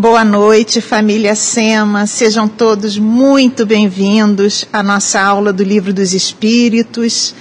Boa 0.00 0.24
noite, 0.24 0.80
família 0.80 1.34
Sema. 1.34 2.06
Sejam 2.06 2.48
todos 2.48 2.96
muito 2.96 3.66
bem-vindos 3.66 4.64
à 4.72 4.82
nossa 4.82 5.20
aula 5.20 5.52
do 5.52 5.62
Livro 5.62 5.92
dos 5.92 6.14
Espíritos. 6.14 7.34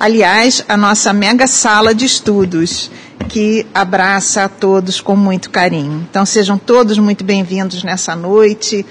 Aliás, 0.00 0.64
a 0.66 0.78
nossa 0.78 1.12
mega 1.12 1.46
sala 1.46 1.94
de 1.94 2.06
estudos, 2.06 2.90
que 3.28 3.66
abraça 3.74 4.44
a 4.44 4.48
todos 4.48 4.98
com 4.98 5.14
muito 5.14 5.50
carinho. 5.50 6.06
Então, 6.08 6.24
sejam 6.24 6.56
todos 6.56 6.96
muito 6.98 7.22
bem-vindos 7.22 7.84
nessa 7.84 8.16
noite. 8.16 8.86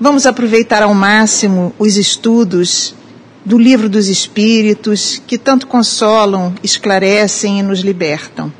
Vamos 0.00 0.24
aproveitar 0.24 0.82
ao 0.82 0.94
máximo 0.94 1.74
os 1.78 1.98
estudos 1.98 2.94
do 3.44 3.58
Livro 3.58 3.86
dos 3.86 4.08
Espíritos, 4.08 5.20
que 5.26 5.36
tanto 5.36 5.66
consolam, 5.66 6.54
esclarecem 6.62 7.58
e 7.58 7.62
nos 7.62 7.80
libertam. 7.80 8.50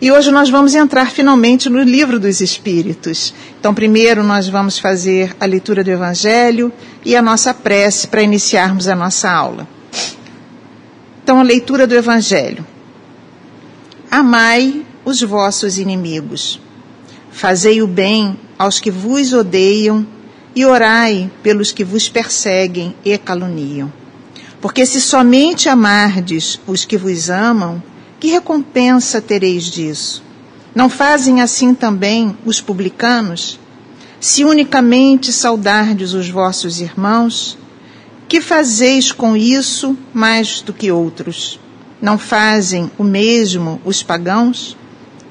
E 0.00 0.12
hoje 0.12 0.30
nós 0.30 0.48
vamos 0.48 0.76
entrar 0.76 1.10
finalmente 1.10 1.68
no 1.68 1.82
livro 1.82 2.20
dos 2.20 2.40
Espíritos. 2.40 3.34
Então, 3.58 3.74
primeiro 3.74 4.22
nós 4.22 4.48
vamos 4.48 4.78
fazer 4.78 5.36
a 5.40 5.44
leitura 5.44 5.82
do 5.82 5.90
Evangelho 5.90 6.72
e 7.04 7.16
a 7.16 7.22
nossa 7.22 7.52
prece 7.52 8.06
para 8.06 8.22
iniciarmos 8.22 8.86
a 8.86 8.94
nossa 8.94 9.28
aula. 9.28 9.66
Então, 11.22 11.40
a 11.40 11.42
leitura 11.42 11.84
do 11.84 11.96
Evangelho. 11.96 12.64
Amai 14.08 14.86
os 15.04 15.20
vossos 15.20 15.78
inimigos, 15.78 16.60
fazei 17.32 17.82
o 17.82 17.86
bem 17.86 18.38
aos 18.56 18.78
que 18.78 18.90
vos 18.90 19.32
odeiam 19.32 20.06
e 20.54 20.64
orai 20.64 21.30
pelos 21.42 21.72
que 21.72 21.82
vos 21.82 22.08
perseguem 22.08 22.94
e 23.04 23.18
caluniam. 23.18 23.92
Porque 24.60 24.86
se 24.86 25.00
somente 25.00 25.68
amardes 25.68 26.60
os 26.66 26.84
que 26.84 26.96
vos 26.96 27.28
amam, 27.28 27.82
que 28.18 28.28
recompensa 28.28 29.20
tereis 29.20 29.64
disso? 29.64 30.22
Não 30.74 30.88
fazem 30.88 31.40
assim 31.40 31.74
também 31.74 32.36
os 32.44 32.60
publicanos? 32.60 33.58
Se 34.20 34.44
unicamente 34.44 35.32
saudardes 35.32 36.12
os 36.12 36.28
vossos 36.28 36.80
irmãos, 36.80 37.56
que 38.28 38.40
fazeis 38.40 39.12
com 39.12 39.36
isso 39.36 39.96
mais 40.12 40.60
do 40.60 40.72
que 40.72 40.90
outros? 40.90 41.58
Não 42.00 42.18
fazem 42.18 42.90
o 42.98 43.04
mesmo 43.04 43.80
os 43.84 44.02
pagãos? 44.02 44.76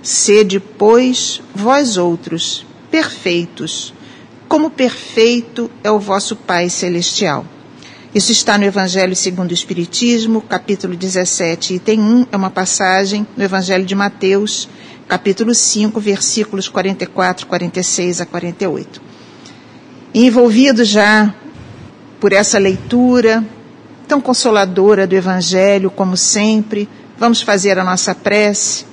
Sede, 0.01 0.59
pois, 0.59 1.41
vós 1.53 1.97
outros, 1.97 2.65
perfeitos, 2.89 3.93
como 4.47 4.69
perfeito 4.69 5.69
é 5.83 5.91
o 5.91 5.99
vosso 5.99 6.35
Pai 6.35 6.69
Celestial. 6.69 7.45
Isso 8.17 8.31
está 8.31 8.57
no 8.57 8.63
Evangelho 8.63 9.15
segundo 9.15 9.51
o 9.51 9.53
Espiritismo, 9.53 10.41
capítulo 10.41 10.95
17, 10.95 11.75
item 11.75 11.99
1, 11.99 12.27
é 12.31 12.35
uma 12.35 12.49
passagem 12.49 13.27
no 13.37 13.43
Evangelho 13.43 13.85
de 13.85 13.93
Mateus, 13.93 14.67
capítulo 15.07 15.53
5, 15.53 15.99
versículos 15.99 16.67
44, 16.67 17.45
46 17.45 18.21
a 18.21 18.25
48. 18.25 18.99
E 20.15 20.25
envolvido 20.25 20.83
já 20.83 21.31
por 22.19 22.33
essa 22.33 22.57
leitura 22.57 23.45
tão 24.07 24.19
consoladora 24.19 25.05
do 25.05 25.13
Evangelho, 25.13 25.91
como 25.91 26.17
sempre, 26.17 26.89
vamos 27.19 27.43
fazer 27.43 27.77
a 27.77 27.83
nossa 27.83 28.15
prece, 28.15 28.87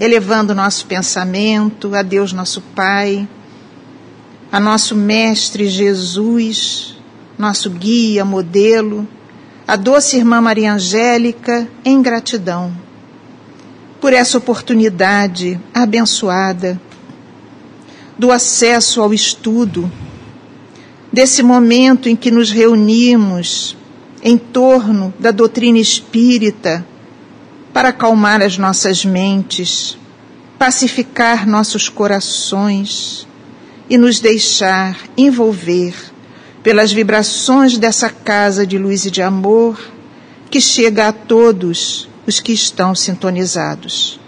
elevando 0.00 0.54
o 0.54 0.56
nosso 0.56 0.86
pensamento 0.86 1.94
a 1.94 2.00
Deus 2.00 2.32
nosso 2.32 2.62
Pai, 2.74 3.28
a 4.50 4.58
nosso 4.58 4.96
Mestre 4.96 5.68
Jesus, 5.68 6.93
nosso 7.38 7.70
guia, 7.70 8.24
modelo, 8.24 9.06
a 9.66 9.76
doce 9.76 10.16
irmã 10.16 10.40
Maria 10.40 10.74
Angélica, 10.74 11.68
em 11.84 12.00
gratidão 12.02 12.84
por 14.04 14.12
essa 14.12 14.36
oportunidade 14.36 15.58
abençoada 15.72 16.78
do 18.18 18.30
acesso 18.30 19.00
ao 19.00 19.14
estudo, 19.14 19.90
desse 21.10 21.42
momento 21.42 22.06
em 22.06 22.14
que 22.14 22.30
nos 22.30 22.50
reunimos 22.50 23.74
em 24.22 24.36
torno 24.36 25.14
da 25.18 25.30
doutrina 25.30 25.78
espírita 25.78 26.86
para 27.72 27.88
acalmar 27.88 28.42
as 28.42 28.58
nossas 28.58 29.06
mentes, 29.06 29.96
pacificar 30.58 31.46
nossos 31.46 31.88
corações 31.88 33.26
e 33.88 33.96
nos 33.96 34.20
deixar 34.20 34.98
envolver 35.16 35.94
pelas 36.64 36.90
vibrações 36.90 37.76
dessa 37.76 38.08
casa 38.08 38.66
de 38.66 38.78
luz 38.78 39.04
e 39.04 39.10
de 39.10 39.20
amor 39.20 39.78
que 40.50 40.62
chega 40.62 41.08
a 41.08 41.12
todos 41.12 42.08
os 42.26 42.40
que 42.40 42.52
estão 42.52 42.94
sintonizados. 42.94 44.18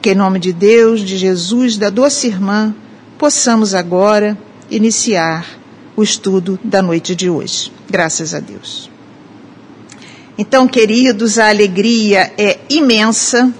Que 0.00 0.12
em 0.12 0.14
nome 0.14 0.38
de 0.38 0.50
Deus, 0.50 1.02
de 1.02 1.18
Jesus, 1.18 1.76
da 1.76 1.90
doce 1.90 2.26
irmã, 2.26 2.74
possamos 3.18 3.74
agora 3.74 4.36
iniciar 4.70 5.46
o 5.94 6.02
estudo 6.02 6.58
da 6.64 6.80
noite 6.80 7.14
de 7.14 7.28
hoje. 7.28 7.70
Graças 7.88 8.32
a 8.32 8.40
Deus. 8.40 8.90
Então, 10.38 10.66
queridos, 10.66 11.38
a 11.38 11.50
alegria 11.50 12.32
é 12.38 12.60
imensa. 12.70 13.52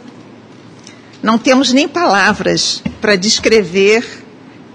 Não 1.23 1.37
temos 1.37 1.71
nem 1.75 1.87
palavras 1.87 2.83
para 3.03 3.17
descrever 3.17 4.25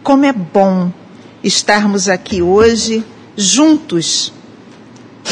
como 0.04 0.24
é 0.24 0.32
bom 0.32 0.94
estarmos 1.48 2.10
aqui 2.10 2.42
hoje 2.42 3.04
juntos, 3.36 4.34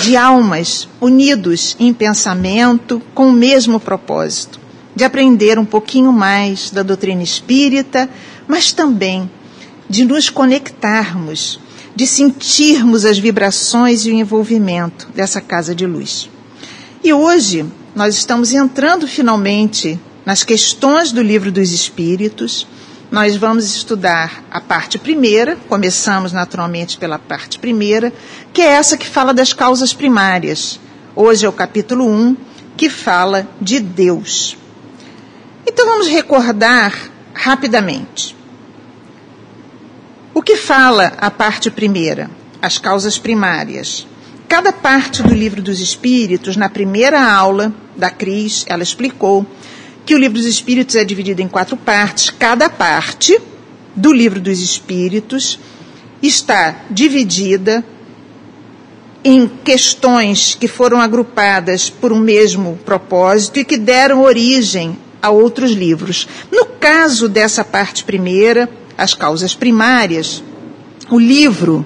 de 0.03 0.15
almas, 0.15 0.87
unidos 1.01 1.75
em 1.79 1.93
pensamento, 1.93 3.01
com 3.13 3.27
o 3.27 3.33
mesmo 3.33 3.79
propósito, 3.79 4.59
de 4.95 5.03
aprender 5.03 5.57
um 5.57 5.65
pouquinho 5.65 6.11
mais 6.13 6.69
da 6.69 6.83
doutrina 6.83 7.23
espírita, 7.23 8.09
mas 8.47 8.71
também 8.71 9.29
de 9.89 10.05
nos 10.05 10.29
conectarmos, 10.29 11.59
de 11.95 12.05
sentirmos 12.05 13.05
as 13.05 13.17
vibrações 13.17 14.05
e 14.05 14.11
o 14.11 14.13
envolvimento 14.13 15.07
dessa 15.15 15.41
casa 15.41 15.73
de 15.73 15.85
luz. 15.85 16.29
E 17.03 17.13
hoje 17.13 17.65
nós 17.95 18.15
estamos 18.15 18.53
entrando 18.53 19.07
finalmente 19.07 19.99
nas 20.25 20.43
questões 20.43 21.11
do 21.11 21.21
livro 21.21 21.51
dos 21.51 21.71
Espíritos 21.71 22.67
nós 23.11 23.35
vamos 23.35 23.65
estudar 23.65 24.43
a 24.49 24.59
parte 24.59 24.97
primeira, 24.97 25.57
começamos 25.69 26.31
naturalmente 26.31 26.97
pela 26.97 27.19
parte 27.19 27.59
primeira, 27.59 28.11
que 28.51 28.61
é 28.61 28.67
essa 28.67 28.97
que 28.97 29.07
fala 29.07 29.33
das 29.33 29.53
causas 29.53 29.93
primárias. 29.93 30.79
Hoje 31.15 31.45
é 31.45 31.49
o 31.49 31.53
capítulo 31.53 32.05
1, 32.05 32.35
que 32.75 32.89
fala 32.89 33.47
de 33.61 33.79
Deus. 33.79 34.57
Então 35.67 35.85
vamos 35.85 36.07
recordar 36.07 36.93
rapidamente. 37.33 38.35
O 40.33 40.41
que 40.41 40.57
fala 40.57 41.13
a 41.17 41.31
parte 41.31 41.71
primeira? 41.71 42.29
As 42.61 42.77
causas 42.77 43.17
primárias. 43.17 44.07
Cada 44.47 44.71
parte 44.73 45.23
do 45.23 45.33
livro 45.33 45.61
dos 45.61 45.79
Espíritos, 45.79 46.55
na 46.55 46.69
primeira 46.69 47.23
aula 47.33 47.73
da 47.95 48.09
Cris, 48.09 48.65
ela 48.67 48.83
explicou 48.83 49.45
que 50.05 50.13
o 50.13 50.17
livro 50.17 50.37
dos 50.37 50.45
Espíritos 50.45 50.95
é 50.95 51.03
dividido 51.03 51.41
em 51.41 51.47
quatro 51.47 51.75
partes. 51.75 52.29
Cada 52.29 52.69
parte 52.69 53.39
do 53.95 54.13
livro 54.13 54.39
dos 54.39 54.59
Espíritos 54.61 55.59
está 56.21 56.83
dividida 56.89 57.83
em 59.23 59.47
questões 59.47 60.53
que 60.53 60.67
foram 60.67 61.01
agrupadas 61.01 61.89
por 61.89 62.13
um 62.13 62.19
mesmo 62.19 62.77
propósito 62.85 63.59
e 63.59 63.65
que 63.65 63.77
deram 63.77 64.21
origem 64.21 64.95
a 65.19 65.31
outros 65.31 65.71
livros. 65.71 66.27
No 66.51 66.65
caso 66.65 67.27
dessa 67.27 67.63
parte 67.63 68.03
primeira, 68.03 68.69
as 68.95 69.15
causas 69.15 69.55
primárias, 69.55 70.43
o 71.09 71.17
livro 71.17 71.83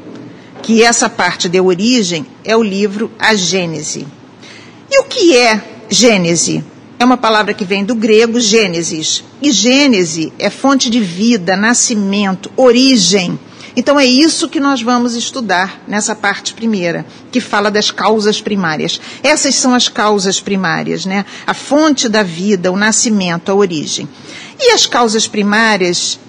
que 0.61 0.83
essa 0.83 1.09
parte 1.09 1.47
deu 1.47 1.65
origem 1.67 2.25
é 2.43 2.57
o 2.57 2.61
livro 2.61 3.09
A 3.17 3.33
Gênese. 3.33 4.05
E 4.91 4.99
o 4.99 5.05
que 5.05 5.37
é 5.37 5.63
Gênese? 5.89 6.65
É 6.99 7.05
uma 7.05 7.15
palavra 7.15 7.53
que 7.53 7.63
vem 7.63 7.85
do 7.85 7.95
grego 7.95 8.41
Gênesis. 8.41 9.23
E 9.41 9.53
Gênese 9.53 10.33
é 10.37 10.49
fonte 10.49 10.89
de 10.89 10.99
vida, 10.99 11.55
nascimento, 11.55 12.51
origem. 12.57 13.39
Então 13.73 13.97
é 13.97 14.05
isso 14.05 14.49
que 14.49 14.59
nós 14.59 14.81
vamos 14.81 15.15
estudar 15.15 15.81
nessa 15.87 16.13
parte 16.13 16.53
primeira, 16.53 17.05
que 17.31 17.39
fala 17.39 17.71
das 17.71 17.89
causas 17.89 18.41
primárias. 18.41 18.99
Essas 19.23 19.55
são 19.55 19.73
as 19.73 19.87
causas 19.87 20.41
primárias, 20.41 21.05
né? 21.05 21.25
A 21.47 21.53
fonte 21.53 22.09
da 22.09 22.21
vida, 22.21 22.69
o 22.69 22.75
nascimento, 22.75 23.49
a 23.49 23.55
origem. 23.55 24.09
E 24.59 24.71
as 24.71 24.85
causas 24.85 25.25
primárias, 25.25 26.19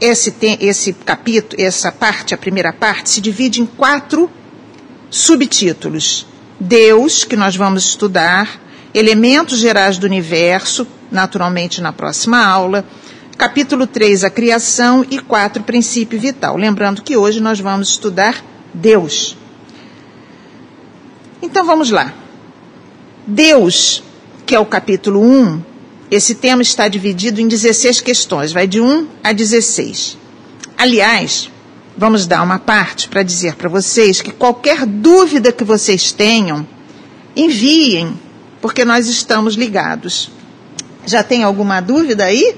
esse, 0.00 0.34
esse 0.58 0.94
capítulo, 0.94 1.60
essa 1.60 1.92
parte, 1.92 2.32
a 2.32 2.38
primeira 2.38 2.72
parte, 2.72 3.10
se 3.10 3.20
divide 3.20 3.60
em 3.60 3.66
quatro 3.66 4.30
subtítulos. 5.10 6.26
Deus, 6.58 7.24
que 7.24 7.36
nós 7.36 7.54
vamos 7.54 7.84
estudar, 7.84 8.67
Elementos 8.94 9.58
Gerais 9.58 9.98
do 9.98 10.06
Universo, 10.06 10.86
naturalmente 11.10 11.80
na 11.80 11.92
próxima 11.92 12.44
aula. 12.44 12.84
Capítulo 13.36 13.86
3, 13.86 14.24
a 14.24 14.30
criação 14.30 15.04
e 15.08 15.18
4, 15.18 15.62
princípio 15.62 16.18
vital. 16.18 16.56
Lembrando 16.56 17.02
que 17.02 17.16
hoje 17.16 17.40
nós 17.40 17.60
vamos 17.60 17.90
estudar 17.90 18.42
Deus. 18.72 19.36
Então 21.40 21.64
vamos 21.64 21.90
lá. 21.90 22.12
Deus, 23.26 24.02
que 24.46 24.54
é 24.54 24.58
o 24.58 24.66
capítulo 24.66 25.20
1, 25.20 25.62
esse 26.10 26.34
tema 26.34 26.62
está 26.62 26.88
dividido 26.88 27.40
em 27.40 27.46
16 27.46 28.00
questões, 28.00 28.52
vai 28.52 28.66
de 28.66 28.80
1 28.80 29.06
a 29.22 29.32
16. 29.32 30.16
Aliás, 30.76 31.50
vamos 31.96 32.26
dar 32.26 32.42
uma 32.42 32.58
parte 32.58 33.08
para 33.08 33.22
dizer 33.22 33.54
para 33.56 33.68
vocês 33.68 34.22
que 34.22 34.32
qualquer 34.32 34.86
dúvida 34.86 35.52
que 35.52 35.64
vocês 35.64 36.10
tenham, 36.10 36.66
enviem, 37.36 38.18
porque 38.60 38.84
nós 38.84 39.06
estamos 39.06 39.54
ligados. 39.54 40.30
Já 41.06 41.22
tem 41.22 41.42
alguma 41.42 41.80
dúvida 41.80 42.24
aí? 42.24 42.56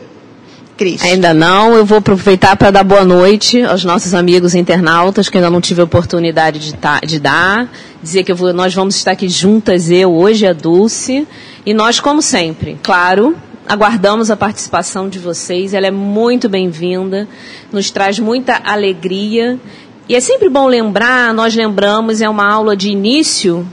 Cris? 0.76 1.02
Ainda 1.02 1.34
não. 1.34 1.74
Eu 1.74 1.84
vou 1.84 1.98
aproveitar 1.98 2.56
para 2.56 2.70
dar 2.70 2.82
boa 2.82 3.04
noite 3.04 3.62
aos 3.62 3.84
nossos 3.84 4.14
amigos 4.14 4.54
internautas, 4.54 5.28
que 5.28 5.36
ainda 5.36 5.50
não 5.50 5.60
tive 5.60 5.82
a 5.82 5.84
oportunidade 5.84 6.58
de, 6.58 6.74
de 7.06 7.18
dar. 7.20 7.70
Dizer 8.02 8.24
que 8.24 8.32
vou, 8.32 8.52
nós 8.54 8.74
vamos 8.74 8.96
estar 8.96 9.10
aqui 9.10 9.28
juntas, 9.28 9.90
eu, 9.90 10.10
hoje 10.10 10.46
a 10.46 10.54
Dulce. 10.54 11.28
E 11.66 11.74
nós, 11.74 12.00
como 12.00 12.22
sempre, 12.22 12.78
claro, 12.82 13.36
aguardamos 13.68 14.30
a 14.30 14.36
participação 14.36 15.08
de 15.08 15.18
vocês. 15.18 15.74
Ela 15.74 15.88
é 15.88 15.90
muito 15.90 16.48
bem-vinda, 16.48 17.28
nos 17.70 17.90
traz 17.90 18.18
muita 18.18 18.56
alegria. 18.64 19.60
E 20.08 20.16
é 20.16 20.20
sempre 20.20 20.48
bom 20.48 20.66
lembrar, 20.66 21.34
nós 21.34 21.54
lembramos, 21.54 22.22
é 22.22 22.28
uma 22.28 22.50
aula 22.50 22.74
de 22.74 22.88
início. 22.88 23.66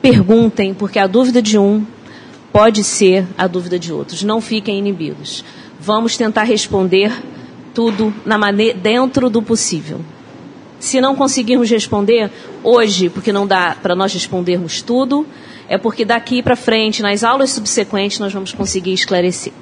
Perguntem, 0.00 0.74
porque 0.74 0.98
a 0.98 1.06
dúvida 1.06 1.42
de 1.42 1.58
um 1.58 1.84
pode 2.52 2.82
ser 2.82 3.26
a 3.36 3.46
dúvida 3.46 3.78
de 3.78 3.92
outros. 3.92 4.22
Não 4.22 4.40
fiquem 4.40 4.78
inibidos 4.78 5.44
vamos 5.78 6.16
tentar 6.16 6.42
responder 6.44 7.12
tudo 7.72 8.12
na 8.24 8.36
maneira, 8.36 8.76
dentro 8.76 9.30
do 9.30 9.40
possível. 9.40 10.00
Se 10.80 11.00
não 11.00 11.14
conseguirmos 11.14 11.70
responder 11.70 12.30
hoje, 12.62 13.08
porque 13.08 13.32
não 13.32 13.46
dá 13.46 13.76
para 13.80 13.94
nós 13.94 14.12
respondermos 14.12 14.82
tudo, 14.82 15.26
é 15.68 15.76
porque 15.78 16.04
daqui 16.04 16.42
para 16.42 16.56
frente, 16.56 17.02
nas 17.02 17.22
aulas 17.22 17.50
subsequentes, 17.50 18.18
nós 18.18 18.32
vamos 18.32 18.52
conseguir 18.52 18.92
esclarecer. 18.92 19.52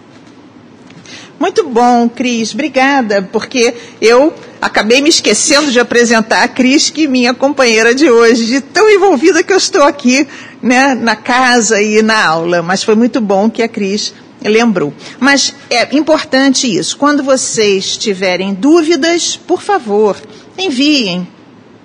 Muito 1.38 1.68
bom, 1.68 2.08
Cris. 2.08 2.54
Obrigada, 2.54 3.22
porque 3.22 3.74
eu 4.00 4.32
acabei 4.60 5.00
me 5.00 5.08
esquecendo 5.08 5.70
de 5.70 5.80
apresentar 5.80 6.42
a 6.42 6.48
Cris, 6.48 6.90
que 6.90 7.04
é 7.04 7.08
minha 7.08 7.34
companheira 7.34 7.94
de 7.94 8.10
hoje, 8.10 8.46
de 8.46 8.60
tão 8.60 8.88
envolvida 8.88 9.42
que 9.42 9.52
eu 9.52 9.56
estou 9.56 9.82
aqui 9.82 10.26
né, 10.62 10.94
na 10.94 11.16
casa 11.16 11.80
e 11.80 12.02
na 12.02 12.24
aula. 12.26 12.62
Mas 12.62 12.82
foi 12.82 12.94
muito 12.94 13.20
bom 13.20 13.50
que 13.50 13.62
a 13.62 13.68
Cris 13.68 14.14
lembrou. 14.42 14.92
Mas 15.18 15.54
é 15.70 15.94
importante 15.96 16.66
isso. 16.72 16.96
Quando 16.96 17.22
vocês 17.22 17.96
tiverem 17.96 18.54
dúvidas, 18.54 19.36
por 19.36 19.62
favor, 19.62 20.16
enviem 20.58 21.26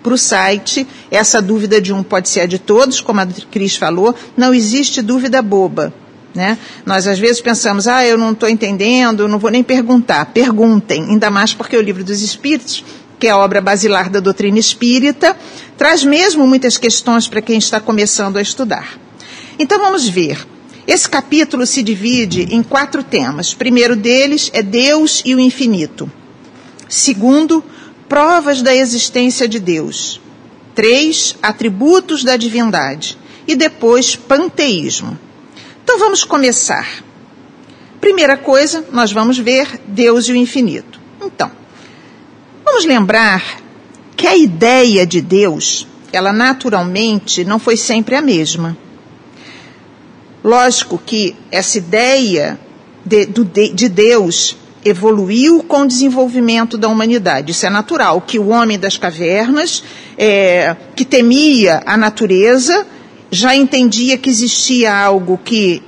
para 0.01 0.13
o 0.13 0.17
site. 0.17 0.87
Essa 1.09 1.41
dúvida 1.41 1.79
de 1.79 1.93
um 1.93 2.03
pode 2.03 2.29
ser 2.29 2.41
a 2.41 2.45
de 2.45 2.59
todos, 2.59 3.01
como 3.01 3.21
a 3.21 3.27
Cris 3.49 3.75
falou. 3.75 4.15
Não 4.35 4.53
existe 4.53 5.01
dúvida 5.01 5.41
boba. 5.41 5.93
Né? 6.33 6.57
Nós 6.85 7.07
às 7.07 7.19
vezes 7.19 7.41
pensamos, 7.41 7.87
ah, 7.87 8.05
eu 8.05 8.17
não 8.17 8.31
estou 8.31 8.47
entendendo, 8.47 9.27
não 9.27 9.37
vou 9.37 9.51
nem 9.51 9.63
perguntar. 9.63 10.25
Perguntem, 10.27 11.03
ainda 11.03 11.29
mais 11.29 11.53
porque 11.53 11.75
o 11.75 11.81
Livro 11.81 12.03
dos 12.03 12.21
Espíritos, 12.21 12.83
que 13.19 13.27
é 13.27 13.31
a 13.31 13.37
obra 13.37 13.61
basilar 13.61 14.09
da 14.09 14.19
doutrina 14.19 14.57
espírita, 14.57 15.35
traz 15.77 16.03
mesmo 16.03 16.47
muitas 16.47 16.77
questões 16.77 17.27
para 17.27 17.41
quem 17.41 17.57
está 17.57 17.79
começando 17.79 18.37
a 18.37 18.41
estudar. 18.41 18.97
Então 19.59 19.79
vamos 19.79 20.07
ver. 20.07 20.47
Esse 20.87 21.07
capítulo 21.07 21.65
se 21.65 21.83
divide 21.83 22.47
em 22.49 22.63
quatro 22.63 23.03
temas. 23.03 23.53
O 23.53 23.57
primeiro 23.57 23.95
deles 23.95 24.49
é 24.53 24.63
Deus 24.63 25.21
e 25.23 25.35
o 25.35 25.39
infinito. 25.39 26.11
Segundo, 26.89 27.63
provas 28.09 28.61
da 28.61 28.75
existência 28.75 29.47
de 29.47 29.59
Deus. 29.59 30.19
Três, 30.73 31.35
atributos 31.41 32.23
da 32.23 32.35
divindade. 32.35 33.17
E 33.47 33.55
depois, 33.55 34.15
panteísmo. 34.15 35.17
Então 35.83 35.99
vamos 35.99 36.23
começar. 36.23 37.03
Primeira 37.99 38.37
coisa, 38.37 38.85
nós 38.91 39.11
vamos 39.11 39.37
ver 39.37 39.79
Deus 39.87 40.27
e 40.27 40.31
o 40.31 40.35
infinito. 40.35 40.99
Então, 41.21 41.51
vamos 42.65 42.85
lembrar 42.85 43.61
que 44.15 44.27
a 44.27 44.35
ideia 44.35 45.05
de 45.05 45.21
Deus, 45.21 45.87
ela 46.11 46.33
naturalmente 46.33 47.43
não 47.43 47.59
foi 47.59 47.77
sempre 47.77 48.15
a 48.15 48.21
mesma. 48.21 48.77
Lógico 50.43 50.97
que 50.97 51.35
essa 51.51 51.77
ideia 51.77 52.59
de, 53.05 53.25
de 53.25 53.89
Deus 53.89 54.57
evoluiu 54.83 55.63
com 55.63 55.81
o 55.81 55.87
desenvolvimento 55.87 56.77
da 56.77 56.87
humanidade. 56.87 57.51
Isso 57.51 57.65
é 57.65 57.69
natural, 57.69 58.21
que 58.21 58.39
o 58.39 58.49
homem 58.49 58.79
das 58.79 58.97
cavernas, 58.97 59.83
é, 60.17 60.75
que 60.95 61.05
temia 61.05 61.83
a 61.85 61.95
natureza, 61.95 62.85
já 63.31 63.55
entendia 63.55 64.17
que 64.17 64.29
existia 64.29 64.93
algo 64.93 65.39
que, 65.41 65.81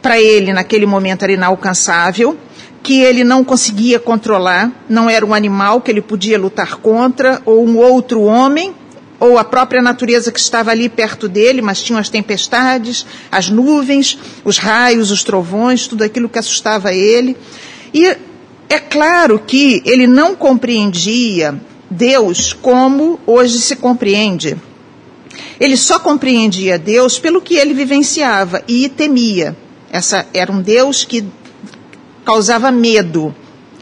para 0.00 0.18
ele, 0.18 0.50
naquele 0.50 0.86
momento, 0.86 1.22
era 1.22 1.32
inalcançável, 1.32 2.36
que 2.82 3.02
ele 3.02 3.22
não 3.22 3.44
conseguia 3.44 4.00
controlar, 4.00 4.72
não 4.88 5.08
era 5.08 5.24
um 5.24 5.34
animal 5.34 5.82
que 5.82 5.90
ele 5.90 6.00
podia 6.00 6.38
lutar 6.38 6.76
contra, 6.76 7.42
ou 7.44 7.66
um 7.66 7.76
outro 7.76 8.22
homem, 8.22 8.74
ou 9.20 9.36
a 9.36 9.44
própria 9.44 9.82
natureza 9.82 10.32
que 10.32 10.40
estava 10.40 10.70
ali 10.70 10.88
perto 10.88 11.28
dele, 11.28 11.60
mas 11.60 11.82
tinham 11.82 12.00
as 12.00 12.08
tempestades, 12.08 13.04
as 13.30 13.50
nuvens, 13.50 14.18
os 14.42 14.56
raios, 14.56 15.10
os 15.10 15.22
trovões, 15.22 15.86
tudo 15.86 16.02
aquilo 16.02 16.30
que 16.30 16.38
assustava 16.38 16.94
ele. 16.94 17.36
E 17.92 18.16
é 18.70 18.78
claro 18.78 19.38
que 19.38 19.82
ele 19.84 20.06
não 20.06 20.34
compreendia 20.34 21.60
Deus 21.90 22.54
como 22.54 23.20
hoje 23.26 23.60
se 23.60 23.76
compreende. 23.76 24.56
Ele 25.58 25.76
só 25.76 25.98
compreendia 25.98 26.78
Deus 26.78 27.18
pelo 27.18 27.40
que 27.40 27.54
ele 27.54 27.74
vivenciava 27.74 28.62
e 28.66 28.88
temia. 28.88 29.56
Essa 29.90 30.26
era 30.32 30.50
um 30.50 30.62
Deus 30.62 31.04
que 31.04 31.24
causava 32.24 32.70
medo 32.70 33.34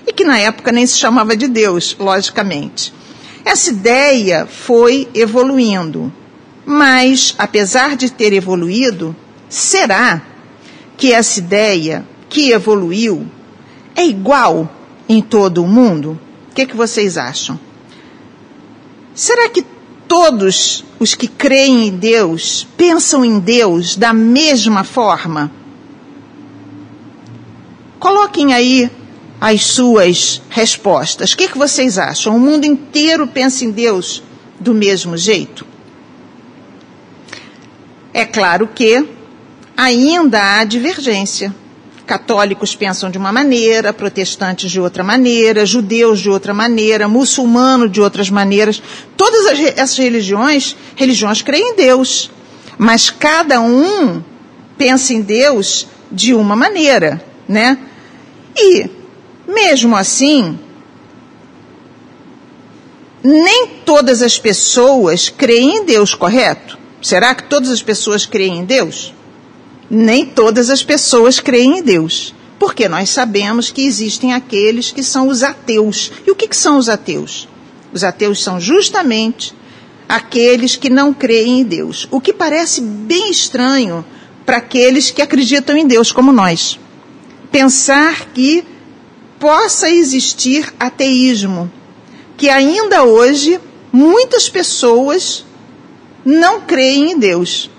e 0.07 0.13
que 0.13 0.25
na 0.25 0.39
época 0.39 0.73
nem 0.73 0.87
se 0.87 0.99
chamava 0.99 1.37
de 1.37 1.47
Deus, 1.47 1.95
logicamente. 1.99 2.93
Essa 3.45 3.71
ideia 3.71 4.47
foi 4.47 5.09
evoluindo, 5.15 6.13
mas, 6.65 7.35
apesar 7.39 7.97
de 7.97 8.11
ter 8.11 8.33
evoluído, 8.33 9.15
será 9.49 10.23
que 10.97 11.13
essa 11.13 11.39
ideia 11.39 12.07
que 12.29 12.51
evoluiu 12.51 13.27
é 13.95 14.05
igual 14.05 14.71
em 15.09 15.23
todo 15.23 15.63
o 15.63 15.69
mundo? 15.69 16.19
O 16.51 16.55
que, 16.55 16.67
que 16.67 16.77
vocês 16.77 17.17
acham? 17.17 17.59
Será 19.15 19.49
que 19.49 19.65
todos 20.07 20.85
os 20.99 21.15
que 21.15 21.29
creem 21.29 21.89
em 21.89 21.97
Deus 21.97 22.67
pensam 22.77 23.25
em 23.25 23.39
Deus 23.39 23.97
da 23.97 24.13
mesma 24.13 24.85
forma? 24.85 25.51
Coloquem 27.99 28.53
aí 28.53 28.91
as 29.41 29.65
suas 29.65 30.43
respostas. 30.51 31.33
O 31.33 31.37
que, 31.37 31.49
que 31.49 31.59
vocês 31.59 31.99
acham? 31.99 32.37
O 32.37 32.41
mundo 32.41 32.65
inteiro 32.65 33.27
pensa 33.27 33.65
em 33.65 33.71
Deus 33.71 34.23
do 34.59 34.75
mesmo 34.75 35.17
jeito? 35.17 35.67
É 38.13 38.25
claro 38.25 38.67
que 38.67 39.09
ainda 39.77 40.59
há 40.59 40.65
divergência. 40.65 41.55
Católicos 42.09 42.75
pensam 42.75 43.11
de 43.11 43.19
uma 43.19 43.31
maneira, 43.31 43.93
protestantes 43.93 44.71
de 44.71 44.81
outra 44.81 45.05
maneira, 45.05 45.67
judeus 45.67 46.21
de 46.21 46.31
outra 46.31 46.55
maneira, 46.55 47.07
muçulmanos 47.07 47.93
de 47.93 48.01
outras 48.01 48.31
maneiras. 48.31 48.83
Todas 49.15 49.45
as, 49.45 49.61
essas 49.77 49.99
religiões, 49.99 50.75
religiões 50.97 51.43
creem 51.43 51.73
em 51.73 51.77
Deus, 51.77 52.31
mas 52.79 53.11
cada 53.11 53.61
um 53.61 54.23
pensa 54.79 55.13
em 55.13 55.21
Deus 55.21 55.87
de 56.11 56.33
uma 56.33 56.57
maneira, 56.57 57.23
né? 57.47 57.77
E 58.57 58.89
mesmo 59.47 59.95
assim, 59.95 60.59
nem 63.23 63.67
todas 63.85 64.23
as 64.23 64.39
pessoas 64.39 65.29
creem 65.29 65.77
em 65.77 65.85
Deus, 65.85 66.15
correto? 66.15 66.79
Será 67.03 67.35
que 67.35 67.43
todas 67.43 67.69
as 67.69 67.83
pessoas 67.83 68.25
creem 68.25 68.61
em 68.61 68.65
Deus? 68.65 69.13
Nem 69.91 70.27
todas 70.27 70.71
as 70.71 70.83
pessoas 70.83 71.41
creem 71.41 71.79
em 71.79 71.83
Deus. 71.83 72.35
Porque 72.59 72.89
nós 72.89 73.11
sabemos 73.11 73.71
que 73.71 73.87
existem 73.87 74.35
aqueles 74.35 74.91
que 74.91 75.03
são 75.03 75.29
os 75.29 75.43
ateus. 75.43 76.11
E 76.27 76.31
o 76.31 76.35
que, 76.35 76.49
que 76.49 76.57
são 76.57 76.77
os 76.77 76.89
ateus? 76.89 77.49
Os 77.93 78.03
ateus 78.05 78.43
são 78.43 78.61
justamente 78.61 79.55
aqueles 80.09 80.75
que 80.77 80.91
não 80.91 81.15
creem 81.15 81.61
em 81.61 81.65
Deus. 81.65 82.09
O 82.11 82.21
que 82.21 82.33
parece 82.33 82.81
bem 82.81 83.31
estranho 83.31 84.05
para 84.45 84.57
aqueles 84.57 85.11
que 85.11 85.23
acreditam 85.23 85.77
em 85.77 85.87
Deus, 85.87 86.11
como 86.11 86.33
nós. 86.33 86.81
Pensar 87.53 88.27
que 88.33 88.65
possa 89.39 89.89
existir 89.89 90.73
ateísmo, 90.81 91.71
que 92.37 92.49
ainda 92.49 93.05
hoje 93.05 93.61
muitas 93.93 94.49
pessoas 94.49 95.45
não 96.25 96.63
creem 96.63 97.13
em 97.13 97.19
Deus. 97.19 97.71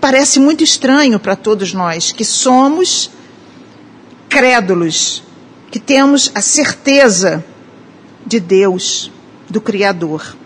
Parece 0.00 0.38
muito 0.38 0.62
estranho 0.62 1.18
para 1.18 1.34
todos 1.34 1.72
nós 1.72 2.12
que 2.12 2.24
somos 2.24 3.10
crédulos, 4.28 5.22
que 5.70 5.80
temos 5.80 6.30
a 6.34 6.40
certeza 6.40 7.44
de 8.24 8.38
Deus, 8.38 9.10
do 9.48 9.60
Criador. 9.60 10.36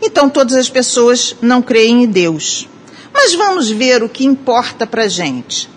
Então 0.00 0.28
todas 0.28 0.56
as 0.56 0.68
pessoas 0.68 1.36
não 1.40 1.62
creem 1.62 2.04
em 2.04 2.06
Deus. 2.06 2.68
Mas 3.12 3.34
vamos 3.34 3.70
ver 3.70 4.02
o 4.02 4.08
que 4.08 4.24
importa 4.24 4.86
para 4.86 5.04
a 5.04 5.08
gente. 5.08 5.68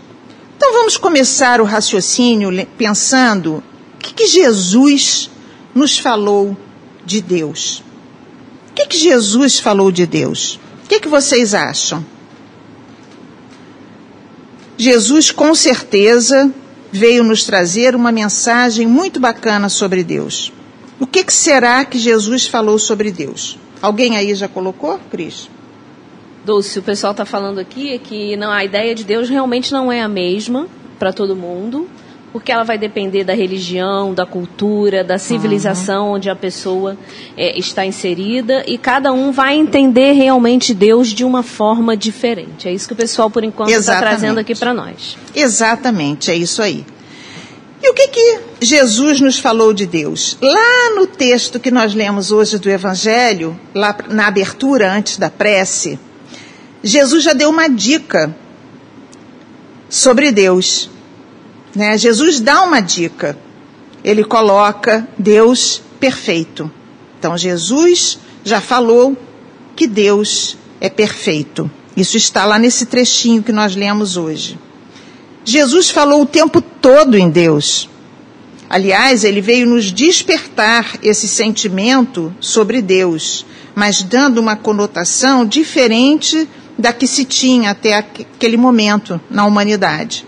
Então 0.58 0.74
vamos 0.74 0.98
começar 0.98 1.62
o 1.62 1.66
raciocínio 1.66 2.50
pensando 2.78 3.64
O 3.94 3.98
que, 4.00 4.14
que 4.14 4.28
Jesus 4.28 5.30
nos 5.76 6.00
falou 6.00 6.58
de 7.06 7.22
Deus? 7.22 7.84
O 8.72 8.74
que, 8.74 8.88
que 8.88 8.98
Jesus 8.98 9.60
falou 9.60 9.92
de 9.92 10.06
Deus? 10.06 10.60
O 10.84 10.88
que, 10.88 11.00
que 11.00 11.08
vocês 11.08 11.54
acham? 11.54 12.06
Jesus, 14.78 15.32
com 15.32 15.56
certeza, 15.56 16.52
veio 16.92 17.24
nos 17.24 17.44
trazer 17.44 17.96
uma 17.96 18.12
mensagem 18.12 18.86
muito 18.86 19.20
bacana 19.20 19.70
sobre 19.70 20.04
Deus. 20.04 20.52
O 21.00 21.08
que, 21.08 21.24
que 21.24 21.34
será 21.34 21.84
que 21.86 21.98
Jesus 21.98 22.48
falou 22.48 22.80
sobre 22.80 23.12
Deus? 23.12 23.58
Alguém 23.82 24.16
aí 24.18 24.34
já 24.34 24.48
colocou, 24.48 25.00
Cris? 25.12 25.50
Dulce, 26.46 26.80
o 26.80 26.84
pessoal 26.84 27.12
está 27.12 27.26
falando 27.26 27.60
aqui 27.60 27.98
que 28.00 28.36
não, 28.38 28.52
a 28.52 28.64
ideia 28.64 28.94
de 28.94 29.04
Deus 29.04 29.30
realmente 29.30 29.72
não 29.72 29.92
é 29.92 30.02
a 30.02 30.08
mesma 30.08 30.68
para 31.00 31.12
todo 31.12 31.36
mundo, 31.36 31.90
porque 32.36 32.52
ela 32.52 32.66
vai 32.66 32.78
depender 32.78 33.24
da 33.24 33.34
religião, 33.34 34.14
da 34.14 34.26
cultura, 34.26 35.06
da 35.06 35.18
civilização 35.18 36.08
uhum. 36.08 36.16
onde 36.16 36.30
a 36.30 36.36
pessoa 36.36 36.98
é, 37.38 37.58
está 37.58 37.86
inserida 37.86 38.62
e 38.68 38.78
cada 38.78 39.14
um 39.14 39.32
vai 39.32 39.56
entender 39.56 40.12
realmente 40.12 40.74
Deus 40.74 41.14
de 41.14 41.24
uma 41.24 41.42
forma 41.42 41.96
diferente. 41.96 42.68
É 42.68 42.74
isso 42.74 42.90
que 42.90 42.94
o 42.94 42.98
pessoal, 42.98 43.30
por 43.30 43.46
enquanto, 43.46 43.70
está 43.70 44.00
trazendo 44.00 44.38
aqui 44.38 44.54
para 44.54 44.74
nós. 44.74 45.16
Exatamente, 45.34 46.30
é 46.30 46.36
isso 46.36 46.62
aí. 46.62 46.86
E 47.82 47.90
o 47.90 47.94
que, 47.94 48.10
que 48.10 48.40
Jesus 48.60 49.22
nos 49.22 49.40
falou 49.40 49.74
de 49.74 49.86
Deus? 49.86 50.38
Lá 50.42 50.94
no 50.94 51.08
texto 51.08 51.58
que 51.58 51.72
nós 51.72 51.94
lemos 51.94 52.34
hoje 52.34 52.60
do 52.60 52.70
Evangelho, 52.70 53.58
lá 53.74 53.96
na 54.10 54.28
abertura 54.28 54.92
antes 54.92 55.16
da 55.16 55.30
prece, 55.30 55.98
Jesus 56.84 57.24
já 57.24 57.32
deu 57.32 57.50
uma 57.50 57.70
dica 57.70 58.36
sobre 59.88 60.34
Deus. 60.34 60.90
Né? 61.76 61.98
Jesus 61.98 62.40
dá 62.40 62.64
uma 62.64 62.80
dica. 62.80 63.38
Ele 64.04 64.24
coloca 64.24 65.08
Deus 65.18 65.82
perfeito. 66.00 66.72
Então, 67.20 67.38
Jesus 67.38 68.18
já 68.44 68.62
falou 68.62 69.18
que 69.76 69.88
Deus 69.88 70.58
é 70.80 70.90
perfeito. 70.90 71.70
Isso 71.98 72.16
está 72.18 72.46
lá 72.46 72.58
nesse 72.60 72.86
trechinho 72.86 73.44
que 73.44 73.52
nós 73.52 73.76
lemos 73.76 74.16
hoje. 74.16 74.60
Jesus 75.44 75.90
falou 75.90 76.22
o 76.22 76.26
tempo 76.26 76.62
todo 76.62 77.18
em 77.18 77.30
Deus. 77.30 77.90
Aliás, 78.70 79.24
ele 79.24 79.42
veio 79.42 79.68
nos 79.68 79.92
despertar 79.92 80.98
esse 81.04 81.28
sentimento 81.28 82.34
sobre 82.40 82.82
Deus, 82.82 83.46
mas 83.76 84.02
dando 84.02 84.40
uma 84.40 84.56
conotação 84.56 85.46
diferente 85.46 86.48
da 86.78 86.92
que 86.92 87.08
se 87.08 87.24
tinha 87.26 87.72
até 87.72 87.94
aquele 87.94 88.58
momento 88.58 89.22
na 89.30 89.46
humanidade. 89.46 90.26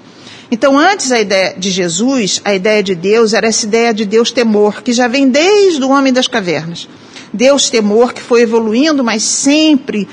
Então, 0.49 0.77
antes 0.77 1.11
a 1.11 1.19
ideia 1.19 1.55
de 1.57 1.69
Jesus, 1.69 2.41
a 2.45 2.55
ideia 2.55 2.81
de 2.81 2.95
Deus 2.95 3.33
era 3.33 3.47
essa 3.47 3.65
ideia 3.65 3.93
de 3.93 4.05
Deus 4.05 4.31
temor, 4.31 4.81
que 4.81 4.93
já 4.93 5.07
vem 5.07 5.29
desde 5.29 5.83
o 5.83 5.89
homem 5.89 6.13
das 6.13 6.27
cavernas. 6.27 6.87
Deus 7.33 7.69
temor 7.69 8.13
que 8.13 8.21
foi 8.21 8.41
evoluindo, 8.41 9.03
mas 9.03 9.23
sempre 9.23 10.07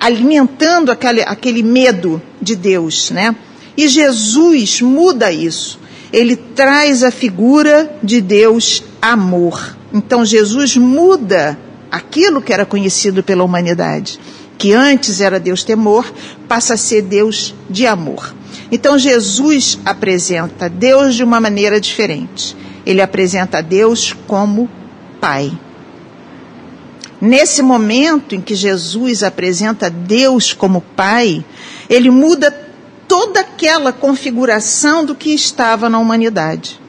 alimentando 0.00 0.90
aquele, 0.90 1.22
aquele 1.22 1.62
medo 1.62 2.22
de 2.40 2.56
Deus, 2.56 3.10
né? 3.10 3.34
E 3.76 3.88
Jesus 3.88 4.80
muda 4.80 5.30
isso. 5.30 5.78
Ele 6.12 6.36
traz 6.36 7.02
a 7.02 7.10
figura 7.10 7.98
de 8.02 8.20
Deus 8.20 8.82
amor. 9.02 9.76
Então 9.92 10.24
Jesus 10.24 10.76
muda 10.76 11.58
aquilo 11.90 12.40
que 12.40 12.52
era 12.52 12.64
conhecido 12.64 13.22
pela 13.22 13.44
humanidade 13.44 14.18
que 14.58 14.72
antes 14.72 15.20
era 15.20 15.38
Deus 15.38 15.64
temor, 15.64 16.10
passa 16.48 16.74
a 16.74 16.76
ser 16.76 17.02
Deus 17.02 17.54
de 17.68 17.86
amor. 17.86 18.34
Então 18.70 18.98
Jesus 18.98 19.78
apresenta 19.84 20.68
Deus 20.68 21.14
de 21.14 21.22
uma 21.22 21.40
maneira 21.40 21.80
diferente. 21.80 22.56
Ele 22.84 23.00
apresenta 23.00 23.62
Deus 23.62 24.14
como 24.26 24.68
Pai. 25.20 25.52
Nesse 27.20 27.62
momento 27.62 28.34
em 28.34 28.40
que 28.40 28.54
Jesus 28.54 29.22
apresenta 29.22 29.88
Deus 29.88 30.52
como 30.52 30.80
Pai, 30.80 31.44
ele 31.88 32.10
muda 32.10 32.50
toda 33.08 33.40
aquela 33.40 33.92
configuração 33.92 35.04
do 35.04 35.14
que 35.14 35.30
estava 35.30 35.88
na 35.88 35.98
humanidade. 35.98 36.80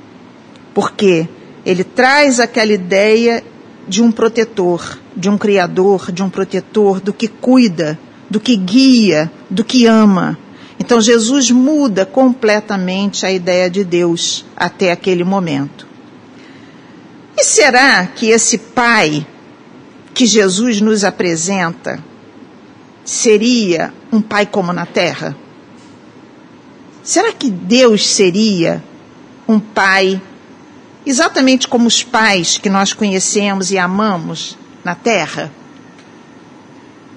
Porque 0.74 1.28
ele 1.66 1.84
traz 1.84 2.40
aquela 2.40 2.74
ideia 2.74 3.44
de 3.88 4.02
um 4.02 4.12
protetor, 4.12 5.00
de 5.16 5.30
um 5.30 5.38
criador, 5.38 6.12
de 6.12 6.22
um 6.22 6.30
protetor, 6.30 7.00
do 7.00 7.14
que 7.14 7.28
cuida, 7.28 7.98
do 8.30 8.40
que 8.40 8.56
guia, 8.56 9.32
do 9.50 9.64
que 9.64 9.86
ama. 9.86 10.38
Então 10.88 11.01
Jesus 11.01 11.51
muda 11.51 12.06
completamente 12.06 13.25
a 13.25 13.29
ideia 13.29 13.70
de 13.70 13.84
Deus 13.84 14.46
até 14.56 14.89
aquele 14.89 15.25
momento. 15.25 15.86
E 17.36 17.44
será 17.44 18.08
que 18.08 18.27
esse 18.27 18.58
Pai 18.58 19.27
que 20.13 20.25
Jesus 20.25 20.79
nos 20.79 21.03
apresenta 21.03 22.01
seria 23.03 23.94
um 24.13 24.22
Pai 24.22 24.46
como 24.46 24.72
na 24.72 24.86
terra? 24.86 25.36
Será 27.03 27.34
que 27.34 27.50
Deus 27.50 28.08
seria 28.08 28.82
um 29.46 29.60
Pai 29.60 30.22
exatamente 31.06 31.67
como 31.67 31.86
os 31.86 32.01
pais 32.01 32.58
que 32.58 32.70
nós 32.70 32.94
conhecemos 32.94 33.72
e 33.72 33.77
amamos 33.77 34.58
na 34.86 34.96
Terra? 34.96 35.51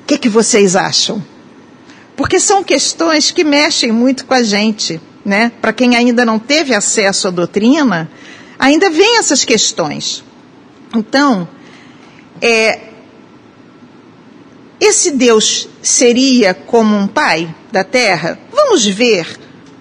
O 0.03 0.07
que, 0.09 0.19
que 0.19 0.29
vocês 0.29 0.75
acham? 0.75 1.23
Porque 2.21 2.39
são 2.39 2.63
questões 2.63 3.31
que 3.31 3.43
mexem 3.43 3.91
muito 3.91 4.27
com 4.27 4.35
a 4.35 4.43
gente, 4.43 5.01
né? 5.25 5.51
Para 5.59 5.73
quem 5.73 5.97
ainda 5.97 6.23
não 6.23 6.39
teve 6.39 6.75
acesso 6.75 7.29
à 7.29 7.31
doutrina, 7.31 8.11
ainda 8.59 8.91
vem 8.91 9.17
essas 9.17 9.43
questões. 9.43 10.23
Então, 10.95 11.49
é, 12.43 12.91
esse 14.79 15.13
Deus 15.13 15.67
seria 15.81 16.53
como 16.53 16.95
um 16.95 17.07
pai 17.07 17.55
da 17.73 17.83
terra? 17.83 18.39
Vamos 18.53 18.85
ver. 18.85 19.27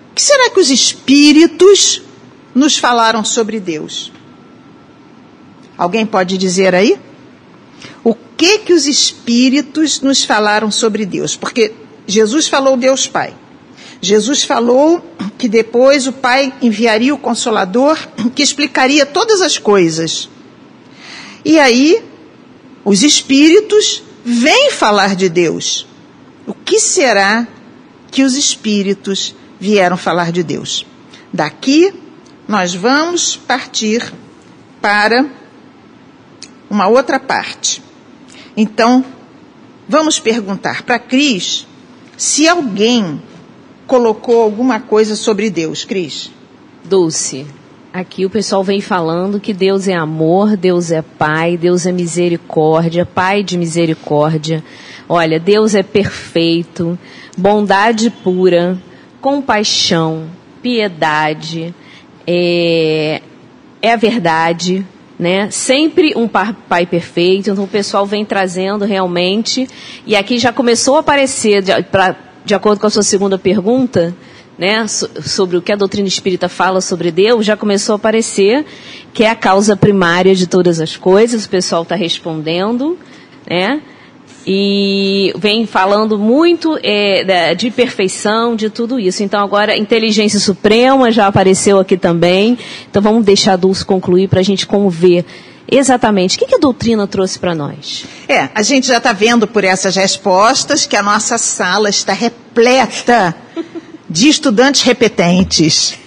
O 0.10 0.16
que 0.16 0.22
será 0.22 0.50
que 0.50 0.62
os 0.62 0.70
espíritos 0.70 2.02
nos 2.56 2.78
falaram 2.78 3.26
sobre 3.26 3.60
Deus? 3.60 4.14
Alguém 5.78 6.06
pode 6.06 6.38
dizer 6.38 6.74
aí? 6.74 6.98
O 8.02 8.16
que 8.16 8.60
que 8.60 8.72
os 8.72 8.88
espíritos 8.88 10.00
nos 10.00 10.24
falaram 10.24 10.72
sobre 10.72 11.06
Deus? 11.06 11.36
Porque 11.36 11.74
Jesus 12.10 12.48
falou 12.48 12.76
Deus 12.76 13.08
Pai. 13.08 13.36
Jesus 14.02 14.44
falou 14.44 15.00
que 15.38 15.48
depois 15.48 16.08
o 16.08 16.12
Pai 16.12 16.52
enviaria 16.60 17.14
o 17.14 17.20
Consolador 17.20 18.00
que 18.34 18.42
explicaria 18.42 19.06
todas 19.06 19.42
as 19.42 19.60
coisas. 19.60 20.28
E 21.46 21.60
aí, 21.60 22.04
os 22.84 23.04
espíritos 23.04 24.02
vêm 24.26 24.72
falar 24.72 25.16
de 25.16 25.30
Deus. 25.30 25.86
O 26.48 26.54
que 26.54 26.80
será 26.80 27.48
que 28.10 28.24
os 28.24 28.36
espíritos 28.36 29.36
vieram 29.60 29.96
falar 29.96 30.32
de 30.32 30.42
Deus? 30.42 30.88
Daqui 31.32 31.94
nós 32.48 32.74
vamos 32.74 33.36
partir 33.36 34.12
para 34.82 35.30
uma 36.68 36.88
outra 36.88 37.20
parte. 37.20 37.84
Então, 38.58 39.06
vamos 39.88 40.20
perguntar 40.20 40.82
para 40.82 40.98
Cris 40.98 41.69
se 42.20 42.50
alguém 42.50 43.22
colocou 43.88 44.42
alguma 44.42 44.78
coisa 44.82 45.16
sobre 45.16 45.50
Deus, 45.50 45.86
Cris. 45.86 46.30
Dulce, 46.84 47.48
aqui 47.94 48.26
o 48.26 48.30
pessoal 48.30 48.62
vem 48.62 48.82
falando 48.82 49.40
que 49.40 49.54
Deus 49.54 49.88
é 49.88 49.94
amor, 49.94 50.58
Deus 50.58 50.92
é 50.92 51.02
Pai, 51.02 51.56
Deus 51.56 51.86
é 51.86 51.94
misericórdia, 51.94 53.06
Pai 53.06 53.42
de 53.42 53.58
misericórdia. 53.58 54.62
Olha, 55.08 55.40
Deus 55.40 55.74
é 55.74 55.82
perfeito, 55.82 57.00
bondade 57.38 58.10
pura, 58.10 58.78
compaixão, 59.22 60.26
piedade, 60.62 61.74
é, 62.28 63.22
é 63.82 63.94
a 63.94 63.96
verdade, 63.96 64.86
né? 65.20 65.52
Sempre 65.52 66.14
um 66.16 66.28
pai 66.28 66.86
perfeito. 66.86 67.52
Então 67.52 67.66
o 67.66 67.68
pessoal 67.68 68.06
vem 68.06 68.24
trazendo 68.24 68.86
realmente. 68.86 69.68
E 70.06 70.16
aqui 70.16 70.40
já 70.40 70.54
começou 70.54 70.96
a 70.96 71.02
aparecer, 71.02 71.62
de, 71.62 71.84
pra, 71.84 72.16
de 72.46 72.56
acordo 72.56 72.80
com 72.80 72.88
a 72.88 72.90
sua 72.90 73.04
segunda 73.04 73.38
pergunta, 73.38 74.16
né, 74.58 74.86
sobre 74.88 75.56
o 75.56 75.62
que 75.62 75.72
a 75.72 75.76
doutrina 75.76 76.08
espírita 76.08 76.50
fala 76.50 76.82
sobre 76.82 77.12
Deus, 77.12 77.46
já 77.46 77.56
começou 77.56 77.94
a 77.94 77.96
aparecer 77.96 78.66
que 79.14 79.24
é 79.24 79.30
a 79.30 79.36
causa 79.36 79.76
primária 79.76 80.36
de 80.36 80.48
todas 80.48 80.82
as 80.82 80.98
coisas. 80.98 81.46
O 81.46 81.50
pessoal 81.50 81.84
está 81.84 81.96
respondendo, 81.96 82.98
né? 83.50 83.82
E 84.46 85.34
vem 85.38 85.66
falando 85.66 86.18
muito 86.18 86.80
é, 86.82 87.54
de 87.56 87.70
perfeição, 87.70 88.56
de 88.56 88.70
tudo 88.70 89.00
isso. 89.00 89.24
Então 89.24 89.44
agora 89.44 89.78
inteligência 89.78 90.40
suprema 90.40 91.12
já 91.12 91.28
apareceu 91.28 91.80
aqui 91.80 91.98
também. 91.98 92.58
Então 92.90 93.02
vamos 93.02 93.26
deixar 93.26 93.54
a 93.54 93.58
Dulce 93.58 93.86
concluir 93.86 94.28
para 94.28 94.40
a 94.40 94.44
gente 94.44 94.68
ver 94.90 95.26
exatamente 95.72 96.36
o 96.36 96.40
que, 96.40 96.48
que 96.48 96.56
a 96.56 96.60
doutrina 96.60 97.06
trouxe 97.06 97.38
para 97.38 97.54
nós. 97.54 98.06
É, 98.28 98.50
a 98.56 98.64
gente 98.64 98.88
já 98.88 98.98
está 98.98 99.14
vendo 99.14 99.48
por 99.48 99.64
essas 99.64 99.96
respostas 99.96 100.86
que 100.86 100.96
a 100.96 101.04
nossa 101.04 101.38
sala 101.38 101.90
está 101.90 102.14
repleta 102.14 103.36
de 104.10 104.30
estudantes 104.30 104.82
repetentes. 104.82 105.99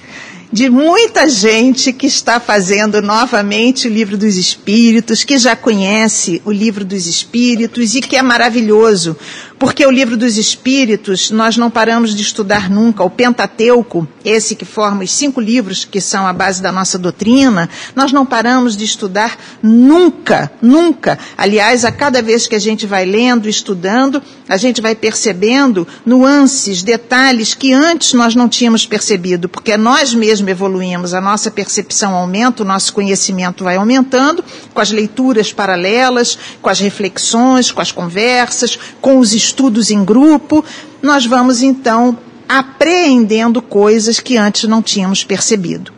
De 0.52 0.68
muita 0.68 1.26
gente 1.30 1.94
que 1.94 2.06
está 2.06 2.38
fazendo 2.38 3.00
novamente 3.00 3.88
o 3.88 3.90
livro 3.90 4.18
dos 4.18 4.36
Espíritos, 4.36 5.24
que 5.24 5.38
já 5.38 5.56
conhece 5.56 6.42
o 6.44 6.52
livro 6.52 6.84
dos 6.84 7.06
Espíritos 7.06 7.94
e 7.94 8.02
que 8.02 8.16
é 8.16 8.22
maravilhoso, 8.22 9.16
porque 9.62 9.86
o 9.86 9.92
livro 9.92 10.16
dos 10.16 10.38
Espíritos 10.38 11.30
nós 11.30 11.56
não 11.56 11.70
paramos 11.70 12.16
de 12.16 12.20
estudar 12.20 12.68
nunca. 12.68 13.04
O 13.04 13.08
Pentateuco, 13.08 14.08
esse 14.24 14.56
que 14.56 14.64
forma 14.64 15.04
os 15.04 15.12
cinco 15.12 15.40
livros 15.40 15.84
que 15.84 16.00
são 16.00 16.26
a 16.26 16.32
base 16.32 16.60
da 16.60 16.72
nossa 16.72 16.98
doutrina, 16.98 17.70
nós 17.94 18.10
não 18.10 18.26
paramos 18.26 18.76
de 18.76 18.84
estudar 18.84 19.38
nunca, 19.62 20.50
nunca. 20.60 21.16
Aliás, 21.38 21.84
a 21.84 21.92
cada 21.92 22.20
vez 22.20 22.48
que 22.48 22.56
a 22.56 22.58
gente 22.58 22.86
vai 22.86 23.04
lendo, 23.04 23.48
estudando, 23.48 24.20
a 24.48 24.56
gente 24.56 24.80
vai 24.80 24.96
percebendo 24.96 25.86
nuances, 26.04 26.82
detalhes 26.82 27.54
que 27.54 27.72
antes 27.72 28.14
nós 28.14 28.34
não 28.34 28.48
tínhamos 28.48 28.84
percebido, 28.84 29.48
porque 29.48 29.76
nós 29.76 30.12
mesmos 30.12 30.50
evoluímos, 30.50 31.14
a 31.14 31.20
nossa 31.20 31.52
percepção 31.52 32.16
aumenta, 32.16 32.64
o 32.64 32.66
nosso 32.66 32.92
conhecimento 32.92 33.62
vai 33.62 33.76
aumentando, 33.76 34.44
com 34.74 34.80
as 34.80 34.90
leituras 34.90 35.52
paralelas, 35.52 36.36
com 36.60 36.68
as 36.68 36.80
reflexões, 36.80 37.70
com 37.70 37.80
as 37.80 37.92
conversas, 37.92 38.76
com 39.00 39.20
os 39.20 39.32
estudos 39.32 39.51
em 39.90 40.04
grupo, 40.04 40.64
nós 41.00 41.26
vamos 41.26 41.62
então 41.62 42.18
apreendendo 42.48 43.62
coisas 43.62 44.20
que 44.20 44.36
antes 44.36 44.64
não 44.64 44.82
tínhamos 44.82 45.24
percebido. 45.24 45.92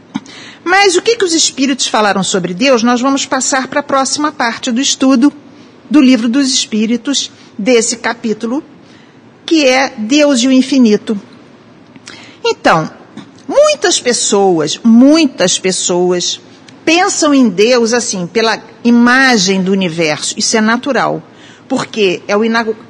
Mas 0.64 0.96
o 0.96 1.02
que, 1.02 1.16
que 1.16 1.24
os 1.24 1.34
espíritos 1.34 1.86
falaram 1.86 2.22
sobre 2.22 2.54
Deus, 2.54 2.82
nós 2.82 3.00
vamos 3.00 3.26
passar 3.26 3.68
para 3.68 3.80
a 3.80 3.82
próxima 3.82 4.32
parte 4.32 4.70
do 4.70 4.80
estudo 4.80 5.32
do 5.90 6.00
livro 6.00 6.28
dos 6.28 6.52
Espíritos, 6.52 7.30
desse 7.58 7.96
capítulo, 7.96 8.64
que 9.44 9.66
é 9.66 9.92
Deus 9.98 10.40
e 10.40 10.48
o 10.48 10.52
Infinito. 10.52 11.20
Então, 12.42 12.90
Muitas 13.46 14.00
pessoas, 14.00 14.80
muitas 14.82 15.58
pessoas 15.58 16.40
pensam 16.84 17.34
em 17.34 17.48
Deus 17.48 17.92
assim, 17.92 18.26
pela 18.26 18.58
imagem 18.82 19.62
do 19.62 19.72
universo. 19.72 20.34
Isso 20.38 20.56
é 20.56 20.60
natural, 20.60 21.22
porque 21.74 22.22
é 22.28 22.36
o 22.36 22.42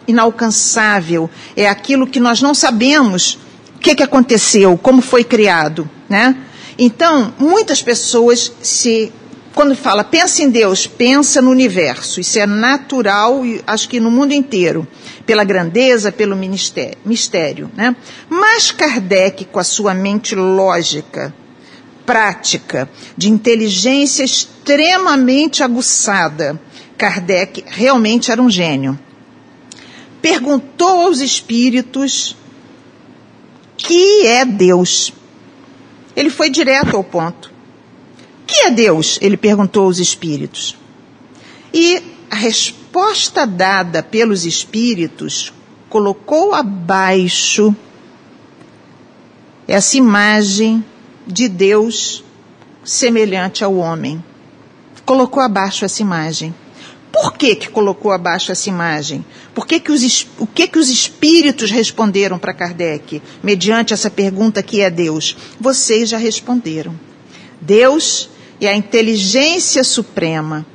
inalcançável, 0.07 1.31
é 1.57 1.67
aquilo 1.67 2.07
que 2.07 2.21
nós 2.21 2.43
não 2.43 2.53
sabemos 2.53 3.39
o 3.77 3.79
que, 3.79 3.95
que 3.95 4.03
aconteceu, 4.03 4.77
como 4.77 5.01
foi 5.01 5.25
criado, 5.25 5.89
né? 6.07 6.37
Então, 6.79 7.33
muitas 7.39 7.83
pessoas 7.83 8.53
se 8.61 9.11
quando 9.55 9.75
fala 9.75 10.05
pensa 10.05 10.43
em 10.43 10.51
Deus, 10.51 10.87
pensa 10.87 11.41
no 11.41 11.51
universo. 11.51 12.21
Isso 12.21 12.39
é 12.39 12.45
natural 12.45 13.47
e 13.47 13.63
acho 13.67 13.89
que 13.89 13.99
no 13.99 14.11
mundo 14.11 14.35
inteiro, 14.35 14.87
pela 15.25 15.45
grandeza, 15.45 16.13
pelo 16.13 16.37
mistério. 16.37 17.71
Né? 17.75 17.97
Mas 18.29 18.71
Kardec, 18.71 19.47
com 19.47 19.59
a 19.59 19.65
sua 19.65 19.95
mente 19.95 20.35
lógica, 20.35 21.33
prática, 22.05 22.87
de 23.17 23.31
inteligência 23.31 24.25
extremamente 24.25 25.63
aguçada, 25.63 26.61
Kardec 26.97 27.65
realmente 27.67 28.31
era 28.31 28.41
um 28.41 28.51
gênio. 28.51 28.99
Perguntou 30.23 31.07
aos 31.07 31.21
espíritos 31.21 32.37
que 33.77 34.27
é 34.27 34.45
Deus. 34.45 35.13
Ele 36.17 36.31
foi 36.31 36.49
direto 36.49 36.97
ao 36.97 37.05
ponto 37.05 37.55
que 38.55 38.61
é 38.61 38.71
Deus? 38.71 39.19
Ele 39.21 39.37
perguntou 39.37 39.85
aos 39.85 39.99
espíritos. 39.99 40.77
E 41.73 42.01
a 42.31 42.37
resposta 42.37 43.45
dada 43.45 44.01
pelos 44.01 44.47
espíritos 44.47 45.53
colocou 45.89 46.55
abaixo 46.55 47.75
essa 49.67 49.97
imagem 49.97 50.85
de 51.27 51.49
Deus 51.49 52.23
semelhante 52.85 53.65
ao 53.65 53.75
homem. 53.75 54.23
Colocou 55.05 55.43
abaixo 55.43 55.85
essa 55.85 56.01
imagem. 56.01 56.55
Por 57.15 57.35
que, 57.35 57.55
que 57.55 57.69
colocou 57.69 58.11
abaixo 58.11 58.51
essa 58.51 58.69
imagem? 58.69 59.25
Por 59.55 59.69
que 59.69 59.79
que 59.79 59.93
os, 59.93 60.27
o 60.37 60.49
que, 60.49 60.67
que 60.67 60.81
os 60.81 60.91
espíritos 60.91 61.71
responderam 61.71 62.41
para 62.41 62.53
Kardec, 62.53 63.23
mediante 63.41 63.95
essa 63.95 64.11
pergunta 64.11 64.65
que 64.65 64.81
é 64.81 64.91
Deus? 64.91 65.37
Vocês 65.61 66.09
já 66.09 66.19
responderam. 66.19 66.99
Deus 67.61 68.29
e 68.61 68.67
a 68.67 68.75
inteligência 68.75 69.85
suprema, 69.85 70.67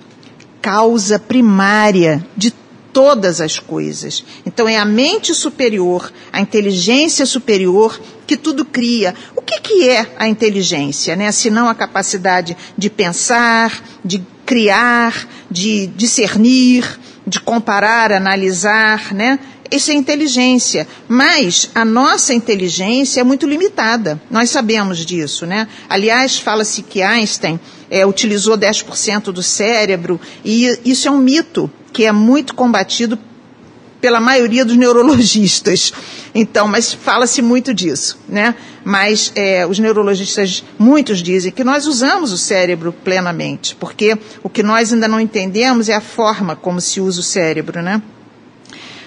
causa 0.62 1.20
primária 1.20 2.26
de 2.38 2.54
todas 2.94 3.42
as 3.42 3.60
coisas. 3.60 4.24
Então 4.46 4.66
é 4.66 4.78
a 4.78 4.86
mente 4.86 5.36
superior, 5.36 6.10
a 6.32 6.40
inteligência 6.40 7.26
superior 7.26 8.00
que 8.26 8.38
tudo 8.38 8.64
cria. 8.64 9.14
O 9.36 9.42
que, 9.42 9.60
que 9.60 9.90
é 9.90 10.14
a 10.18 10.26
inteligência, 10.26 11.18
né? 11.18 11.34
Senão 11.34 11.68
a 11.68 11.76
capacidade 11.76 12.56
de 12.78 12.90
pensar, 12.90 13.84
de 14.06 14.24
criar, 14.50 15.28
de 15.52 15.86
discernir, 15.86 17.00
de 17.28 17.40
comparar, 17.40 18.12
analisar, 18.12 19.14
né? 19.14 19.38
Isso 19.70 19.92
é 19.92 19.94
inteligência. 19.94 20.88
Mas 21.08 21.70
a 21.76 21.86
nossa 21.86 22.34
inteligência 22.34 23.22
é 23.22 23.24
muito 23.24 23.46
limitada. 23.46 24.20
Nós 24.28 24.50
sabemos 24.50 25.06
disso, 25.06 25.46
né? 25.46 25.68
Aliás, 25.88 26.40
fala-se 26.40 26.82
que 26.82 27.04
Einstein 27.04 27.60
é, 27.92 28.04
utilizou 28.08 28.58
10% 28.58 29.26
do 29.26 29.44
cérebro, 29.44 30.20
e 30.44 30.80
isso 30.84 31.08
é 31.08 31.12
um 31.12 31.20
mito 31.20 31.70
que 31.94 32.06
é 32.06 32.12
muito 32.12 32.56
combatido 32.56 33.20
pela 34.02 34.20
maioria 34.20 34.64
dos 34.64 34.78
neurologistas. 34.78 35.94
Então, 36.34 36.68
mas 36.68 36.94
fala-se 36.94 37.42
muito 37.42 37.74
disso, 37.74 38.18
né? 38.28 38.56
Mas 38.84 39.32
é, 39.36 39.66
os 39.66 39.80
neurologistas, 39.80 40.64
muitos 40.78 41.22
dizem 41.22 41.52
que 41.52 41.64
nós 41.64 41.86
usamos 41.86 42.32
o 42.32 42.38
cérebro 42.38 42.94
plenamente, 42.94 43.76
porque 43.76 44.18
o 44.44 44.50
que 44.50 44.64
nós 44.64 44.94
ainda 44.94 45.08
não 45.08 45.20
entendemos 45.20 45.90
é 45.90 45.96
a 45.96 46.02
forma 46.02 46.56
como 46.56 46.80
se 46.80 47.02
usa 47.02 47.20
o 47.20 47.24
cérebro, 47.24 47.82
né? 47.82 48.02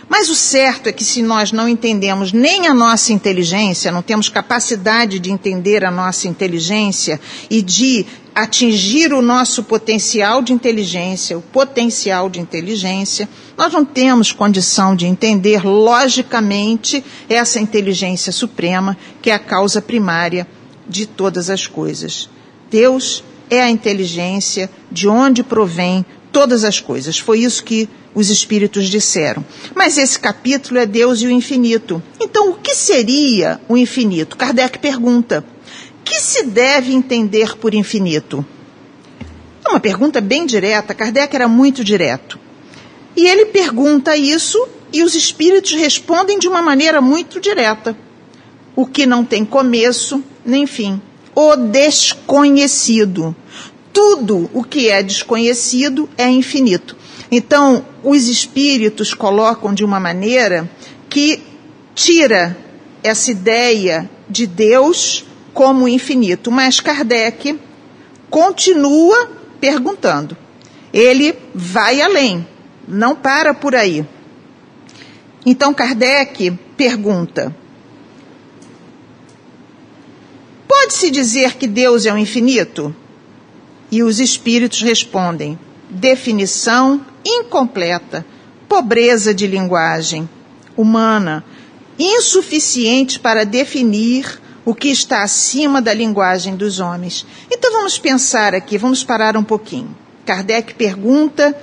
Mas 0.08 0.28
o 0.28 0.34
certo 0.34 0.88
é 0.88 0.92
que 0.92 1.04
se 1.04 1.22
nós 1.22 1.52
não 1.52 1.68
entendemos 1.68 2.32
nem 2.32 2.66
a 2.66 2.74
nossa 2.74 3.12
inteligência, 3.12 3.92
não 3.92 4.02
temos 4.02 4.28
capacidade 4.28 5.18
de 5.18 5.30
entender 5.30 5.84
a 5.84 5.90
nossa 5.90 6.28
inteligência 6.28 7.20
e 7.48 7.62
de 7.62 8.04
atingir 8.34 9.12
o 9.12 9.20
nosso 9.20 9.62
potencial 9.62 10.42
de 10.42 10.52
inteligência, 10.52 11.36
o 11.36 11.42
potencial 11.42 12.30
de 12.30 12.40
inteligência, 12.40 13.28
nós 13.56 13.72
não 13.72 13.84
temos 13.84 14.32
condição 14.32 14.96
de 14.96 15.06
entender 15.06 15.64
logicamente 15.64 17.04
essa 17.28 17.60
inteligência 17.60 18.32
suprema 18.32 18.96
que 19.20 19.30
é 19.30 19.34
a 19.34 19.38
causa 19.38 19.82
primária 19.82 20.46
de 20.88 21.06
todas 21.06 21.50
as 21.50 21.66
coisas. 21.66 22.28
Deus 22.70 23.22
é 23.50 23.60
a 23.60 23.70
inteligência 23.70 24.70
de 24.90 25.06
onde 25.06 25.42
provém 25.42 26.04
todas 26.32 26.64
as 26.64 26.80
coisas. 26.80 27.18
Foi 27.18 27.40
isso 27.40 27.62
que 27.62 27.88
os 28.14 28.30
espíritos 28.30 28.88
disseram. 28.88 29.44
Mas 29.74 29.98
esse 29.98 30.18
capítulo 30.18 30.80
é 30.80 30.86
Deus 30.86 31.20
e 31.20 31.26
o 31.26 31.30
infinito. 31.30 32.02
Então, 32.18 32.50
o 32.50 32.54
que 32.54 32.74
seria 32.74 33.60
o 33.68 33.76
infinito? 33.76 34.36
Kardec 34.36 34.78
pergunta: 34.78 35.44
que 36.04 36.20
se 36.20 36.44
deve 36.44 36.92
entender 36.92 37.56
por 37.56 37.74
infinito? 37.74 38.44
É 39.64 39.68
uma 39.70 39.80
pergunta 39.80 40.20
bem 40.20 40.44
direta. 40.44 40.94
Kardec 40.94 41.34
era 41.34 41.48
muito 41.48 41.84
direto. 41.84 42.38
E 43.16 43.26
ele 43.26 43.46
pergunta 43.46 44.16
isso 44.16 44.66
e 44.92 45.02
os 45.02 45.14
espíritos 45.14 45.72
respondem 45.72 46.38
de 46.38 46.48
uma 46.48 46.60
maneira 46.60 47.00
muito 47.00 47.40
direta. 47.40 47.96
O 48.74 48.86
que 48.86 49.06
não 49.06 49.24
tem 49.24 49.44
começo 49.44 50.22
nem 50.44 50.66
fim. 50.66 51.00
O 51.34 51.56
desconhecido. 51.56 53.34
Tudo 53.92 54.50
o 54.52 54.64
que 54.64 54.88
é 54.88 55.02
desconhecido 55.02 56.08
é 56.16 56.28
infinito. 56.28 56.96
Então, 57.30 57.84
os 58.02 58.28
espíritos 58.28 59.14
colocam 59.14 59.72
de 59.72 59.84
uma 59.84 60.00
maneira 60.00 60.70
que 61.08 61.42
tira 61.94 62.56
essa 63.02 63.30
ideia 63.30 64.10
de 64.28 64.46
Deus 64.46 65.24
como 65.52 65.88
infinito. 65.88 66.50
Mas 66.50 66.80
Kardec 66.80 67.58
continua 68.30 69.30
perguntando. 69.60 70.36
Ele 70.92 71.34
vai 71.54 72.00
além, 72.00 72.46
não 72.86 73.14
para 73.14 73.54
por 73.54 73.74
aí. 73.74 74.06
Então 75.44 75.74
Kardec 75.74 76.50
pergunta: 76.76 77.54
Pode-se 80.68 81.10
dizer 81.10 81.56
que 81.56 81.66
Deus 81.66 82.06
é 82.06 82.12
o 82.12 82.18
infinito? 82.18 82.94
E 83.92 84.02
os 84.02 84.18
espíritos 84.18 84.80
respondem: 84.80 85.58
definição 85.90 87.04
incompleta, 87.22 88.24
pobreza 88.66 89.34
de 89.34 89.46
linguagem 89.46 90.28
humana, 90.74 91.44
insuficiente 91.98 93.20
para 93.20 93.44
definir 93.44 94.40
o 94.64 94.74
que 94.74 94.88
está 94.88 95.22
acima 95.22 95.82
da 95.82 95.92
linguagem 95.92 96.56
dos 96.56 96.80
homens. 96.80 97.26
Então 97.50 97.70
vamos 97.72 97.98
pensar 97.98 98.54
aqui, 98.54 98.78
vamos 98.78 99.04
parar 99.04 99.36
um 99.36 99.44
pouquinho. 99.44 99.94
Kardec 100.24 100.74
pergunta 100.74 101.54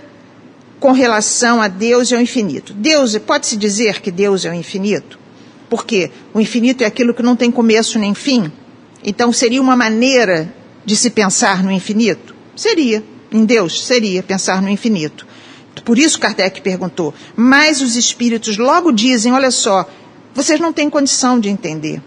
com 0.80 0.92
relação 0.92 1.62
a 1.62 1.68
Deus 1.68 2.12
e 2.12 2.16
ao 2.16 2.22
infinito. 2.22 2.74
Deus, 2.74 3.18
pode-se 3.18 3.58
dizer 3.58 4.02
que 4.02 4.12
Deus 4.12 4.46
é 4.46 4.52
o 4.52 4.54
infinito? 4.54 5.18
Porque 5.70 6.12
o 6.34 6.40
infinito 6.40 6.84
é 6.84 6.86
aquilo 6.86 7.14
que 7.14 7.24
não 7.24 7.36
tem 7.36 7.50
começo 7.50 7.98
nem 7.98 8.14
fim. 8.14 8.52
Então 9.04 9.32
seria 9.32 9.62
uma 9.62 9.76
maneira 9.76 10.54
de 10.90 10.96
se 10.96 11.12
pensar 11.12 11.64
no 11.64 11.72
infinito? 11.72 12.34
Seria. 12.56 13.04
Em 13.32 13.46
Deus, 13.46 13.86
seria 13.86 14.24
pensar 14.24 14.60
no 14.60 14.68
infinito. 14.68 15.28
Por 15.86 16.00
isso 16.00 16.20
Kardec 16.20 16.62
perguntou. 16.62 17.14
Mas 17.36 17.80
os 17.80 17.96
espíritos 17.96 18.58
logo 18.58 18.92
dizem: 18.92 19.32
olha 19.32 19.52
só, 19.52 19.88
vocês 20.34 20.60
não 20.60 20.74
têm 20.74 20.90
condição 20.90 21.40
de 21.40 21.48
entender. 21.48 22.02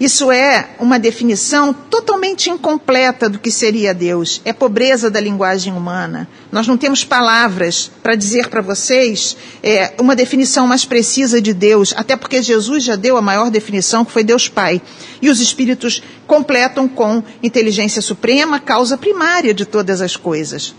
Isso 0.00 0.32
é 0.32 0.70
uma 0.78 0.98
definição 0.98 1.74
totalmente 1.74 2.48
incompleta 2.48 3.28
do 3.28 3.38
que 3.38 3.50
seria 3.50 3.92
Deus. 3.92 4.40
É 4.46 4.52
pobreza 4.52 5.10
da 5.10 5.20
linguagem 5.20 5.74
humana. 5.74 6.26
Nós 6.50 6.66
não 6.66 6.78
temos 6.78 7.04
palavras 7.04 7.90
para 8.02 8.14
dizer 8.14 8.48
para 8.48 8.62
vocês 8.62 9.36
é, 9.62 9.92
uma 10.00 10.16
definição 10.16 10.66
mais 10.66 10.86
precisa 10.86 11.38
de 11.38 11.52
Deus, 11.52 11.92
até 11.94 12.16
porque 12.16 12.42
Jesus 12.42 12.82
já 12.82 12.96
deu 12.96 13.18
a 13.18 13.22
maior 13.22 13.50
definição, 13.50 14.02
que 14.02 14.10
foi 14.10 14.24
Deus 14.24 14.48
Pai. 14.48 14.80
E 15.20 15.28
os 15.28 15.38
Espíritos 15.38 16.02
completam 16.26 16.88
com 16.88 17.22
inteligência 17.42 18.00
suprema, 18.00 18.58
causa 18.58 18.96
primária 18.96 19.52
de 19.52 19.66
todas 19.66 20.00
as 20.00 20.16
coisas. 20.16 20.74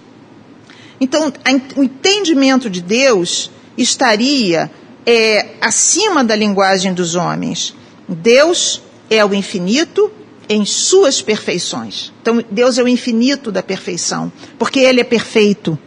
Então, 0.99 1.31
o 1.75 1.83
entendimento 1.83 2.71
de 2.71 2.81
Deus 2.81 3.51
estaria 3.77 4.71
é, 5.05 5.49
acima 5.61 6.23
da 6.23 6.35
linguagem 6.35 6.91
dos 6.91 7.13
homens. 7.13 7.75
Deus 8.09 8.81
é 9.11 9.23
o 9.25 9.33
infinito 9.33 10.09
em 10.47 10.65
suas 10.65 11.21
perfeições. 11.21 12.13
Então, 12.21 12.43
Deus 12.49 12.77
é 12.77 12.83
o 12.83 12.87
infinito 12.87 13.51
da 13.51 13.61
perfeição, 13.61 14.31
porque 14.57 14.79
Ele 14.79 15.01
é 15.01 15.03
perfeito. 15.03 15.77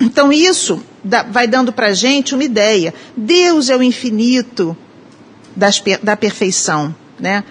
Então, 0.00 0.32
isso 0.32 0.82
vai 1.30 1.46
dando 1.46 1.72
para 1.72 1.88
a 1.88 1.92
gente 1.92 2.34
uma 2.34 2.42
ideia. 2.42 2.92
Deus 3.16 3.70
é 3.70 3.76
o 3.76 3.82
infinito 3.82 4.76
das, 5.54 5.80
da 6.02 6.16
perfeição. 6.16 6.94
Né? 7.18 7.44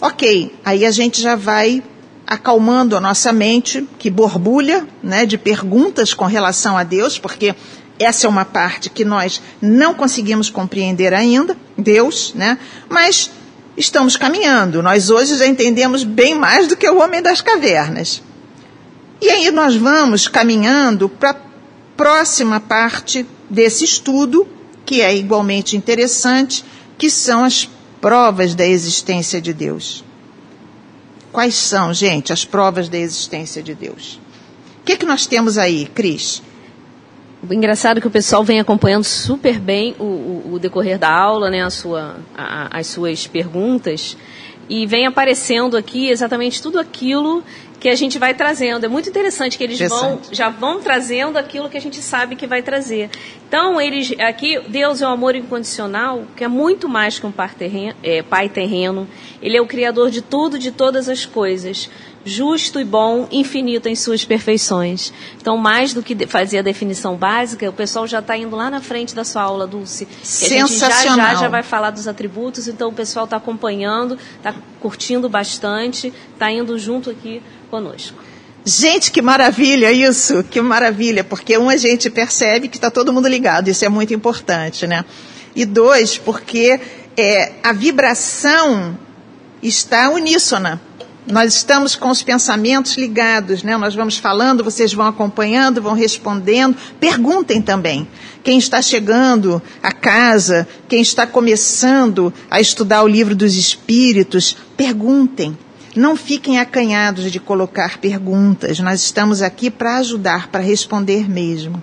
Ok, 0.00 0.52
aí 0.64 0.84
a 0.84 0.90
gente 0.90 1.22
já 1.22 1.36
vai 1.36 1.82
acalmando 2.26 2.96
a 2.96 3.00
nossa 3.00 3.32
mente, 3.32 3.86
que 3.98 4.10
borbulha 4.10 4.86
né, 5.02 5.24
de 5.24 5.38
perguntas 5.38 6.14
com 6.14 6.24
relação 6.24 6.76
a 6.76 6.82
Deus, 6.82 7.18
porque 7.18 7.54
essa 7.98 8.26
é 8.26 8.30
uma 8.30 8.44
parte 8.44 8.90
que 8.90 9.04
nós 9.04 9.40
não 9.60 9.94
conseguimos 9.94 10.50
compreender 10.50 11.14
ainda, 11.14 11.56
Deus, 11.78 12.32
né? 12.34 12.58
Mas 12.88 13.30
estamos 13.76 14.16
caminhando. 14.16 14.82
Nós 14.82 15.10
hoje 15.10 15.36
já 15.36 15.46
entendemos 15.46 16.04
bem 16.04 16.34
mais 16.34 16.68
do 16.68 16.76
que 16.76 16.88
o 16.88 16.98
homem 16.98 17.22
das 17.22 17.40
cavernas. 17.40 18.22
E 19.20 19.30
aí 19.30 19.50
nós 19.50 19.74
vamos 19.74 20.28
caminhando 20.28 21.08
para 21.08 21.30
a 21.30 21.36
próxima 21.96 22.60
parte 22.60 23.26
desse 23.48 23.84
estudo, 23.84 24.46
que 24.84 25.00
é 25.00 25.16
igualmente 25.16 25.76
interessante, 25.76 26.64
que 26.98 27.08
são 27.08 27.44
as 27.44 27.68
provas 28.00 28.54
da 28.54 28.66
existência 28.66 29.40
de 29.40 29.52
Deus. 29.52 30.04
Quais 31.32 31.54
são, 31.54 31.92
gente, 31.92 32.32
as 32.32 32.44
provas 32.44 32.88
da 32.88 32.98
existência 32.98 33.62
de 33.62 33.74
Deus? 33.74 34.20
O 34.80 34.84
que, 34.84 34.92
é 34.92 34.96
que 34.96 35.06
nós 35.06 35.26
temos 35.26 35.56
aí, 35.56 35.86
Cris? 35.86 36.42
Engraçado 37.50 38.00
que 38.00 38.06
o 38.06 38.10
pessoal 38.10 38.44
vem 38.44 38.60
acompanhando 38.60 39.04
super 39.04 39.58
bem 39.58 39.94
o, 39.98 40.04
o, 40.04 40.50
o 40.54 40.58
decorrer 40.58 40.98
da 40.98 41.10
aula, 41.10 41.50
né, 41.50 41.62
a 41.62 41.70
sua, 41.70 42.16
a, 42.36 42.78
as 42.78 42.86
suas 42.86 43.26
perguntas, 43.26 44.16
e 44.68 44.86
vem 44.86 45.06
aparecendo 45.06 45.76
aqui 45.76 46.08
exatamente 46.08 46.62
tudo 46.62 46.78
aquilo 46.78 47.42
que 47.78 47.88
a 47.90 47.94
gente 47.94 48.18
vai 48.18 48.32
trazendo. 48.32 48.86
É 48.86 48.88
muito 48.88 49.10
interessante 49.10 49.58
que 49.58 49.64
eles 49.64 49.78
vão, 49.78 50.18
já 50.32 50.48
vão 50.48 50.80
trazendo 50.80 51.36
aquilo 51.36 51.68
que 51.68 51.76
a 51.76 51.80
gente 51.80 52.00
sabe 52.00 52.34
que 52.34 52.46
vai 52.46 52.62
trazer. 52.62 53.10
Então, 53.46 53.78
eles 53.78 54.14
aqui, 54.20 54.58
Deus 54.68 55.02
é 55.02 55.06
um 55.06 55.10
amor 55.10 55.36
incondicional, 55.36 56.24
que 56.34 56.42
é 56.42 56.48
muito 56.48 56.88
mais 56.88 57.18
que 57.18 57.26
um 57.26 57.30
pai 57.30 57.50
terreno, 57.58 57.94
é, 58.02 58.22
pai 58.22 58.48
terreno. 58.48 59.06
Ele 59.42 59.56
é 59.56 59.60
o 59.60 59.66
criador 59.66 60.10
de 60.10 60.22
tudo, 60.22 60.58
de 60.58 60.70
todas 60.70 61.10
as 61.10 61.26
coisas 61.26 61.90
justo 62.24 62.80
e 62.80 62.84
bom, 62.84 63.28
infinito 63.30 63.88
em 63.88 63.94
suas 63.94 64.24
perfeições. 64.24 65.12
Então, 65.36 65.56
mais 65.56 65.92
do 65.92 66.02
que 66.02 66.26
fazer 66.26 66.58
a 66.58 66.62
definição 66.62 67.16
básica, 67.16 67.68
o 67.68 67.72
pessoal 67.72 68.06
já 68.06 68.20
está 68.20 68.36
indo 68.36 68.56
lá 68.56 68.70
na 68.70 68.80
frente 68.80 69.14
da 69.14 69.24
sua 69.24 69.42
aula, 69.42 69.66
Dulce. 69.66 70.08
Sensacional. 70.22 70.64
a 70.64 70.66
gente 70.66 70.78
já, 70.78 71.16
já, 71.16 71.34
já 71.34 71.48
vai 71.48 71.62
falar 71.62 71.90
dos 71.90 72.08
atributos, 72.08 72.66
então 72.66 72.88
o 72.88 72.92
pessoal 72.92 73.24
está 73.24 73.36
acompanhando, 73.36 74.18
está 74.36 74.54
curtindo 74.80 75.28
bastante, 75.28 76.12
está 76.32 76.50
indo 76.50 76.78
junto 76.78 77.10
aqui 77.10 77.42
conosco. 77.70 78.16
Gente, 78.64 79.12
que 79.12 79.20
maravilha 79.20 79.92
isso, 79.92 80.42
que 80.42 80.58
maravilha, 80.60 81.22
porque 81.22 81.58
um, 81.58 81.68
a 81.68 81.76
gente 81.76 82.08
percebe 82.08 82.66
que 82.66 82.78
está 82.78 82.90
todo 82.90 83.12
mundo 83.12 83.28
ligado, 83.28 83.68
isso 83.68 83.84
é 83.84 83.90
muito 83.90 84.14
importante, 84.14 84.86
né? 84.86 85.04
E 85.54 85.66
dois, 85.66 86.16
porque 86.16 86.80
é, 87.14 87.52
a 87.62 87.74
vibração 87.74 88.98
está 89.62 90.08
uníssona 90.08 90.80
nós 91.26 91.54
estamos 91.54 91.96
com 91.96 92.10
os 92.10 92.22
pensamentos 92.22 92.96
ligados, 92.96 93.62
né? 93.62 93.76
Nós 93.78 93.94
vamos 93.94 94.18
falando, 94.18 94.62
vocês 94.62 94.92
vão 94.92 95.06
acompanhando, 95.06 95.80
vão 95.80 95.94
respondendo. 95.94 96.76
Perguntem 97.00 97.62
também. 97.62 98.06
Quem 98.42 98.58
está 98.58 98.82
chegando 98.82 99.62
a 99.82 99.90
casa, 99.90 100.68
quem 100.86 101.00
está 101.00 101.26
começando 101.26 102.32
a 102.50 102.60
estudar 102.60 103.02
o 103.02 103.08
livro 103.08 103.34
dos 103.34 103.54
Espíritos, 103.56 104.54
perguntem. 104.76 105.56
Não 105.96 106.14
fiquem 106.14 106.58
acanhados 106.58 107.32
de 107.32 107.40
colocar 107.40 107.98
perguntas. 107.98 108.78
Nós 108.80 109.00
estamos 109.00 109.40
aqui 109.40 109.70
para 109.70 109.98
ajudar, 109.98 110.48
para 110.48 110.60
responder 110.60 111.30
mesmo. 111.30 111.82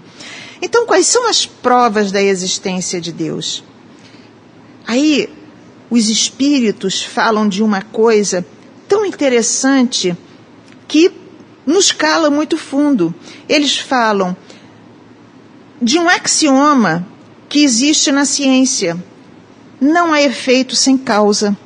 Então, 0.62 0.86
quais 0.86 1.08
são 1.08 1.28
as 1.28 1.48
provas 1.48 2.12
da 2.12 2.22
existência 2.22 3.02
de 3.02 3.12
Deus? 3.12 3.64
Aí, 4.86 5.28
os 5.90 6.10
espíritos 6.10 7.02
falam 7.02 7.50
de 7.50 7.64
uma 7.64 7.82
coisa 7.82 8.46
tão 8.92 9.06
interessante 9.06 10.18
que 10.86 11.14
nos 11.66 11.94
cala 11.94 12.30
muito 12.30 12.58
fundo. 12.58 13.16
Eles 13.48 13.78
falam 13.80 14.36
de 15.82 15.98
um 15.98 16.10
axioma 16.10 17.08
que 17.48 17.64
existe 17.64 18.12
na 18.12 18.26
ciência: 18.26 19.02
não 19.80 20.12
há 20.12 20.22
efeito 20.22 20.76
sem 20.76 20.98
causa. 20.98 21.58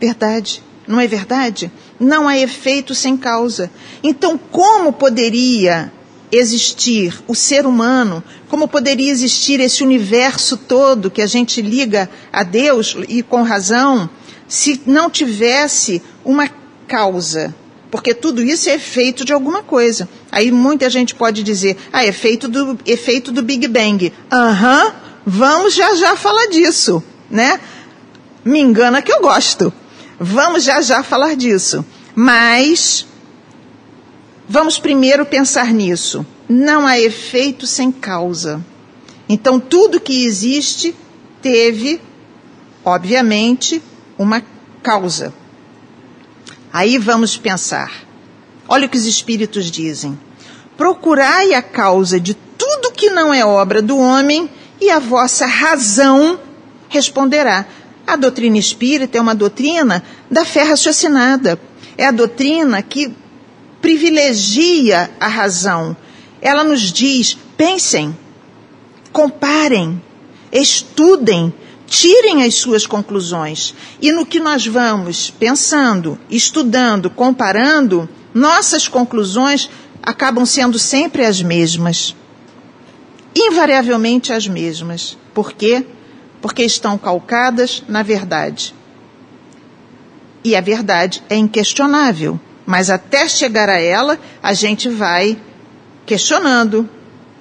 Verdade, 0.00 0.62
não 0.88 0.98
é 0.98 1.06
verdade? 1.06 1.70
Não 2.00 2.26
há 2.26 2.38
efeito 2.38 2.94
sem 2.94 3.14
causa. 3.14 3.70
Então, 4.02 4.38
como 4.38 4.94
poderia 4.94 5.92
existir 6.32 7.22
o 7.28 7.34
ser 7.34 7.66
humano, 7.66 8.24
como 8.48 8.66
poderia 8.66 9.10
existir 9.10 9.60
esse 9.60 9.82
universo 9.82 10.56
todo 10.56 11.10
que 11.10 11.20
a 11.20 11.26
gente 11.26 11.60
liga 11.60 12.08
a 12.32 12.42
Deus 12.42 12.96
e 13.06 13.22
com 13.22 13.42
razão, 13.42 14.08
se 14.48 14.80
não 14.86 15.10
tivesse 15.10 16.02
uma 16.24 16.48
causa. 16.86 17.54
Porque 17.90 18.12
tudo 18.12 18.42
isso 18.42 18.68
é 18.68 18.74
efeito 18.74 19.24
de 19.24 19.32
alguma 19.32 19.62
coisa. 19.62 20.08
Aí 20.30 20.50
muita 20.50 20.90
gente 20.90 21.14
pode 21.14 21.42
dizer, 21.42 21.76
ah, 21.92 22.04
é 22.04 22.08
efeito 22.08 22.48
do, 22.48 22.78
efeito 22.84 23.30
do 23.32 23.42
Big 23.42 23.66
Bang. 23.68 24.12
Aham, 24.30 24.84
uhum, 24.84 24.92
vamos 25.24 25.74
já 25.74 25.94
já 25.94 26.16
falar 26.16 26.46
disso, 26.46 27.02
né? 27.30 27.60
Me 28.44 28.60
engana 28.60 29.02
que 29.02 29.12
eu 29.12 29.20
gosto. 29.20 29.72
Vamos 30.18 30.64
já 30.64 30.80
já 30.80 31.02
falar 31.02 31.36
disso. 31.36 31.84
Mas, 32.14 33.06
vamos 34.48 34.78
primeiro 34.78 35.24
pensar 35.26 35.72
nisso. 35.72 36.24
Não 36.48 36.86
há 36.86 36.98
efeito 36.98 37.66
sem 37.66 37.92
causa. 37.92 38.64
Então, 39.28 39.58
tudo 39.58 40.00
que 40.00 40.24
existe 40.24 40.94
teve, 41.42 42.00
obviamente, 42.84 43.82
uma 44.18 44.42
causa. 44.82 45.32
Aí 46.72 46.98
vamos 46.98 47.36
pensar. 47.36 47.92
Olha 48.68 48.86
o 48.86 48.88
que 48.88 48.98
os 48.98 49.06
espíritos 49.06 49.70
dizem. 49.70 50.18
Procurai 50.76 51.54
a 51.54 51.62
causa 51.62 52.20
de 52.20 52.34
tudo 52.34 52.92
que 52.92 53.10
não 53.10 53.32
é 53.32 53.44
obra 53.44 53.80
do 53.80 53.98
homem 53.98 54.50
e 54.80 54.90
a 54.90 54.98
vossa 54.98 55.46
razão 55.46 56.38
responderá. 56.88 57.66
A 58.06 58.16
doutrina 58.16 58.58
espírita 58.58 59.18
é 59.18 59.20
uma 59.20 59.34
doutrina 59.34 60.02
da 60.30 60.44
fé 60.44 60.62
raciocinada. 60.62 61.58
É 61.96 62.06
a 62.06 62.10
doutrina 62.10 62.82
que 62.82 63.12
privilegia 63.80 65.10
a 65.18 65.28
razão. 65.28 65.96
Ela 66.40 66.62
nos 66.62 66.92
diz: 66.92 67.38
pensem, 67.56 68.16
comparem, 69.12 70.02
estudem, 70.52 71.54
tirem 71.86 72.42
as 72.42 72.54
suas 72.54 72.86
conclusões. 72.86 73.74
E 74.00 74.12
no 74.12 74.26
que 74.26 74.40
nós 74.40 74.66
vamos 74.66 75.30
pensando, 75.30 76.18
estudando, 76.28 77.08
comparando, 77.08 78.08
nossas 78.34 78.88
conclusões 78.88 79.70
acabam 80.02 80.44
sendo 80.44 80.78
sempre 80.78 81.24
as 81.24 81.40
mesmas. 81.40 82.14
Invariavelmente 83.34 84.32
as 84.32 84.46
mesmas. 84.46 85.16
Por 85.32 85.52
quê? 85.52 85.86
Porque 86.40 86.62
estão 86.62 86.98
calcadas 86.98 87.82
na 87.88 88.02
verdade. 88.02 88.74
E 90.44 90.54
a 90.54 90.60
verdade 90.60 91.22
é 91.28 91.36
inquestionável. 91.36 92.38
Mas 92.64 92.90
até 92.90 93.28
chegar 93.28 93.68
a 93.68 93.80
ela, 93.80 94.18
a 94.42 94.52
gente 94.52 94.88
vai 94.88 95.38
questionando, 96.04 96.88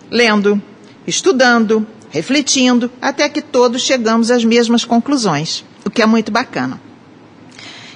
lendo, 0.10 0.62
estudando, 1.08 1.86
refletindo, 2.15 2.89
até 3.01 3.28
que 3.28 3.41
todos 3.41 3.82
chegamos 3.82 4.32
às 4.32 4.45
mesmas 4.45 4.86
conclusões, 4.86 5.65
o 5.84 5.89
que 5.89 6.01
é 6.01 6.06
muito 6.06 6.32
bacana. 6.32 6.80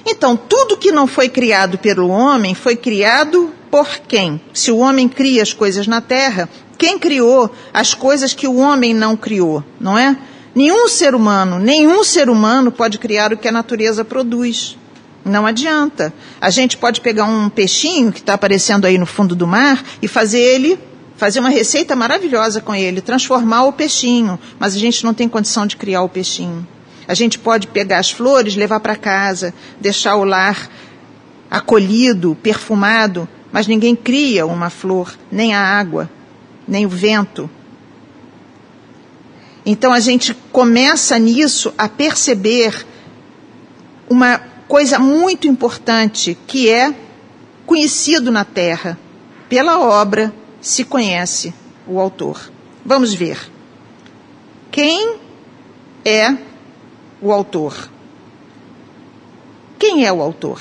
Então, 0.04 0.36
tudo 0.36 0.76
que 0.76 0.92
não 0.92 1.06
foi 1.06 1.30
criado 1.30 1.78
pelo 1.78 2.08
homem 2.08 2.54
foi 2.54 2.76
criado 2.76 3.50
por 3.70 3.88
quem? 4.06 4.38
Se 4.52 4.70
o 4.70 4.76
homem 4.76 5.08
cria 5.08 5.42
as 5.42 5.54
coisas 5.54 5.86
na 5.86 6.02
terra, 6.02 6.50
quem 6.76 6.98
criou 6.98 7.50
as 7.72 7.94
coisas 7.94 8.34
que 8.34 8.46
o 8.46 8.56
homem 8.56 8.92
não 8.92 9.16
criou, 9.16 9.64
não 9.80 9.96
é? 9.96 10.14
Nenhum 10.54 10.86
ser 10.86 11.14
humano, 11.14 11.58
nenhum 11.58 12.04
ser 12.04 12.28
humano 12.28 12.70
pode 12.70 12.98
criar 12.98 13.32
o 13.32 13.38
que 13.38 13.48
a 13.48 13.52
natureza 13.52 14.04
produz. 14.04 14.76
Não 15.24 15.46
adianta. 15.46 16.12
A 16.38 16.50
gente 16.50 16.76
pode 16.76 17.00
pegar 17.00 17.24
um 17.24 17.48
peixinho 17.48 18.12
que 18.12 18.20
está 18.20 18.34
aparecendo 18.34 18.84
aí 18.84 18.98
no 18.98 19.06
fundo 19.06 19.34
do 19.34 19.46
mar 19.46 19.82
e 20.02 20.08
fazer 20.08 20.40
ele, 20.40 20.78
fazer 21.20 21.38
uma 21.38 21.50
receita 21.50 21.94
maravilhosa 21.94 22.62
com 22.62 22.74
ele, 22.74 23.02
transformar 23.02 23.64
o 23.64 23.74
peixinho, 23.74 24.38
mas 24.58 24.74
a 24.74 24.78
gente 24.78 25.04
não 25.04 25.12
tem 25.12 25.28
condição 25.28 25.66
de 25.66 25.76
criar 25.76 26.00
o 26.00 26.08
peixinho. 26.08 26.66
A 27.06 27.12
gente 27.12 27.38
pode 27.38 27.66
pegar 27.66 27.98
as 27.98 28.10
flores, 28.10 28.56
levar 28.56 28.80
para 28.80 28.96
casa, 28.96 29.52
deixar 29.78 30.16
o 30.16 30.24
lar 30.24 30.70
acolhido, 31.50 32.34
perfumado, 32.42 33.28
mas 33.52 33.66
ninguém 33.66 33.94
cria 33.94 34.46
uma 34.46 34.70
flor, 34.70 35.14
nem 35.30 35.54
a 35.54 35.60
água, 35.60 36.08
nem 36.66 36.86
o 36.86 36.88
vento. 36.88 37.50
Então 39.66 39.92
a 39.92 40.00
gente 40.00 40.32
começa 40.50 41.18
nisso 41.18 41.74
a 41.76 41.86
perceber 41.86 42.86
uma 44.08 44.38
coisa 44.66 44.98
muito 44.98 45.46
importante 45.46 46.38
que 46.46 46.70
é 46.70 46.94
conhecido 47.66 48.30
na 48.30 48.42
Terra. 48.42 48.98
Pela 49.50 49.80
obra 49.80 50.39
se 50.60 50.84
conhece 50.84 51.54
o 51.86 51.98
autor. 52.00 52.50
Vamos 52.84 53.14
ver. 53.14 53.38
Quem 54.70 55.18
é 56.04 56.36
o 57.20 57.32
autor? 57.32 57.90
Quem 59.78 60.04
é 60.04 60.12
o 60.12 60.20
autor? 60.20 60.60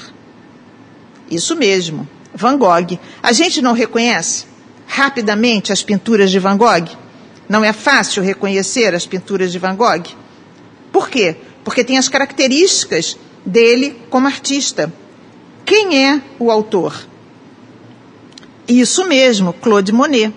Isso 1.30 1.56
mesmo, 1.56 2.08
Van 2.34 2.58
Gogh. 2.58 2.98
A 3.22 3.32
gente 3.32 3.62
não 3.62 3.74
reconhece 3.74 4.46
rapidamente 4.88 5.72
as 5.72 5.84
pinturas 5.84 6.32
de 6.32 6.40
Van 6.40 6.58
Gogh? 6.58 6.90
Não 7.48 7.64
é 7.64 7.74
fácil 7.74 8.24
reconhecer 8.24 8.96
as 8.96 9.06
pinturas 9.06 9.52
de 9.52 9.60
Van 9.60 9.76
Gogh? 9.76 10.16
Por 10.92 11.10
quê? 11.10 11.36
Porque 11.64 11.84
tem 11.84 11.98
as 11.98 12.10
características 12.10 13.18
dele 13.46 14.02
como 14.10 14.28
artista. 14.28 14.92
Quem 15.66 16.06
é 16.06 16.22
o 16.40 16.50
autor? 16.50 17.08
Isso 18.70 19.04
mesmo, 19.08 19.52
Claude 19.52 19.92
Monet. 19.92 20.32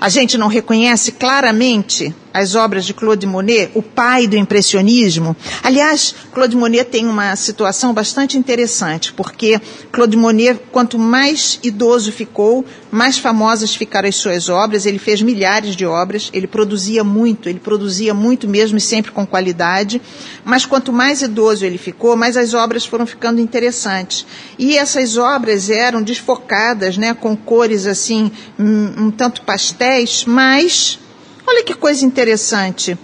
A 0.00 0.08
gente 0.08 0.38
não 0.38 0.48
reconhece 0.48 1.12
claramente 1.12 2.14
as 2.36 2.54
obras 2.54 2.84
de 2.84 2.92
Claude 2.92 3.26
Monet, 3.26 3.70
o 3.74 3.80
pai 3.80 4.26
do 4.26 4.36
impressionismo. 4.36 5.34
Aliás, 5.62 6.14
Claude 6.34 6.54
Monet 6.54 6.84
tem 6.84 7.06
uma 7.06 7.34
situação 7.34 7.94
bastante 7.94 8.36
interessante, 8.36 9.10
porque 9.14 9.58
Claude 9.90 10.18
Monet, 10.18 10.60
quanto 10.70 10.98
mais 10.98 11.58
idoso 11.62 12.12
ficou, 12.12 12.62
mais 12.90 13.16
famosas 13.16 13.74
ficaram 13.74 14.06
as 14.06 14.16
suas 14.16 14.50
obras. 14.50 14.84
Ele 14.84 14.98
fez 14.98 15.22
milhares 15.22 15.74
de 15.74 15.86
obras, 15.86 16.28
ele 16.30 16.46
produzia 16.46 17.02
muito, 17.02 17.48
ele 17.48 17.58
produzia 17.58 18.12
muito 18.12 18.46
mesmo 18.46 18.76
e 18.76 18.82
sempre 18.82 19.12
com 19.12 19.26
qualidade. 19.26 20.02
Mas 20.44 20.66
quanto 20.66 20.92
mais 20.92 21.22
idoso 21.22 21.64
ele 21.64 21.78
ficou, 21.78 22.16
mais 22.16 22.36
as 22.36 22.52
obras 22.52 22.84
foram 22.84 23.06
ficando 23.06 23.40
interessantes. 23.40 24.26
E 24.58 24.76
essas 24.76 25.16
obras 25.16 25.70
eram 25.70 26.02
desfocadas, 26.02 26.98
né, 26.98 27.14
com 27.14 27.34
cores 27.34 27.86
assim, 27.86 28.30
um, 28.58 29.06
um 29.06 29.10
tanto 29.10 29.40
pastéis, 29.40 30.26
mas 30.26 30.98
Olha 31.46 31.62
que 31.62 31.74
coisa 31.74 32.04
interessante. 32.04 32.98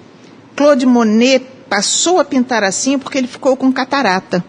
Claude 0.57 0.85
Monet 0.85 1.45
passou 1.69 2.19
a 2.19 2.25
pintar 2.25 2.63
assim 2.65 2.99
porque 2.99 3.19
ele 3.19 3.27
ficou 3.27 3.57
com 3.57 3.73
catarata. 3.73 4.45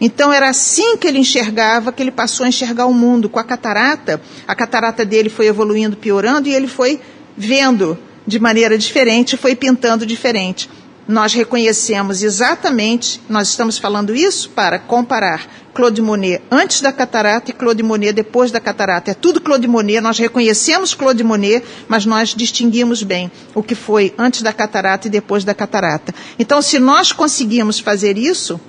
Então 0.00 0.32
era 0.32 0.48
assim 0.48 0.96
que 0.96 1.06
ele 1.06 1.18
enxergava, 1.18 1.92
que 1.92 2.02
ele 2.02 2.10
passou 2.10 2.44
a 2.44 2.48
enxergar 2.48 2.86
o 2.86 2.94
mundo. 2.94 3.28
Com 3.28 3.38
a 3.38 3.44
catarata, 3.44 4.20
a 4.48 4.54
catarata 4.54 5.04
dele 5.04 5.28
foi 5.28 5.46
evoluindo, 5.46 5.96
piorando, 5.96 6.48
e 6.48 6.54
ele 6.54 6.66
foi 6.66 7.00
vendo 7.36 7.98
de 8.26 8.38
maneira 8.38 8.76
diferente, 8.76 9.36
foi 9.36 9.54
pintando 9.54 10.06
diferente 10.06 10.68
nós 11.10 11.34
reconhecemos 11.34 12.22
exatamente, 12.22 13.20
nós 13.28 13.48
estamos 13.48 13.76
falando 13.76 14.14
isso 14.14 14.48
para 14.50 14.78
comparar 14.78 15.44
Claude 15.74 16.00
Monet 16.00 16.40
antes 16.48 16.80
da 16.80 16.92
catarata 16.92 17.50
e 17.50 17.54
Claude 17.54 17.82
Monet 17.82 18.12
depois 18.12 18.52
da 18.52 18.60
catarata. 18.60 19.10
É 19.10 19.14
tudo 19.14 19.40
Claude 19.40 19.66
Monet, 19.66 20.00
nós 20.00 20.18
reconhecemos 20.18 20.94
Claude 20.94 21.24
Monet, 21.24 21.64
mas 21.88 22.06
nós 22.06 22.28
distinguimos 22.28 23.02
bem 23.02 23.30
o 23.54 23.62
que 23.62 23.74
foi 23.74 24.14
antes 24.16 24.42
da 24.42 24.52
catarata 24.52 25.08
e 25.08 25.10
depois 25.10 25.42
da 25.42 25.52
catarata. 25.52 26.14
Então, 26.38 26.62
se 26.62 26.78
nós 26.78 27.10
conseguimos 27.10 27.80
fazer 27.80 28.16
isso 28.16 28.60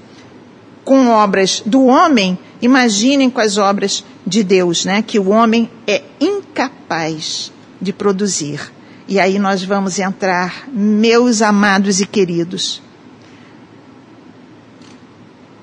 com 0.83 1.09
obras 1.09 1.61
do 1.63 1.85
homem, 1.85 2.39
imaginem 2.59 3.29
com 3.29 3.39
as 3.39 3.59
obras 3.59 4.03
de 4.25 4.43
Deus, 4.43 4.83
né? 4.83 5.03
Que 5.03 5.19
o 5.19 5.29
homem 5.29 5.69
é 5.85 6.01
incapaz 6.19 7.51
de 7.79 7.93
produzir. 7.93 8.71
E 9.07 9.19
aí 9.19 9.39
nós 9.39 9.63
vamos 9.63 9.99
entrar, 9.99 10.69
meus 10.69 11.41
amados 11.41 11.99
e 11.99 12.05
queridos, 12.05 12.81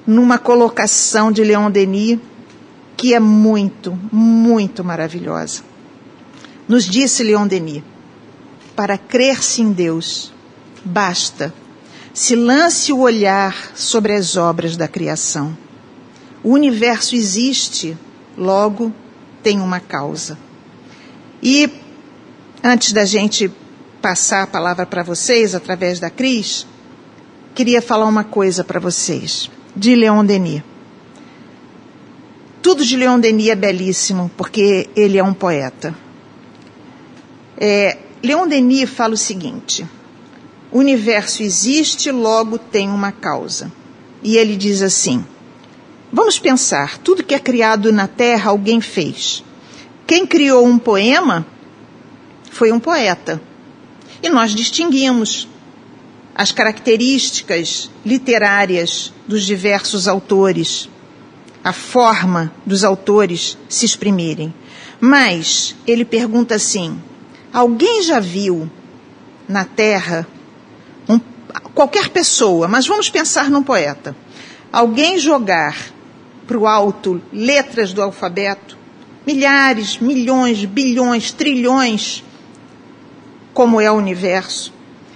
numa 0.07 0.39
colocação 0.39 1.31
de 1.33 1.43
Leon 1.43 1.71
Denis 1.71 2.19
que 2.97 3.15
é 3.15 3.21
muito, 3.21 3.97
muito 4.13 4.83
maravilhosa. 4.83 5.63
Nos 6.67 6.85
disse 6.85 7.23
Leon 7.23 7.47
Denis: 7.47 7.83
para 8.75 8.99
crer-se 8.99 9.63
em 9.63 9.73
Deus, 9.73 10.33
basta 10.85 11.55
se 12.19 12.35
lance 12.35 12.93
o 12.93 12.99
olhar 12.99 13.71
sobre 13.77 14.13
as 14.13 14.37
obras 14.37 14.77
da 14.77 14.89
criação. 14.89 15.57
O 16.43 16.51
universo 16.51 17.15
existe, 17.15 17.97
logo 18.37 18.93
tem 19.41 19.61
uma 19.61 19.79
causa. 19.79 20.37
E 21.41 21.71
Antes 22.63 22.93
da 22.93 23.05
gente 23.05 23.51
passar 24.03 24.43
a 24.43 24.47
palavra 24.47 24.85
para 24.85 25.03
vocês 25.03 25.55
através 25.55 26.01
da 26.01 26.11
Cris, 26.11 26.67
queria 27.55 27.81
falar 27.81 28.07
uma 28.07 28.25
coisa 28.25 28.65
para 28.65 28.81
vocês, 28.81 29.49
de 29.77 29.95
Leon 29.95 30.25
Denis. 30.25 30.63
Tudo 32.61 32.85
de 32.85 32.97
Leon 32.97 33.21
Denis 33.21 33.49
é 33.49 33.55
belíssimo, 33.55 34.31
porque 34.37 34.89
ele 34.97 35.19
é 35.19 35.23
um 35.23 35.33
poeta. 35.33 35.95
É, 37.57 37.99
Leon 38.23 38.49
Denis 38.49 38.91
fala 38.91 39.15
o 39.15 39.17
seguinte: 39.17 39.87
o 40.73 40.79
universo 40.79 41.43
existe, 41.43 42.11
logo 42.11 42.59
tem 42.59 42.89
uma 42.89 43.13
causa. 43.13 43.71
E 44.21 44.37
ele 44.37 44.57
diz 44.57 44.83
assim: 44.83 45.25
vamos 46.13 46.41
pensar, 46.41 46.99
tudo 46.99 47.23
que 47.23 47.35
é 47.35 47.39
criado 47.39 47.93
na 47.93 48.09
Terra 48.09 48.51
alguém 48.51 48.81
fez. 48.81 49.45
Quem 50.07 50.27
criou 50.27 50.67
um 50.67 50.79
poema 50.79 51.47
foi 52.59 52.73
um 52.73 52.81
poeta. 52.81 53.41
E 54.21 54.29
nós 54.29 54.51
distinguimos 54.51 55.47
as 56.35 56.51
características 56.51 57.89
literárias 58.05 59.13
dos 59.29 59.45
diversos 59.45 60.09
autores, 60.09 60.89
a 61.63 61.73
forma 61.73 62.53
dos 62.67 62.83
autores 62.83 63.57
se 63.69 63.87
exprimirem. 63.87 64.53
Mas 65.01 65.77
ele 65.87 66.05
pergunta 66.05 66.57
assim: 66.57 67.01
alguém 67.53 68.03
já 68.03 68.19
viu 68.19 68.69
na 69.49 69.65
Terra 69.65 70.27
um, 71.09 71.21
qualquer 71.73 72.09
pessoa, 72.09 72.67
mas 72.67 72.89
vamos 72.89 73.09
pensar 73.09 73.49
num 73.49 73.63
poeta, 73.63 74.17
alguém 74.73 75.17
jogar 75.17 75.77
para 76.45 76.59
o 76.59 76.67
alto 76.67 77.23
letras 77.33 77.93
do 77.93 78.03
alfabeto, 78.03 78.77
milhares, 79.25 79.99
milhões, 79.99 80.65
bilhões, 80.65 81.31
trilhões 81.31 82.25
como 83.59 83.81
é 83.81 83.91
o 83.91 83.97
universo. 83.97 84.73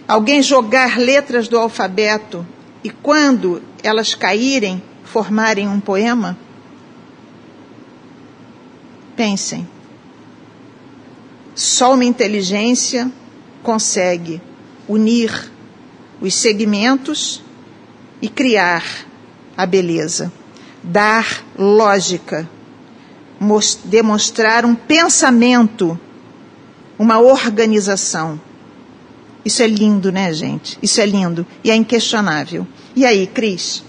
Alguém 0.09 0.43
jogar 0.43 0.99
letras 0.99 1.47
do 1.47 1.57
alfabeto 1.57 2.45
e 2.83 2.91
quando 2.91 3.63
elas 3.85 4.17
caírem, 4.17 4.83
formarem 5.05 5.69
um 5.69 5.79
poema? 5.79 6.37
Pensem. 9.15 9.65
Só 11.55 11.95
uma 11.95 12.05
inteligência 12.05 13.13
consegue 13.63 14.43
unir 14.89 15.49
os 16.21 16.35
segmentos 16.35 17.45
e 18.21 18.29
criar 18.29 19.07
a 19.57 19.65
beleza, 19.65 20.33
dar 20.83 21.45
lógica, 21.57 22.51
demonstrar 23.85 24.65
um 24.65 24.75
pensamento 24.75 25.97
uma 27.03 27.19
organização. 27.19 28.41
Isso 29.45 29.61
é 29.61 29.67
lindo, 29.67 30.13
né, 30.13 30.33
gente? 30.33 30.79
Isso 30.81 31.01
é 31.01 31.07
lindo 31.07 31.45
e 31.65 31.71
é 31.71 31.75
inquestionável. 31.75 32.65
E 32.95 33.05
aí, 33.05 33.27
Cris? 33.27 33.83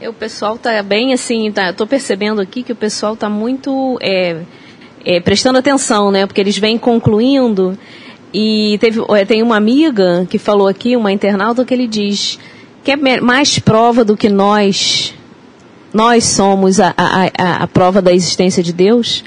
O 0.00 0.12
pessoal 0.14 0.56
tá 0.56 0.82
bem 0.82 1.12
assim, 1.12 1.52
tá, 1.52 1.72
tô 1.72 1.86
percebendo 1.86 2.40
aqui 2.40 2.62
que 2.62 2.72
o 2.72 2.76
pessoal 2.76 3.14
tá 3.14 3.28
muito 3.28 3.98
é, 4.00 4.40
é, 5.04 5.20
prestando 5.20 5.58
atenção, 5.58 6.10
né? 6.10 6.26
Porque 6.26 6.40
eles 6.40 6.56
vêm 6.56 6.78
concluindo 6.78 7.78
e 8.32 8.78
teve, 8.80 9.00
é, 9.10 9.24
tem 9.26 9.42
uma 9.42 9.56
amiga 9.56 10.26
que 10.28 10.38
falou 10.38 10.66
aqui, 10.66 10.96
uma 10.96 11.12
internauta, 11.12 11.64
que 11.64 11.74
ele 11.74 11.86
diz 11.86 12.38
que 12.82 12.90
é 12.90 13.20
mais 13.20 13.58
prova 13.58 14.02
do 14.02 14.16
que 14.16 14.30
nós 14.30 15.14
nós 15.92 16.24
somos 16.24 16.80
a, 16.80 16.94
a, 16.96 17.24
a, 17.38 17.56
a 17.64 17.66
prova 17.68 18.00
da 18.00 18.14
existência 18.14 18.62
de 18.62 18.72
Deus? 18.72 19.22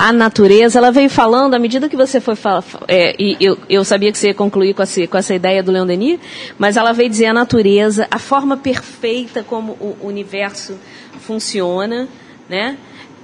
A 0.00 0.12
natureza, 0.12 0.78
ela 0.78 0.92
veio 0.92 1.10
falando, 1.10 1.54
à 1.54 1.58
medida 1.58 1.88
que 1.88 1.96
você 1.96 2.20
foi 2.20 2.36
falar, 2.36 2.62
é, 2.86 3.16
e 3.18 3.36
eu, 3.40 3.58
eu 3.68 3.84
sabia 3.84 4.12
que 4.12 4.16
você 4.16 4.28
ia 4.28 4.34
concluir 4.34 4.72
com 4.72 4.80
essa, 4.80 5.04
com 5.08 5.18
essa 5.18 5.34
ideia 5.34 5.60
do 5.60 5.72
Leon 5.72 5.84
Denis, 5.84 6.20
mas 6.56 6.76
ela 6.76 6.92
veio 6.92 7.10
dizer 7.10 7.26
a 7.26 7.32
natureza, 7.32 8.06
a 8.08 8.18
forma 8.20 8.56
perfeita 8.56 9.42
como 9.42 9.72
o 9.72 9.96
universo 10.06 10.78
funciona, 11.18 12.06
né? 12.48 12.78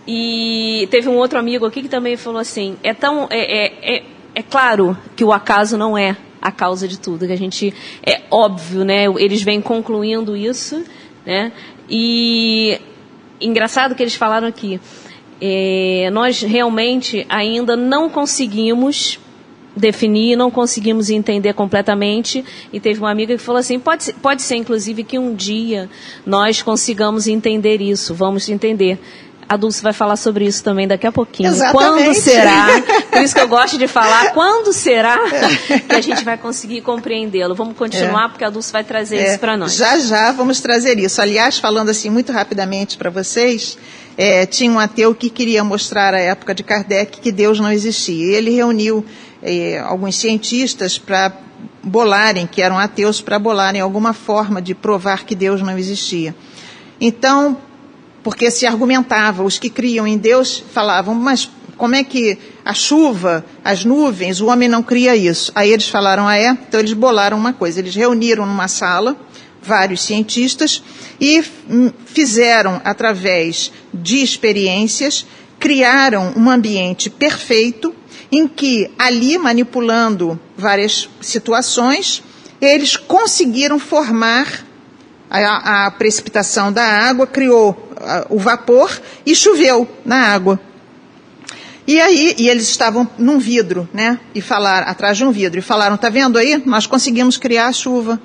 E 0.05 0.89
teve 0.91 1.09
um 1.09 1.17
outro 1.17 1.39
amigo 1.39 1.65
aqui 1.65 1.81
que 1.81 1.89
também 1.89 2.17
falou 2.17 2.41
assim, 2.41 2.77
é 2.83 2.93
tão, 2.93 3.29
é, 3.31 3.39
é, 3.39 3.97
é, 3.99 4.03
é 4.35 4.43
claro 4.43 4.99
que 5.15 5.23
o 5.23 5.33
acaso 5.33 5.79
não 5.79 5.97
é 5.97 6.17
a 6.43 6.51
causa 6.51 6.89
de 6.89 6.99
tudo, 6.99 7.25
que 7.25 7.33
a 7.33 7.39
gente, 7.39 7.73
é 8.05 8.23
óbvio, 8.33 8.85
né? 8.85 9.05
Eles 9.19 9.43
vêm 9.43 9.61
concluindo 9.61 10.37
isso, 10.37 10.83
né? 11.25 11.53
E 11.89 12.81
engraçado 13.41 13.95
que 13.95 14.03
eles 14.03 14.17
falaram 14.17 14.49
aqui, 14.49 14.81
é, 15.41 16.11
nós 16.13 16.41
realmente 16.43 17.27
ainda 17.29 17.77
não 17.77 18.09
conseguimos 18.09 19.19
definir, 19.77 20.37
não 20.37 20.51
conseguimos 20.51 21.11
entender 21.11 21.53
completamente. 21.53 22.45
E 22.73 22.81
teve 22.81 23.01
uma 23.01 23.11
amiga 23.11 23.37
que 23.37 23.43
falou 23.43 23.61
assim: 23.61 23.79
pode, 23.79 24.13
pode 24.15 24.43
ser, 24.43 24.57
inclusive, 24.57 25.05
que 25.05 25.19
um 25.19 25.35
dia 25.35 25.89
nós 26.25 26.63
consigamos 26.63 27.27
entender 27.27 27.81
isso, 27.81 28.15
vamos 28.15 28.49
entender. 28.49 28.99
A 29.47 29.59
Dulce 29.59 29.83
vai 29.83 29.93
falar 29.93 30.17
sobre 30.17 30.47
isso 30.47 30.65
também 30.65 30.89
daqui 30.89 31.07
a 31.07 31.13
pouquinho. 31.13 31.51
Exatamente. 31.51 32.05
Quando 32.05 32.15
será? 32.15 32.67
Por 33.13 33.21
isso 33.21 33.35
que 33.35 33.41
eu 33.43 33.49
gosto 33.49 33.77
de 33.77 33.87
falar, 33.87 34.33
quando 34.33 34.73
será 34.73 35.19
que 35.87 35.95
a 35.95 36.01
gente 36.01 36.25
vai 36.25 36.39
conseguir 36.39 36.81
compreendê-lo? 36.81 37.55
Vamos 37.55 37.77
continuar, 37.77 38.25
é. 38.25 38.29
porque 38.31 38.45
a 38.45 38.49
Dulce 38.49 38.73
vai 38.73 38.83
trazer 38.83 39.19
é. 39.19 39.29
isso 39.29 39.39
para 39.39 39.55
nós. 39.55 39.75
Já, 39.75 39.99
já 39.99 40.33
vamos 40.33 40.61
trazer 40.61 40.99
isso. 40.99 41.21
Aliás, 41.21 41.59
falando 41.59 41.91
assim 41.91 42.09
muito 42.09 42.33
rapidamente 42.33 42.97
para 42.97 43.11
vocês, 43.11 43.77
é, 44.17 44.47
tinha 44.47 44.71
um 44.71 44.79
ateu 44.79 45.15
que 45.15 45.29
queria 45.29 45.65
mostrar 45.65 46.15
à 46.15 46.19
época 46.19 46.55
de 46.55 46.63
Kardec 46.63 47.21
que 47.21 47.33
Deus 47.33 47.59
não 47.59 47.71
existia. 47.71 48.37
Ele 48.37 48.51
reuniu 48.51 49.05
é, 49.43 49.79
alguns 49.81 50.17
cientistas 50.17 50.99
para 50.99 51.33
bolarem, 51.83 52.47
que 52.47 52.63
eram 52.63 52.79
ateus, 52.79 53.21
para 53.21 53.39
bolarem 53.39 53.81
alguma 53.81 54.13
forma 54.13 54.63
de 54.63 54.75
provar 54.75 55.25
que 55.25 55.35
Deus 55.35 55.61
não 55.61 55.77
existia. 55.79 56.35
Então, 57.01 57.59
porque 58.23 58.51
se 58.51 58.67
argumentava, 58.67 59.43
os 59.43 59.59
que 59.59 59.69
criam 59.69 60.07
em 60.07 60.17
Deus 60.17 60.63
falavam, 60.73 61.15
mas 61.15 61.51
como 61.77 61.95
é 61.95 62.05
que 62.05 62.39
a 62.65 62.73
chuva, 62.73 63.45
as 63.65 63.85
nuvens, 63.85 64.41
o 64.41 64.47
homem 64.47 64.69
não 64.69 64.83
cria 64.83 65.17
isso? 65.17 65.53
Aí 65.55 65.73
eles 65.73 65.89
falaram, 65.89 66.27
ah 66.27 66.39
é? 66.39 66.51
Então 66.51 66.81
eles 66.81 66.93
bolaram 66.93 67.37
uma 67.37 67.53
coisa, 67.53 67.81
eles 67.81 67.95
reuniram 67.95 68.47
numa 68.47 68.69
sala 68.69 69.17
vários 69.65 70.03
cientistas 70.03 70.83
e 71.21 71.43
fizeram, 72.07 72.81
através 72.85 73.73
de 73.93 74.23
experiências, 74.23 75.27
criaram 75.59 76.33
um 76.37 76.51
ambiente 76.51 77.09
perfeito 77.09 77.95
em 78.31 78.47
que, 78.47 78.91
ali, 78.99 79.39
manipulando 79.39 80.39
várias 80.57 81.09
situações, 81.21 82.23
eles 82.61 82.97
conseguiram 82.97 83.79
formar 83.79 84.65
a, 85.31 85.87
a 85.87 85.91
precipitação 85.91 86.73
da 86.73 86.85
água, 86.85 87.27
criou 87.27 87.91
a, 88.01 88.27
o 88.29 88.39
vapor 88.39 89.01
e 89.25 89.35
choveu 89.35 89.89
na 90.05 90.17
água. 90.17 90.61
E 91.87 92.01
aí, 92.01 92.35
e 92.39 92.49
eles 92.49 92.69
estavam 92.69 93.09
num 93.19 93.39
vidro, 93.39 93.89
né? 93.93 94.19
E 94.35 94.41
falaram, 94.41 94.89
atrás 94.89 95.19
de 95.19 95.25
um 95.25 95.31
vidro, 95.31 95.59
e 95.59 95.63
falaram, 95.63 95.97
tá 95.97 96.09
vendo 96.09 96.39
aí? 96.39 96.63
Nós 96.65 96.87
conseguimos 96.87 97.37
criar 97.37 97.67
a 97.67 97.73
chuva. 97.73 98.21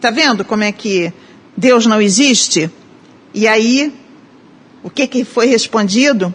Tá 0.00 0.10
vendo 0.10 0.44
como 0.44 0.62
é 0.62 0.72
que 0.72 1.12
Deus 1.56 1.86
não 1.86 2.00
existe? 2.00 2.70
E 3.32 3.46
aí, 3.48 3.92
o 4.82 4.90
que, 4.90 5.06
que 5.06 5.24
foi 5.24 5.46
respondido? 5.46 6.34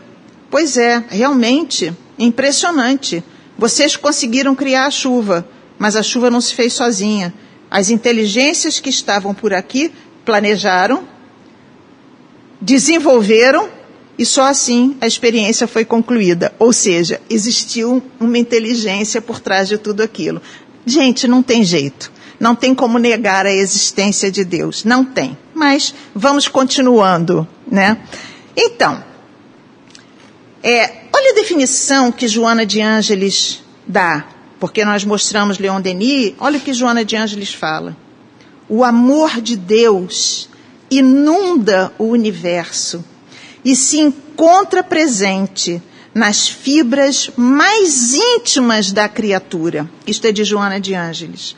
Pois 0.50 0.78
é, 0.78 1.04
realmente, 1.10 1.93
impressionante. 2.17 3.24
Vocês 3.58 3.95
conseguiram 3.95 4.56
criar 4.56 4.86
a 4.86 4.91
chuva, 4.91 5.47
mas 5.78 5.95
a 5.95 6.04
chuva 6.04 6.30
não 6.30 6.41
se 6.41 6.54
fez 6.54 6.74
sozinha. 6.74 7.34
As 7.69 7.89
inteligências 7.89 8.80
que 8.80 8.89
estavam 8.89 9.34
por 9.34 9.54
aqui 9.54 9.91
planejaram, 10.26 11.04
desenvolveram 12.60 13.69
e 14.17 14.26
só 14.26 14.43
assim 14.43 14.97
a 15.00 15.08
experiência 15.08 15.67
foi 15.67 15.86
concluída. 15.86 16.54
Ou 16.60 16.74
seja, 16.74 17.21
existiu 17.30 18.04
uma 18.19 18.38
inteligência 18.38 19.21
por 19.21 19.39
trás 19.39 19.69
de 19.69 19.78
tudo 19.78 20.02
aquilo. 20.02 20.41
Gente, 20.86 21.28
não 21.28 21.41
tem 21.41 21.63
jeito. 21.63 22.12
Não 22.41 22.54
tem 22.54 22.75
como 22.75 22.97
negar 22.97 23.45
a 23.45 23.54
existência 23.54 24.30
de 24.30 24.43
Deus. 24.43 24.84
Não 24.84 25.06
tem. 25.06 25.38
Mas 25.56 25.95
vamos 26.13 26.49
continuando, 26.49 27.47
né? 27.65 27.97
Então, 28.58 29.01
é, 30.62 31.06
olha 31.13 31.32
a 31.32 31.36
definição 31.36 32.12
que 32.12 32.27
Joana 32.27 32.65
de 32.65 32.82
Ângeles 32.82 33.63
dá 33.88 34.25
porque 34.62 34.86
nós 34.86 35.04
mostramos 35.04 35.58
Leon 35.58 35.82
Denis, 35.82 36.36
olha 36.38 36.60
o 36.60 36.62
que 36.62 36.71
Joana 36.71 37.04
de 37.04 37.15
Ângeles 37.15 37.51
fala. 37.51 37.97
O 38.69 38.84
amor 38.84 39.41
de 39.41 39.58
Deus 39.58 40.47
inunda 40.89 41.91
o 41.97 42.04
universo 42.04 43.04
e 43.65 43.75
se 43.75 43.97
encontra 43.97 44.84
presente 44.84 45.82
nas 46.13 46.47
fibras 46.47 47.32
mais 47.36 48.13
íntimas 48.13 48.91
da 48.91 49.10
criatura. 49.10 49.89
Isto 50.06 50.27
é 50.27 50.32
de 50.32 50.43
Joana 50.43 50.80
de 50.80 50.93
Ângeles. 50.93 51.56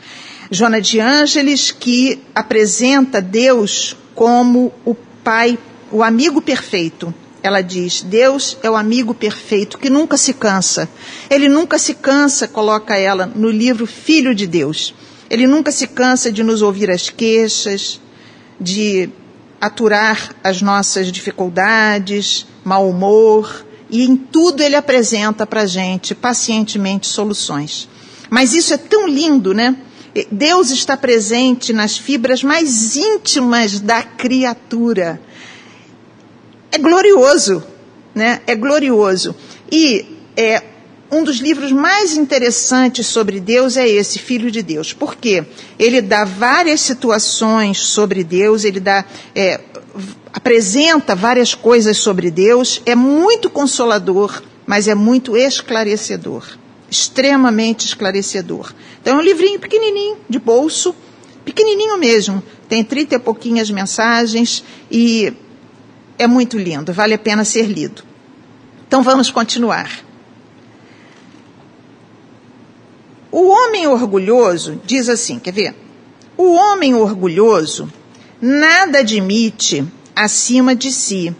Joana 0.54 0.80
de 0.80 1.00
Ângeles 1.00 1.72
que 1.72 2.22
apresenta 2.34 3.22
Deus 3.22 3.96
como 4.14 4.72
o 4.86 4.96
Pai, 5.24 5.58
o 5.92 6.04
amigo 6.04 6.42
perfeito 6.42 7.14
ela 7.44 7.62
diz: 7.62 8.02
Deus 8.02 8.58
é 8.64 8.70
o 8.70 8.76
amigo 8.76 9.14
perfeito 9.14 9.78
que 9.78 9.90
nunca 9.90 10.16
se 10.16 10.34
cansa. 10.34 10.90
Ele 11.30 11.50
nunca 11.50 11.78
se 11.78 11.94
cansa, 11.94 12.48
coloca 12.48 12.98
ela 12.98 13.26
no 13.26 13.50
livro 13.50 13.86
Filho 13.86 14.34
de 14.34 14.48
Deus. 14.48 14.96
Ele 15.30 15.46
nunca 15.46 15.70
se 15.70 15.88
cansa 15.88 16.32
de 16.32 16.42
nos 16.42 16.62
ouvir 16.62 16.90
as 16.90 17.10
queixas, 17.10 18.00
de 18.60 19.10
aturar 19.60 20.34
as 20.42 20.62
nossas 20.62 21.12
dificuldades, 21.12 22.46
mau 22.64 22.90
humor, 22.90 23.66
e 23.90 24.04
em 24.04 24.16
tudo 24.16 24.64
ele 24.64 24.76
apresenta 24.76 25.46
para 25.46 25.64
a 25.64 25.68
gente 25.68 26.16
pacientemente 26.16 27.08
soluções. 27.08 27.90
Mas 28.30 28.54
isso 28.54 28.74
é 28.74 28.78
tão 28.78 29.06
lindo, 29.06 29.54
né? 29.54 29.76
Deus 30.32 30.70
está 30.70 30.96
presente 30.96 31.74
nas 31.74 31.98
fibras 31.98 32.44
mais 32.44 32.96
íntimas 32.96 33.80
da 33.80 34.04
criatura 34.04 35.20
é 36.74 36.78
glorioso, 36.80 37.64
né? 38.16 38.42
É 38.48 38.56
glorioso. 38.56 39.36
E 39.72 40.18
é, 40.36 40.64
um 41.12 41.24
dos 41.24 41.38
livros 41.38 41.72
mais 41.72 42.18
interessantes 42.18 43.06
sobre 43.06 43.40
Deus 43.40 43.78
é 43.78 43.88
esse, 43.88 44.18
Filho 44.18 44.50
de 44.50 44.64
Deus. 44.64 44.92
Por 44.92 45.16
quê? 45.16 45.46
Ele 45.78 46.02
dá 46.02 46.26
várias 46.26 46.82
situações 46.82 47.78
sobre 47.78 48.24
Deus, 48.24 48.64
ele 48.64 48.80
dá, 48.80 49.06
é, 49.36 49.62
apresenta 50.34 51.14
várias 51.14 51.54
coisas 51.54 51.98
sobre 51.98 52.32
Deus, 52.32 52.82
é 52.88 52.96
muito 52.96 53.52
consolador, 53.52 54.42
mas 54.66 54.88
é 54.88 54.96
muito 54.96 55.38
esclarecedor. 55.38 56.58
Extremamente 56.94 57.88
esclarecedor. 57.88 58.72
Então 59.02 59.16
é 59.16 59.18
um 59.18 59.22
livrinho 59.22 59.60
pequenininho, 59.60 60.18
de 60.30 60.38
bolso, 60.38 60.96
pequenininho 61.44 61.98
mesmo. 61.98 62.44
Tem 62.70 62.84
trinta 62.84 63.16
e 63.16 63.20
pouquinhas 63.20 63.72
mensagens 63.72 64.64
e 64.92 65.34
é 66.20 66.28
muito 66.28 66.56
lindo, 66.56 66.94
vale 66.94 67.16
a 67.16 67.18
pena 67.18 67.44
ser 67.44 67.66
lido. 67.66 68.04
Então 68.88 69.02
vamos 69.02 69.32
continuar. 69.32 69.90
O 73.32 73.48
homem 73.48 73.88
orgulhoso 73.88 74.80
diz 74.86 75.10
assim, 75.10 75.40
quer 75.40 75.52
ver? 75.52 75.76
O 76.38 76.54
homem 76.54 76.94
orgulhoso 76.94 77.92
nada 78.40 79.00
admite 79.00 79.84
acima 80.16 80.76
de 80.76 80.92
si, 80.92 81.36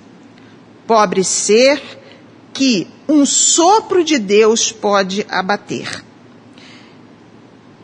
pobre 0.88 1.24
ser 1.24 1.80
que 2.52 2.88
um 3.08 3.26
sopro 3.26 4.04
de 4.04 4.18
Deus 4.18 4.72
pode 4.72 5.26
abater. 5.30 6.04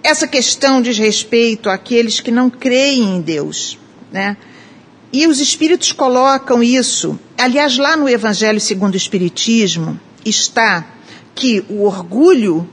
Essa 0.01 0.27
questão 0.27 0.81
diz 0.81 0.97
respeito 0.97 1.69
àqueles 1.69 2.19
que 2.19 2.31
não 2.31 2.49
creem 2.49 3.17
em 3.17 3.21
Deus, 3.21 3.77
né? 4.11 4.37
E 5.11 5.27
os 5.27 5.39
espíritos 5.39 5.91
colocam 5.91 6.61
isso. 6.63 7.19
Aliás, 7.37 7.77
lá 7.77 7.97
no 7.97 8.07
Evangelho 8.07 8.61
segundo 8.61 8.93
o 8.93 8.97
Espiritismo 8.97 9.99
está 10.23 10.85
que 11.33 11.65
o 11.69 11.83
orgulho 11.83 12.67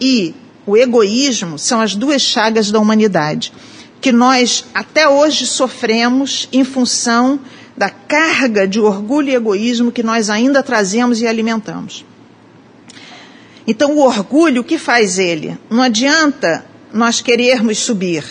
e 0.00 0.34
o 0.66 0.76
egoísmo 0.76 1.58
são 1.58 1.80
as 1.80 1.94
duas 1.94 2.20
chagas 2.20 2.70
da 2.70 2.78
humanidade, 2.78 3.52
que 4.00 4.12
nós 4.12 4.64
até 4.74 5.08
hoje 5.08 5.46
sofremos 5.46 6.48
em 6.52 6.62
função 6.62 7.40
da 7.78 7.88
carga 7.88 8.66
de 8.66 8.80
orgulho 8.80 9.28
e 9.28 9.36
egoísmo 9.36 9.92
que 9.92 10.02
nós 10.02 10.28
ainda 10.28 10.64
trazemos 10.64 11.22
e 11.22 11.28
alimentamos. 11.28 12.04
Então, 13.64 13.92
o 13.96 14.00
orgulho, 14.00 14.62
o 14.62 14.64
que 14.64 14.76
faz 14.76 15.16
ele? 15.16 15.56
Não 15.70 15.80
adianta 15.80 16.64
nós 16.92 17.20
querermos 17.20 17.78
subir, 17.78 18.24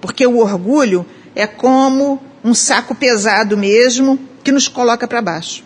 porque 0.00 0.26
o 0.26 0.38
orgulho 0.38 1.04
é 1.34 1.46
como 1.46 2.18
um 2.42 2.54
saco 2.54 2.94
pesado 2.94 3.58
mesmo 3.58 4.18
que 4.42 4.50
nos 4.50 4.68
coloca 4.68 5.06
para 5.06 5.20
baixo. 5.20 5.62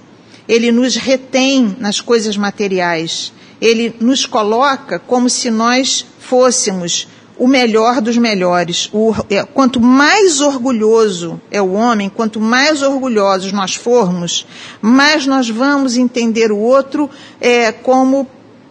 Ele 0.48 0.72
nos 0.72 0.96
retém 0.96 1.76
nas 1.78 2.00
coisas 2.00 2.36
materiais. 2.36 3.32
Ele 3.60 3.94
nos 4.00 4.26
coloca 4.26 4.98
como 4.98 5.30
se 5.30 5.48
nós 5.48 6.04
fôssemos 6.18 7.06
o 7.38 7.46
melhor 7.46 8.00
dos 8.00 8.18
melhores. 8.18 8.90
O, 8.92 9.14
é, 9.30 9.44
quanto 9.44 9.80
mais 9.80 10.40
orgulhoso 10.40 11.40
é 11.50 11.62
o 11.62 11.72
homem, 11.72 12.08
quanto 12.08 12.40
mais 12.40 12.82
orgulhosos 12.82 13.52
nós 13.52 13.74
formos, 13.74 14.46
mais 14.82 15.26
nós 15.26 15.48
vamos 15.48 15.96
entender 15.96 16.50
o 16.50 16.58
outro 16.58 17.08
é, 17.40 17.70
como 17.70 18.26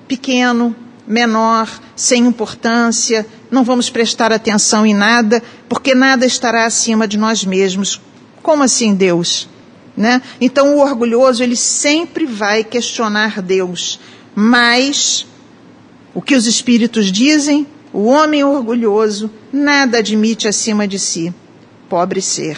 pequeno, 0.07 0.75
menor, 1.07 1.69
sem 1.95 2.25
importância, 2.25 3.25
não 3.49 3.63
vamos 3.63 3.89
prestar 3.89 4.33
atenção 4.33 4.85
em 4.85 4.93
nada, 4.93 5.41
porque 5.69 5.95
nada 5.95 6.25
estará 6.25 6.65
acima 6.65 7.07
de 7.07 7.17
nós 7.17 7.45
mesmos. 7.45 8.01
Como 8.43 8.63
assim 8.63 8.93
Deus? 8.93 9.47
Né? 9.95 10.21
Então 10.39 10.75
o 10.75 10.79
orgulhoso 10.79 11.41
ele 11.41 11.55
sempre 11.55 12.25
vai 12.25 12.63
questionar 12.63 13.41
Deus, 13.41 13.99
mas 14.35 15.25
o 16.13 16.21
que 16.21 16.35
os 16.35 16.45
espíritos 16.45 17.11
dizem 17.11 17.65
o 17.93 18.05
homem 18.05 18.43
orgulhoso 18.43 19.29
nada 19.51 19.99
admite 19.99 20.47
acima 20.47 20.87
de 20.87 20.99
si. 20.99 21.33
Pobre 21.89 22.21
ser, 22.21 22.57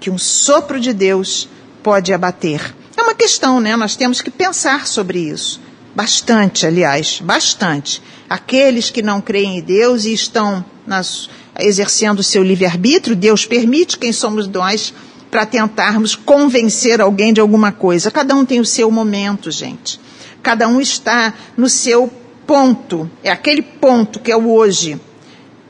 que 0.00 0.10
um 0.10 0.18
sopro 0.18 0.80
de 0.80 0.92
Deus 0.92 1.48
pode 1.82 2.12
abater. 2.12 2.74
É 2.96 3.02
uma 3.02 3.14
questão, 3.14 3.60
né? 3.60 3.76
Nós 3.76 3.94
temos 3.94 4.20
que 4.20 4.30
pensar 4.30 4.86
sobre 4.86 5.20
isso. 5.20 5.60
Bastante, 5.94 6.66
aliás, 6.66 7.20
bastante. 7.22 8.02
Aqueles 8.28 8.90
que 8.90 9.02
não 9.02 9.20
creem 9.20 9.58
em 9.58 9.62
Deus 9.62 10.04
e 10.04 10.12
estão 10.12 10.64
nas, 10.86 11.30
exercendo 11.58 12.20
o 12.20 12.24
seu 12.24 12.42
livre-arbítrio, 12.42 13.16
Deus 13.16 13.46
permite 13.46 13.98
quem 13.98 14.12
somos 14.12 14.46
nós 14.48 14.92
para 15.30 15.46
tentarmos 15.46 16.14
convencer 16.14 17.00
alguém 17.00 17.32
de 17.32 17.40
alguma 17.40 17.70
coisa. 17.70 18.10
Cada 18.10 18.34
um 18.34 18.44
tem 18.44 18.60
o 18.60 18.66
seu 18.66 18.90
momento, 18.90 19.50
gente. 19.50 20.00
Cada 20.42 20.68
um 20.68 20.80
está 20.80 21.34
no 21.56 21.68
seu 21.68 22.12
ponto, 22.48 23.10
é 23.22 23.30
aquele 23.30 23.60
ponto 23.60 24.18
que 24.18 24.32
é 24.32 24.36
o 24.36 24.50
hoje. 24.50 24.98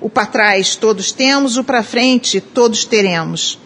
O 0.00 0.08
para 0.08 0.26
trás 0.26 0.76
todos 0.76 1.10
temos, 1.10 1.56
o 1.56 1.64
para 1.64 1.82
frente 1.82 2.40
todos 2.40 2.84
teremos. 2.84 3.58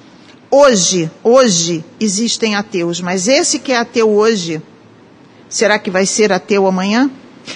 Hoje, 0.51 1.11
hoje 1.23 1.85
existem 2.01 2.55
ateus, 2.55 3.03
mas 3.03 3.29
esse 3.29 3.59
que 3.59 3.71
é 3.71 3.77
ateu 3.77 4.09
hoje, 4.09 4.63
será 5.47 5.79
que 5.79 5.91
vai 5.91 6.07
ser 6.07 6.33
ateu 6.33 6.67
amanhã? 6.67 7.11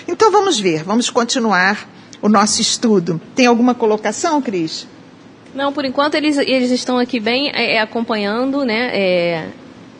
Então 0.06 0.30
vamos 0.30 0.60
ver, 0.60 0.84
vamos 0.84 1.08
continuar 1.08 1.88
o 2.20 2.28
nosso 2.28 2.60
estudo. 2.60 3.18
Tem 3.34 3.46
alguma 3.46 3.74
colocação, 3.74 4.42
Cris? 4.42 4.86
Não, 5.54 5.72
por 5.72 5.86
enquanto 5.86 6.16
eles, 6.16 6.36
eles 6.36 6.70
estão 6.70 6.98
aqui 6.98 7.18
bem 7.18 7.50
é, 7.54 7.80
acompanhando, 7.80 8.62
né? 8.62 8.90
É, 8.92 9.48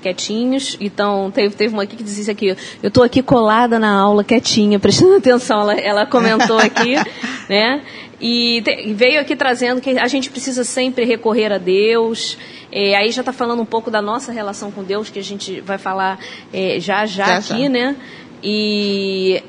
quietinhos. 0.07 0.77
Então, 0.81 1.31
teve, 1.33 1.55
teve 1.57 1.75
uma 1.75 1.83
aqui 1.83 1.97
que 1.97 2.05
disse 2.05 2.31
aqui, 2.31 2.57
eu 2.83 2.89
estou 2.89 3.03
aqui 3.03 3.23
colada 3.23 3.79
na 3.79 3.91
aula, 3.93 4.23
quietinha, 4.23 4.79
prestando 4.79 5.17
atenção. 5.19 5.63
Ela, 5.63 5.75
ela 5.75 6.07
comentou 6.07 6.59
aqui, 6.59 6.95
né? 7.51 7.83
E 8.21 8.63
te, 8.63 8.95
veio 8.95 9.21
aqui 9.21 9.35
trazendo 9.35 9.81
que 9.81 9.91
a 9.99 10.07
gente 10.07 10.31
precisa 10.31 10.63
sempre 10.63 11.05
recorrer 11.05 11.53
a 11.53 11.59
Deus. 11.59 12.39
É, 12.71 12.97
aí 12.97 13.11
já 13.11 13.23
está 13.23 13.33
falando 13.33 13.61
um 13.61 13.67
pouco 13.67 13.91
da 13.91 14.01
nossa 14.01 14.31
relação 14.31 14.71
com 14.71 14.85
Deus, 14.85 15.11
que 15.11 15.19
a 15.19 15.25
gente 15.25 15.61
vai 15.61 15.79
falar 15.79 16.19
é, 16.53 16.79
já, 16.79 17.05
já, 17.05 17.27
já 17.27 17.37
aqui, 17.39 17.65
já. 17.65 17.69
né? 17.69 17.97
E 18.43 19.43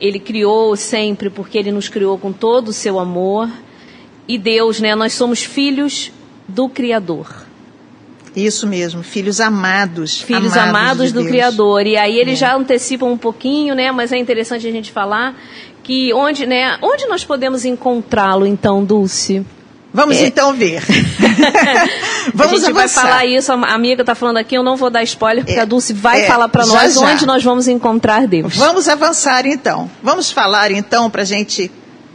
ele 0.00 0.20
criou 0.20 0.76
sempre 0.76 1.28
porque 1.28 1.58
ele 1.58 1.72
nos 1.72 1.88
criou 1.88 2.16
com 2.18 2.32
todo 2.32 2.68
o 2.68 2.72
seu 2.72 2.98
amor. 3.00 3.50
E 4.28 4.38
Deus, 4.38 4.80
né? 4.80 4.94
Nós 4.94 5.14
somos 5.14 5.42
filhos 5.42 6.12
do 6.46 6.68
Criador. 6.68 7.47
Isso 8.38 8.66
mesmo, 8.66 9.02
filhos 9.02 9.40
amados. 9.40 10.20
Filhos 10.20 10.56
amados, 10.56 10.80
amados 10.80 11.12
do 11.12 11.20
Deus. 11.20 11.30
Criador. 11.30 11.86
E 11.86 11.96
aí 11.96 12.16
ele 12.18 12.32
é. 12.32 12.36
já 12.36 12.54
antecipa 12.54 13.04
um 13.04 13.18
pouquinho, 13.18 13.74
né? 13.74 13.90
Mas 13.90 14.12
é 14.12 14.16
interessante 14.16 14.66
a 14.66 14.70
gente 14.70 14.92
falar 14.92 15.36
que 15.82 16.12
onde, 16.12 16.46
né? 16.46 16.78
Onde 16.82 17.06
nós 17.06 17.24
podemos 17.24 17.64
encontrá-lo, 17.64 18.46
então, 18.46 18.84
Dulce? 18.84 19.44
Vamos 19.92 20.18
é. 20.18 20.26
então 20.26 20.52
ver. 20.52 20.82
Vamos 22.34 22.62
a 22.62 22.66
gente 22.66 22.70
avançar. 22.70 22.74
vai 22.74 22.88
falar 22.88 23.26
isso, 23.26 23.50
a 23.52 23.74
amiga 23.74 24.02
está 24.02 24.14
falando 24.14 24.36
aqui, 24.36 24.54
eu 24.54 24.62
não 24.62 24.76
vou 24.76 24.90
dar 24.90 25.02
spoiler, 25.02 25.44
porque 25.44 25.58
é. 25.58 25.62
a 25.62 25.64
Dulce 25.64 25.92
vai 25.92 26.22
é. 26.22 26.26
falar 26.26 26.48
para 26.48 26.66
nós 26.66 26.94
já. 26.94 27.00
onde 27.00 27.26
nós 27.26 27.42
vamos 27.42 27.66
encontrar 27.68 28.26
Deus. 28.26 28.56
Vamos 28.56 28.88
avançar 28.88 29.46
então. 29.46 29.90
Vamos 30.02 30.30
falar 30.30 30.70
então 30.70 31.10
para 31.10 31.22
a 31.22 31.24
gente 31.24 31.70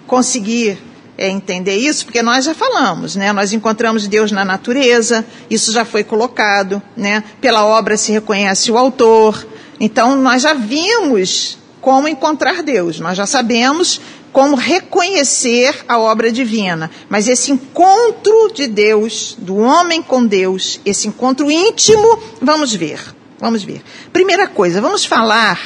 conseguir 0.05 0.77
é, 1.17 1.29
entender 1.29 1.75
isso, 1.75 2.05
porque 2.05 2.21
nós 2.21 2.45
já 2.45 2.53
falamos, 2.53 3.15
né? 3.15 3.31
Nós 3.31 3.53
encontramos 3.53 4.07
Deus 4.07 4.31
na 4.31 4.43
natureza, 4.43 5.25
isso 5.49 5.71
já 5.71 5.85
foi 5.85 6.03
colocado, 6.03 6.81
né? 6.95 7.23
Pela 7.39 7.65
obra 7.65 7.97
se 7.97 8.11
reconhece 8.11 8.71
o 8.71 8.77
autor. 8.77 9.45
Então 9.79 10.15
nós 10.15 10.41
já 10.41 10.53
vimos 10.53 11.57
como 11.81 12.07
encontrar 12.07 12.63
Deus, 12.63 12.99
nós 12.99 13.17
já 13.17 13.25
sabemos 13.25 14.01
como 14.31 14.55
reconhecer 14.55 15.85
a 15.87 15.99
obra 15.99 16.31
divina. 16.31 16.89
Mas 17.07 17.27
esse 17.27 17.51
encontro 17.51 18.51
de 18.51 18.65
Deus, 18.65 19.35
do 19.37 19.57
homem 19.57 20.01
com 20.01 20.25
Deus, 20.25 20.79
esse 20.83 21.07
encontro 21.07 21.51
íntimo, 21.51 22.19
vamos 22.41 22.73
ver. 22.73 22.99
Vamos 23.39 23.63
ver. 23.63 23.83
Primeira 24.11 24.47
coisa, 24.47 24.81
vamos 24.81 25.05
falar 25.05 25.59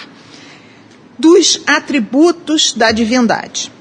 dos 1.18 1.62
atributos 1.66 2.74
da 2.74 2.92
divindade 2.92 3.72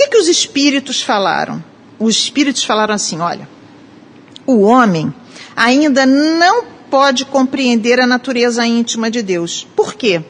que, 0.00 0.08
que 0.08 0.16
os 0.16 0.28
espíritos 0.28 1.02
falaram? 1.02 1.62
Os 1.98 2.16
espíritos 2.16 2.64
falaram 2.64 2.94
assim: 2.94 3.20
olha, 3.20 3.46
o 4.46 4.60
homem 4.60 5.12
ainda 5.54 6.06
não 6.06 6.64
pode 6.90 7.26
compreender 7.26 8.00
a 8.00 8.06
natureza 8.06 8.66
íntima 8.66 9.10
de 9.10 9.22
Deus. 9.22 9.66
Por 9.76 9.94
quê? 9.94 10.22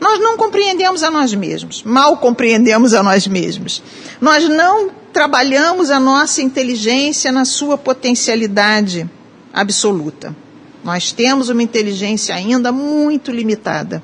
Nós 0.00 0.18
não 0.20 0.36
compreendemos 0.36 1.02
a 1.02 1.10
nós 1.10 1.34
mesmos, 1.34 1.82
mal 1.82 2.16
compreendemos 2.16 2.94
a 2.94 3.02
nós 3.02 3.26
mesmos. 3.26 3.82
Nós 4.20 4.48
não 4.48 4.90
trabalhamos 5.12 5.90
a 5.90 6.00
nossa 6.00 6.40
inteligência 6.40 7.30
na 7.30 7.44
sua 7.44 7.76
potencialidade 7.76 9.08
absoluta. 9.52 10.34
Nós 10.82 11.12
temos 11.12 11.50
uma 11.50 11.62
inteligência 11.62 12.34
ainda 12.34 12.72
muito 12.72 13.30
limitada 13.30 14.02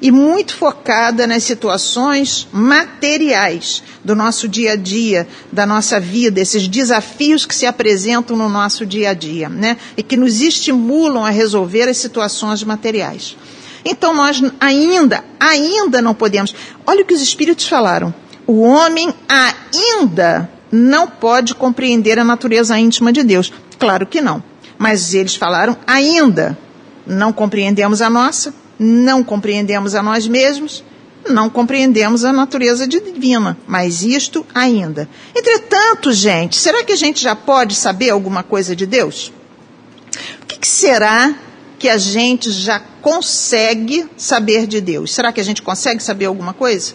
e 0.00 0.10
muito 0.10 0.54
focada 0.56 1.26
nas 1.26 1.42
situações 1.42 2.46
materiais 2.52 3.82
do 4.04 4.14
nosso 4.14 4.48
dia 4.48 4.72
a 4.72 4.76
dia, 4.76 5.26
da 5.50 5.66
nossa 5.66 5.98
vida, 5.98 6.40
esses 6.40 6.68
desafios 6.68 7.46
que 7.46 7.54
se 7.54 7.66
apresentam 7.66 8.36
no 8.36 8.48
nosso 8.48 8.84
dia 8.84 9.10
a 9.10 9.14
dia, 9.14 9.48
né? 9.48 9.76
E 9.96 10.02
que 10.02 10.16
nos 10.16 10.40
estimulam 10.40 11.24
a 11.24 11.30
resolver 11.30 11.88
as 11.88 11.96
situações 11.96 12.62
materiais. 12.62 13.36
Então 13.84 14.12
nós 14.12 14.42
ainda, 14.60 15.24
ainda 15.38 16.02
não 16.02 16.14
podemos. 16.14 16.54
Olha 16.86 17.02
o 17.02 17.06
que 17.06 17.14
os 17.14 17.22
espíritos 17.22 17.68
falaram. 17.68 18.12
O 18.46 18.60
homem 18.60 19.14
ainda 19.28 20.50
não 20.70 21.06
pode 21.06 21.54
compreender 21.54 22.18
a 22.18 22.24
natureza 22.24 22.78
íntima 22.78 23.12
de 23.12 23.22
Deus. 23.22 23.52
Claro 23.78 24.06
que 24.06 24.20
não. 24.20 24.42
Mas 24.78 25.14
eles 25.14 25.36
falaram 25.36 25.76
ainda. 25.86 26.58
Não 27.06 27.32
compreendemos 27.32 28.02
a 28.02 28.10
nossa, 28.10 28.52
não 28.78 29.22
compreendemos 29.24 29.94
a 29.94 30.02
nós 30.02 30.26
mesmos, 30.26 30.84
não 31.28 31.50
compreendemos 31.50 32.24
a 32.24 32.32
natureza 32.32 32.86
divina, 32.86 33.56
mas 33.66 34.02
isto 34.02 34.46
ainda. 34.54 35.08
Entretanto, 35.34 36.12
gente, 36.12 36.56
será 36.56 36.84
que 36.84 36.92
a 36.92 36.96
gente 36.96 37.22
já 37.22 37.34
pode 37.34 37.74
saber 37.74 38.10
alguma 38.10 38.42
coisa 38.42 38.76
de 38.76 38.86
Deus? 38.86 39.32
O 40.42 40.46
que, 40.46 40.58
que 40.58 40.68
será 40.68 41.34
que 41.78 41.88
a 41.88 41.98
gente 41.98 42.50
já 42.50 42.80
consegue 43.02 44.08
saber 44.16 44.66
de 44.66 44.80
Deus? 44.80 45.14
Será 45.14 45.32
que 45.32 45.40
a 45.40 45.44
gente 45.44 45.62
consegue 45.62 46.02
saber 46.02 46.26
alguma 46.26 46.54
coisa? 46.54 46.94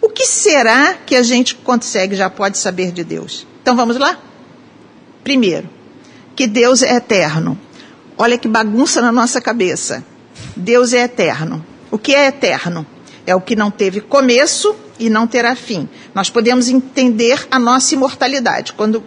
O 0.00 0.08
que 0.08 0.26
será 0.26 0.94
que 0.94 1.14
a 1.14 1.22
gente 1.22 1.54
consegue, 1.54 2.14
já 2.14 2.30
pode 2.30 2.58
saber 2.58 2.92
de 2.92 3.04
Deus? 3.04 3.46
Então 3.62 3.76
vamos 3.76 3.96
lá? 3.96 4.18
Primeiro, 5.22 5.68
que 6.34 6.46
Deus 6.46 6.82
é 6.82 6.94
eterno. 6.94 7.58
Olha 8.16 8.38
que 8.38 8.48
bagunça 8.48 9.02
na 9.02 9.12
nossa 9.12 9.40
cabeça. 9.40 10.04
Deus 10.56 10.92
é 10.92 11.04
eterno. 11.04 11.64
O 11.90 11.98
que 11.98 12.14
é 12.14 12.26
eterno? 12.26 12.86
É 13.26 13.34
o 13.34 13.40
que 13.40 13.54
não 13.56 13.70
teve 13.70 14.00
começo 14.00 14.74
e 14.98 15.08
não 15.08 15.26
terá 15.26 15.54
fim. 15.54 15.88
Nós 16.14 16.30
podemos 16.30 16.68
entender 16.68 17.46
a 17.50 17.58
nossa 17.58 17.94
imortalidade. 17.94 18.72
Quando 18.72 19.02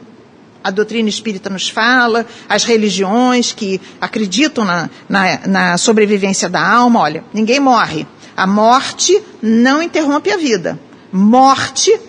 a 0.63 0.71
doutrina 0.71 1.09
espírita 1.09 1.49
nos 1.49 1.69
fala, 1.69 2.25
as 2.47 2.63
religiões 2.63 3.51
que 3.51 3.81
acreditam 3.99 4.63
na, 4.63 4.89
na, 5.09 5.47
na 5.47 5.77
sobrevivência 5.77 6.49
da 6.49 6.65
alma, 6.65 7.01
olha, 7.01 7.23
ninguém 7.33 7.59
morre. 7.59 8.07
A 8.35 8.47
morte 8.47 9.21
não 9.41 9.83
interrompe 9.83 10.31
a 10.31 10.37
vida. 10.37 10.79
Morte, 11.11 11.99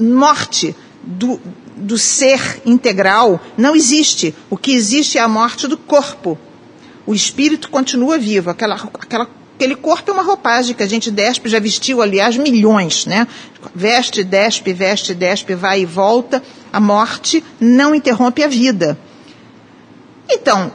morte 0.00 0.74
do, 1.02 1.40
do 1.76 1.98
ser 1.98 2.62
integral 2.64 3.40
não 3.56 3.74
existe. 3.74 4.34
O 4.48 4.56
que 4.56 4.72
existe 4.72 5.18
é 5.18 5.20
a 5.20 5.28
morte 5.28 5.66
do 5.66 5.76
corpo 5.76 6.38
o 7.10 7.14
espírito 7.14 7.68
continua 7.70 8.16
vivo. 8.16 8.50
Aquela, 8.50 8.76
aquela, 8.76 9.28
aquele 9.56 9.74
corpo 9.74 10.12
é 10.12 10.14
uma 10.14 10.22
roupagem 10.22 10.76
que 10.76 10.82
a 10.84 10.86
gente 10.86 11.10
despe, 11.10 11.48
já 11.48 11.58
vestiu, 11.58 12.00
aliás, 12.00 12.36
milhões, 12.36 13.04
né? 13.04 13.26
Veste, 13.74 14.22
despe, 14.22 14.72
veste, 14.72 15.12
despe, 15.12 15.56
vai 15.56 15.80
e 15.80 15.84
volta. 15.84 16.40
A 16.72 16.78
morte 16.78 17.42
não 17.58 17.92
interrompe 17.92 18.44
a 18.44 18.46
vida. 18.46 18.96
Então, 20.30 20.70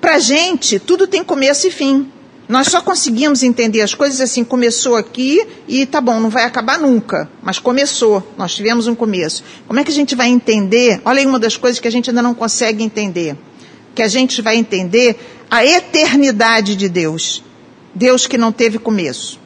Para 0.00 0.14
a 0.14 0.18
gente, 0.20 0.78
tudo 0.78 1.06
tem 1.06 1.24
começo 1.24 1.66
e 1.66 1.70
fim. 1.70 2.10
Nós 2.48 2.68
só 2.68 2.80
conseguimos 2.80 3.42
entender 3.42 3.82
as 3.82 3.94
coisas 3.94 4.20
assim, 4.20 4.42
começou 4.42 4.96
aqui 4.96 5.44
e 5.66 5.84
tá 5.84 6.00
bom, 6.00 6.18
não 6.20 6.30
vai 6.30 6.44
acabar 6.44 6.78
nunca, 6.78 7.28
mas 7.42 7.58
começou, 7.58 8.26
nós 8.38 8.54
tivemos 8.54 8.86
um 8.86 8.94
começo. 8.94 9.44
Como 9.66 9.78
é 9.78 9.84
que 9.84 9.90
a 9.90 9.94
gente 9.94 10.14
vai 10.14 10.28
entender? 10.28 11.00
Olha 11.04 11.18
aí 11.18 11.26
uma 11.26 11.38
das 11.38 11.56
coisas 11.56 11.80
que 11.80 11.88
a 11.88 11.90
gente 11.90 12.10
ainda 12.10 12.22
não 12.22 12.32
consegue 12.32 12.82
entender. 12.82 13.36
Que 13.98 14.02
a 14.04 14.06
gente 14.06 14.40
vai 14.40 14.54
entender 14.54 15.18
a 15.50 15.66
eternidade 15.66 16.76
de 16.76 16.88
Deus. 16.88 17.42
Deus 17.92 18.28
que 18.28 18.38
não 18.38 18.52
teve 18.52 18.78
começo. 18.78 19.40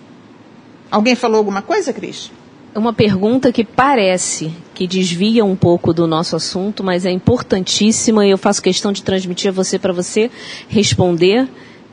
Alguém 0.91 1.15
falou 1.15 1.39
alguma 1.39 1.63
coisa, 1.63 1.91
Cris? 1.91 2.31
Uma 2.75 2.93
pergunta 2.93 3.51
que 3.51 3.65
parece 3.65 4.53
que 4.75 4.87
desvia 4.87 5.43
um 5.43 5.57
pouco 5.57 5.95
do 5.95 6.07
nosso 6.07 6.37
assunto, 6.37 6.85
mas 6.85 7.07
é 7.07 7.11
importantíssima 7.11 8.27
e 8.27 8.31
eu 8.31 8.37
faço 8.37 8.61
questão 8.61 8.93
de 8.93 9.03
transmitir 9.03 9.49
a 9.49 9.55
você 9.55 9.79
para 9.79 9.91
você 9.91 10.31
responder 10.69 11.49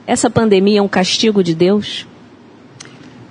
essa 0.06 0.30
pandemia 0.30 0.80
é 0.80 0.82
um 0.82 0.88
castigo 0.90 1.42
de 1.42 1.56
Deus? 1.56 2.06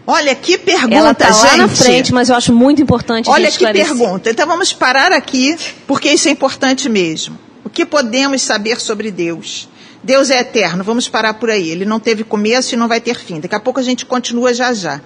Olha 0.06 0.34
que 0.34 0.56
pergunta, 0.56 0.94
Ela 0.94 1.12
tá 1.12 1.30
gente. 1.30 1.42
lá 1.42 1.56
na 1.58 1.68
frente, 1.68 2.14
mas 2.14 2.30
eu 2.30 2.34
acho 2.34 2.54
muito 2.54 2.80
importante 2.80 3.28
Olha 3.28 3.50
que 3.50 3.70
pergunta. 3.70 4.30
Então 4.30 4.46
vamos 4.46 4.72
parar 4.72 5.12
aqui, 5.12 5.54
porque 5.86 6.10
isso 6.10 6.28
é 6.28 6.30
importante 6.30 6.88
mesmo. 6.88 7.38
Que 7.78 7.86
podemos 7.86 8.42
saber 8.42 8.80
sobre 8.80 9.08
Deus? 9.08 9.68
Deus 10.02 10.30
é 10.30 10.40
eterno, 10.40 10.82
vamos 10.82 11.08
parar 11.08 11.34
por 11.34 11.48
aí. 11.48 11.70
Ele 11.70 11.84
não 11.84 12.00
teve 12.00 12.24
começo 12.24 12.74
e 12.74 12.76
não 12.76 12.88
vai 12.88 13.00
ter 13.00 13.16
fim. 13.16 13.38
Daqui 13.38 13.54
a 13.54 13.60
pouco 13.60 13.78
a 13.78 13.84
gente 13.84 14.04
continua 14.04 14.52
já 14.52 14.74
já. 14.74 15.00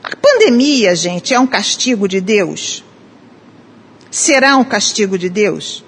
A 0.00 0.14
pandemia, 0.14 0.94
gente, 0.94 1.34
é 1.34 1.40
um 1.40 1.46
castigo 1.48 2.06
de 2.06 2.20
Deus? 2.20 2.84
Será 4.12 4.56
um 4.58 4.62
castigo 4.62 5.18
de 5.18 5.28
Deus? 5.28 5.84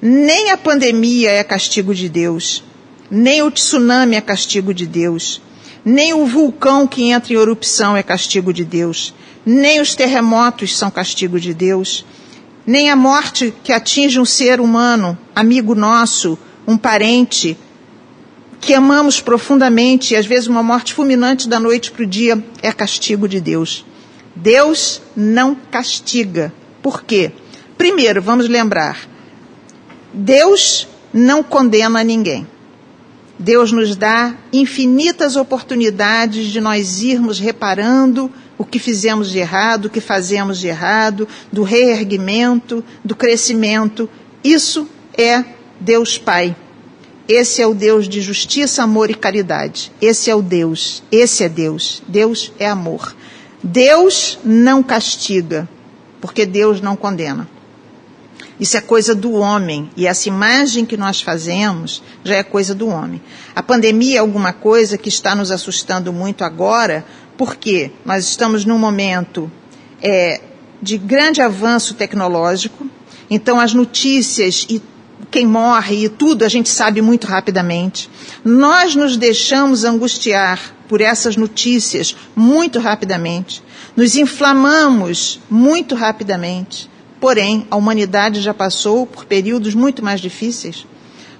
Nem 0.00 0.52
a 0.52 0.56
pandemia 0.56 1.32
é 1.32 1.42
castigo 1.42 1.92
de 1.92 2.08
Deus. 2.08 2.62
Nem 3.10 3.42
o 3.42 3.50
tsunami 3.50 4.14
é 4.14 4.20
castigo 4.20 4.72
de 4.72 4.86
Deus. 4.86 5.42
Nem 5.84 6.14
o 6.14 6.26
vulcão 6.26 6.86
que 6.86 7.10
entra 7.10 7.32
em 7.32 7.36
erupção 7.36 7.96
é 7.96 8.04
castigo 8.04 8.52
de 8.52 8.64
Deus. 8.64 9.12
Nem 9.44 9.80
os 9.80 9.96
terremotos 9.96 10.78
são 10.78 10.92
castigo 10.92 11.40
de 11.40 11.52
Deus. 11.52 12.04
Nem 12.68 12.90
a 12.90 12.94
morte 12.94 13.54
que 13.64 13.72
atinge 13.72 14.20
um 14.20 14.26
ser 14.26 14.60
humano, 14.60 15.16
amigo 15.34 15.74
nosso, 15.74 16.38
um 16.66 16.76
parente, 16.76 17.56
que 18.60 18.74
amamos 18.74 19.22
profundamente, 19.22 20.12
e 20.12 20.16
às 20.18 20.26
vezes 20.26 20.48
uma 20.48 20.62
morte 20.62 20.92
fulminante 20.92 21.48
da 21.48 21.58
noite 21.58 21.90
para 21.90 22.02
o 22.02 22.06
dia, 22.06 22.44
é 22.60 22.70
castigo 22.70 23.26
de 23.26 23.40
Deus. 23.40 23.86
Deus 24.36 25.00
não 25.16 25.54
castiga. 25.54 26.52
Por 26.82 27.04
quê? 27.04 27.32
Primeiro, 27.78 28.20
vamos 28.20 28.50
lembrar: 28.50 29.08
Deus 30.12 30.86
não 31.10 31.42
condena 31.42 32.04
ninguém. 32.04 32.46
Deus 33.38 33.72
nos 33.72 33.96
dá 33.96 34.34
infinitas 34.52 35.36
oportunidades 35.36 36.48
de 36.48 36.60
nós 36.60 37.00
irmos 37.00 37.38
reparando 37.38 38.30
o 38.58 38.64
que 38.64 38.80
fizemos 38.80 39.30
de 39.30 39.38
errado, 39.38 39.84
o 39.86 39.90
que 39.90 40.00
fazemos 40.00 40.58
de 40.58 40.66
errado, 40.66 41.28
do 41.50 41.62
reerguimento, 41.62 42.84
do 43.04 43.14
crescimento. 43.14 44.10
Isso 44.42 44.88
é 45.16 45.44
Deus 45.80 46.18
Pai. 46.18 46.56
Esse 47.28 47.62
é 47.62 47.66
o 47.66 47.74
Deus 47.74 48.08
de 48.08 48.20
justiça, 48.20 48.82
amor 48.82 49.10
e 49.10 49.14
caridade. 49.14 49.92
Esse 50.00 50.30
é 50.30 50.34
o 50.34 50.42
Deus. 50.42 51.02
Esse 51.12 51.44
é 51.44 51.48
Deus. 51.48 52.02
Deus 52.08 52.52
é 52.58 52.66
amor. 52.66 53.14
Deus 53.62 54.38
não 54.44 54.82
castiga, 54.82 55.68
porque 56.20 56.44
Deus 56.44 56.80
não 56.80 56.96
condena. 56.96 57.48
Isso 58.58 58.76
é 58.76 58.80
coisa 58.80 59.14
do 59.14 59.32
homem. 59.34 59.90
E 59.96 60.06
essa 60.06 60.28
imagem 60.28 60.84
que 60.84 60.96
nós 60.96 61.20
fazemos 61.20 62.02
já 62.24 62.36
é 62.36 62.42
coisa 62.42 62.74
do 62.74 62.88
homem. 62.88 63.22
A 63.54 63.62
pandemia 63.62 64.16
é 64.16 64.18
alguma 64.18 64.52
coisa 64.52 64.98
que 64.98 65.08
está 65.08 65.34
nos 65.34 65.50
assustando 65.50 66.12
muito 66.12 66.42
agora, 66.44 67.04
porque 67.38 67.92
nós 68.04 68.24
estamos 68.24 68.66
num 68.66 68.78
momento 68.78 69.50
é, 70.02 70.40
de 70.82 70.98
grande 70.98 71.40
avanço 71.40 71.94
tecnológico. 71.94 72.86
Então, 73.30 73.60
as 73.60 73.72
notícias 73.72 74.66
e 74.68 74.82
quem 75.30 75.46
morre 75.46 76.04
e 76.04 76.08
tudo 76.08 76.44
a 76.44 76.48
gente 76.48 76.68
sabe 76.68 77.00
muito 77.00 77.26
rapidamente. 77.26 78.10
Nós 78.44 78.94
nos 78.94 79.16
deixamos 79.16 79.84
angustiar 79.84 80.74
por 80.88 81.00
essas 81.00 81.36
notícias 81.36 82.16
muito 82.34 82.80
rapidamente. 82.80 83.62
Nos 83.96 84.16
inflamamos 84.16 85.40
muito 85.48 85.94
rapidamente. 85.94 86.90
Porém, 87.20 87.66
a 87.70 87.76
humanidade 87.76 88.40
já 88.40 88.54
passou 88.54 89.06
por 89.06 89.26
períodos 89.26 89.74
muito 89.74 90.04
mais 90.04 90.20
difíceis. 90.20 90.86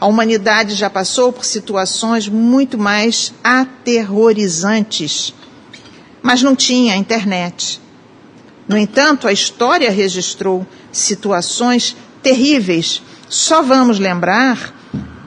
A 0.01 0.07
humanidade 0.07 0.75
já 0.75 0.89
passou 0.89 1.33
por 1.33 1.45
situações 1.45 2.29
muito 2.29 2.79
mais 2.79 3.33
aterrorizantes. 3.43 5.35
Mas 6.23 6.43
não 6.43 6.55
tinha 6.55 6.97
internet. 6.97 7.81
No 8.67 8.77
entanto, 8.77 9.27
a 9.27 9.33
história 9.33 9.91
registrou 9.91 10.67
situações 10.93 11.97
terríveis. 12.23 13.03
Só 13.29 13.63
vamos 13.63 13.99
lembrar 13.99 14.75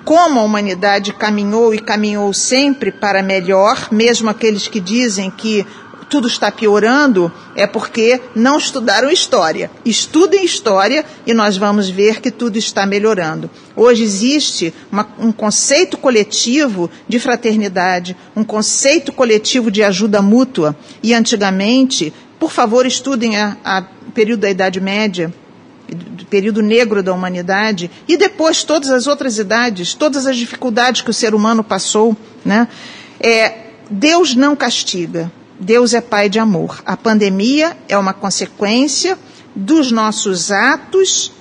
como 0.05 0.39
a 0.39 0.43
humanidade 0.43 1.13
caminhou 1.13 1.73
e 1.73 1.79
caminhou 1.79 2.33
sempre 2.33 2.91
para 2.91 3.23
melhor, 3.23 3.87
mesmo 3.91 4.29
aqueles 4.29 4.67
que 4.67 4.79
dizem 4.79 5.31
que 5.31 5.65
tudo 6.11 6.27
está 6.27 6.51
piorando 6.51 7.31
é 7.55 7.65
porque 7.65 8.19
não 8.35 8.57
estudaram 8.57 9.09
história. 9.09 9.71
Estudem 9.85 10.43
história 10.43 11.05
e 11.25 11.33
nós 11.33 11.55
vamos 11.55 11.89
ver 11.89 12.19
que 12.19 12.29
tudo 12.29 12.57
está 12.57 12.85
melhorando. 12.85 13.49
Hoje 13.77 14.03
existe 14.03 14.73
uma, 14.91 15.07
um 15.17 15.31
conceito 15.31 15.97
coletivo 15.97 16.91
de 17.07 17.17
fraternidade, 17.17 18.17
um 18.35 18.43
conceito 18.43 19.13
coletivo 19.13 19.71
de 19.71 19.81
ajuda 19.83 20.21
mútua. 20.21 20.75
E 21.01 21.13
antigamente, 21.13 22.13
por 22.37 22.51
favor, 22.51 22.85
estudem 22.85 23.37
a, 23.37 23.55
a 23.63 23.81
período 24.13 24.41
da 24.41 24.49
Idade 24.49 24.81
Média, 24.81 25.33
do 25.87 26.25
período 26.25 26.61
negro 26.61 27.01
da 27.01 27.13
humanidade, 27.13 27.89
e 28.05 28.17
depois 28.17 28.65
todas 28.65 28.89
as 28.89 29.07
outras 29.07 29.37
idades, 29.37 29.93
todas 29.93 30.27
as 30.27 30.35
dificuldades 30.35 31.01
que 31.01 31.09
o 31.09 31.13
ser 31.13 31.33
humano 31.33 31.63
passou. 31.63 32.17
Né? 32.43 32.67
É, 33.17 33.67
Deus 33.89 34.35
não 34.35 34.57
castiga. 34.57 35.31
Deus 35.61 35.93
é 35.93 36.01
Pai 36.01 36.27
de 36.27 36.39
amor. 36.39 36.81
A 36.87 36.97
pandemia 36.97 37.77
é 37.87 37.95
uma 37.95 38.15
consequência 38.15 39.15
dos 39.55 39.91
nossos 39.91 40.51
atos, 40.51 41.31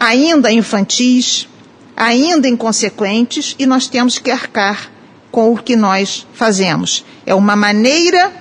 ainda 0.00 0.50
infantis, 0.50 1.48
ainda 1.96 2.48
inconsequentes, 2.48 3.54
e 3.56 3.66
nós 3.66 3.86
temos 3.86 4.18
que 4.18 4.32
arcar 4.32 4.90
com 5.30 5.52
o 5.52 5.62
que 5.62 5.76
nós 5.76 6.26
fazemos. 6.34 7.04
É 7.24 7.32
uma 7.32 7.54
maneira 7.54 8.32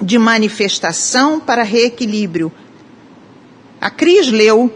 de 0.00 0.18
manifestação 0.18 1.38
para 1.38 1.62
reequilíbrio. 1.62 2.50
A 3.78 3.90
Cris 3.90 4.28
leu 4.28 4.74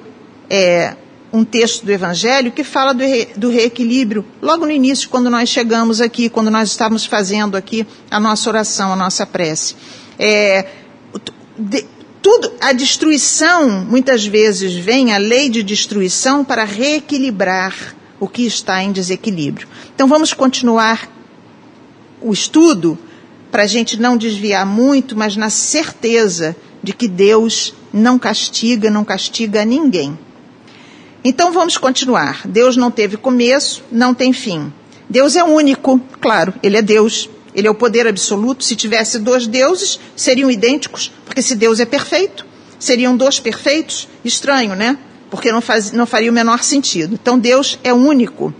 é, 0.50 0.94
um 1.32 1.44
texto 1.44 1.84
do 1.84 1.92
Evangelho 1.92 2.50
que 2.50 2.64
fala 2.64 2.92
do, 2.92 3.02
re, 3.02 3.28
do, 3.36 3.50
reequilíbrio, 3.50 4.24
logo 4.40 4.64
no 4.64 4.72
início, 4.72 5.08
quando 5.08 5.28
nós 5.28 5.48
chegamos 5.48 6.00
aqui, 6.00 6.28
quando 6.28 6.50
nós 6.50 6.70
estávamos 6.70 7.04
fazendo 7.04 7.56
aqui 7.56 7.86
a 8.10 8.18
nossa 8.18 8.48
oração, 8.48 8.92
a 8.92 8.96
nossa 8.96 9.26
prece. 9.26 9.76
É, 10.18 10.66
de, 11.58 11.84
tudo, 12.22 12.52
a 12.60 12.72
destruição, 12.72 13.84
muitas 13.84 14.26
vezes 14.26 14.74
vem 14.74 15.12
a 15.12 15.18
lei 15.18 15.48
de 15.48 15.62
destruição 15.62 16.44
para 16.44 16.64
reequilibrar 16.64 17.94
o 18.18 18.26
que 18.26 18.42
está 18.42 18.82
em 18.82 18.90
desequilíbrio. 18.90 19.68
Então 19.94 20.08
vamos 20.08 20.32
continuar 20.32 21.08
o 22.20 22.32
estudo 22.32 22.98
para 23.50 23.62
a 23.62 23.66
gente 23.66 23.98
não 24.00 24.16
desviar 24.16 24.66
muito, 24.66 25.16
mas 25.16 25.36
na 25.36 25.50
certeza 25.50 26.56
de 26.82 26.92
que 26.92 27.08
Deus 27.08 27.74
não 27.92 28.18
castiga, 28.18 28.90
não 28.90 29.04
castiga 29.04 29.64
ninguém. 29.64 30.18
Então 31.24 31.52
vamos 31.52 31.76
continuar. 31.76 32.46
Deus 32.46 32.76
não 32.76 32.90
teve 32.90 33.16
começo, 33.16 33.82
não 33.90 34.14
tem 34.14 34.32
fim. 34.32 34.72
Deus 35.08 35.36
é 35.36 35.42
único, 35.42 36.00
claro, 36.20 36.54
ele 36.62 36.76
é 36.76 36.82
Deus. 36.82 37.28
Ele 37.54 37.66
é 37.66 37.70
o 37.70 37.74
poder 37.74 38.06
absoluto. 38.06 38.62
Se 38.62 38.76
tivesse 38.76 39.18
dois 39.18 39.46
deuses, 39.46 39.98
seriam 40.14 40.50
idênticos, 40.50 41.10
porque 41.24 41.42
se 41.42 41.56
Deus 41.56 41.80
é 41.80 41.84
perfeito, 41.84 42.46
seriam 42.78 43.16
dois 43.16 43.40
perfeitos. 43.40 44.08
Estranho, 44.24 44.74
né? 44.74 44.96
Porque 45.30 45.50
não, 45.50 45.60
faz, 45.60 45.90
não 45.90 46.06
faria 46.06 46.30
o 46.30 46.34
menor 46.34 46.62
sentido. 46.62 47.14
Então 47.20 47.38
Deus 47.38 47.78
é 47.82 47.92
único. 47.92 48.54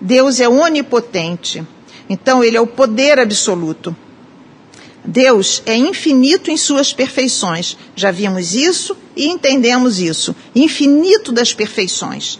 Deus 0.00 0.40
é 0.40 0.48
onipotente. 0.48 1.66
Então 2.08 2.44
ele 2.44 2.56
é 2.56 2.60
o 2.60 2.66
poder 2.66 3.18
absoluto. 3.18 3.96
Deus 5.04 5.62
é 5.66 5.76
infinito 5.76 6.50
em 6.50 6.56
suas 6.56 6.92
perfeições. 6.92 7.76
Já 7.96 8.10
vimos 8.10 8.54
isso 8.54 8.96
e 9.16 9.26
entendemos 9.26 9.98
isso. 9.98 10.34
Infinito 10.54 11.32
das 11.32 11.52
perfeições. 11.52 12.38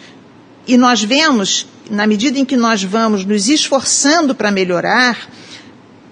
E 0.67 0.77
nós 0.77 1.03
vemos, 1.03 1.67
na 1.91 2.07
medida 2.07 2.39
em 2.39 2.45
que 2.45 2.57
nós 2.57 2.83
vamos 2.83 3.25
nos 3.25 3.49
esforçando 3.49 4.35
para 4.35 4.53
melhorar, 4.53 5.29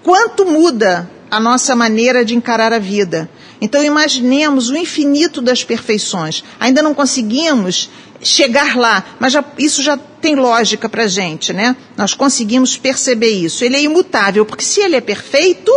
quanto 0.03 0.45
muda 0.45 1.09
a 1.29 1.39
nossa 1.39 1.73
maneira 1.73 2.25
de 2.25 2.35
encarar 2.35 2.73
a 2.73 2.79
vida. 2.79 3.29
Então 3.61 3.81
imaginemos 3.81 4.69
o 4.69 4.75
infinito 4.75 5.41
das 5.41 5.63
perfeições. 5.63 6.43
Ainda 6.59 6.81
não 6.81 6.93
conseguimos 6.93 7.89
chegar 8.21 8.75
lá, 8.75 9.03
mas 9.19 9.31
já, 9.31 9.43
isso 9.57 9.81
já 9.81 9.97
tem 9.97 10.35
lógica 10.35 10.89
para 10.89 11.03
a 11.03 11.07
gente, 11.07 11.53
né? 11.53 11.75
Nós 11.95 12.13
conseguimos 12.13 12.77
perceber 12.77 13.31
isso. 13.31 13.63
Ele 13.63 13.77
é 13.77 13.81
imutável, 13.81 14.45
porque 14.45 14.63
se 14.63 14.81
ele 14.81 14.95
é 14.95 15.01
perfeito, 15.01 15.71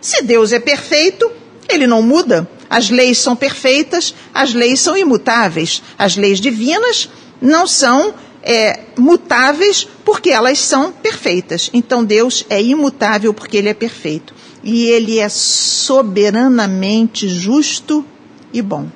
se 0.00 0.22
Deus 0.22 0.52
é 0.52 0.58
perfeito, 0.58 1.30
ele 1.68 1.86
não 1.86 2.02
muda. 2.02 2.48
As 2.70 2.90
leis 2.90 3.18
são 3.18 3.34
perfeitas, 3.34 4.14
as 4.32 4.54
leis 4.54 4.80
são 4.80 4.96
imutáveis. 4.96 5.82
As 5.98 6.16
leis 6.16 6.40
divinas 6.40 7.08
não 7.40 7.66
são 7.66 8.14
é, 8.42 8.80
mutáveis 8.96 9.88
porque 10.04 10.30
elas 10.30 10.58
são 10.58 10.92
perfeitas. 10.92 11.70
Então 11.72 12.04
Deus 12.04 12.44
é 12.48 12.62
imutável 12.62 13.34
porque 13.34 13.56
ele 13.56 13.68
é 13.68 13.74
perfeito. 13.74 14.34
E 14.62 14.86
ele 14.86 15.18
é 15.18 15.28
soberanamente 15.28 17.28
justo 17.28 18.04
e 18.52 18.60
bom. 18.60 18.88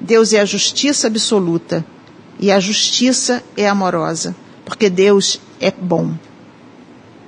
Deus 0.00 0.32
é 0.32 0.40
a 0.40 0.44
justiça 0.44 1.06
absoluta 1.06 1.84
e 2.38 2.52
a 2.52 2.60
justiça 2.60 3.42
é 3.56 3.68
amorosa, 3.68 4.34
porque 4.64 4.88
Deus 4.88 5.40
é 5.60 5.72
bom. 5.72 6.14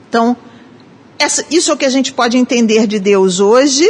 Então, 0.09 0.37
essa, 1.21 1.45
isso 1.51 1.71
é 1.71 1.75
o 1.75 1.77
que 1.77 1.85
a 1.85 1.91
gente 1.91 2.12
pode 2.12 2.39
entender 2.39 2.87
de 2.87 2.99
Deus 2.99 3.41
hoje, 3.41 3.89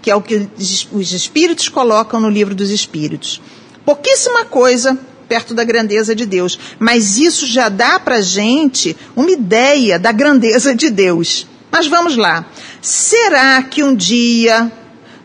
que 0.00 0.10
é 0.10 0.14
o 0.14 0.22
que 0.22 0.48
os 0.92 1.12
Espíritos 1.12 1.68
colocam 1.68 2.20
no 2.20 2.30
livro 2.30 2.54
dos 2.54 2.70
Espíritos. 2.70 3.42
Pouquíssima 3.84 4.44
coisa 4.44 4.96
perto 5.28 5.52
da 5.52 5.64
grandeza 5.64 6.14
de 6.14 6.24
Deus, 6.24 6.58
mas 6.78 7.18
isso 7.18 7.46
já 7.46 7.68
dá 7.68 7.98
para 7.98 8.20
gente 8.20 8.96
uma 9.16 9.30
ideia 9.30 9.98
da 9.98 10.12
grandeza 10.12 10.74
de 10.74 10.90
Deus. 10.90 11.46
Mas 11.72 11.88
vamos 11.88 12.16
lá. 12.16 12.46
Será 12.80 13.60
que 13.62 13.82
um 13.82 13.94
dia 13.94 14.70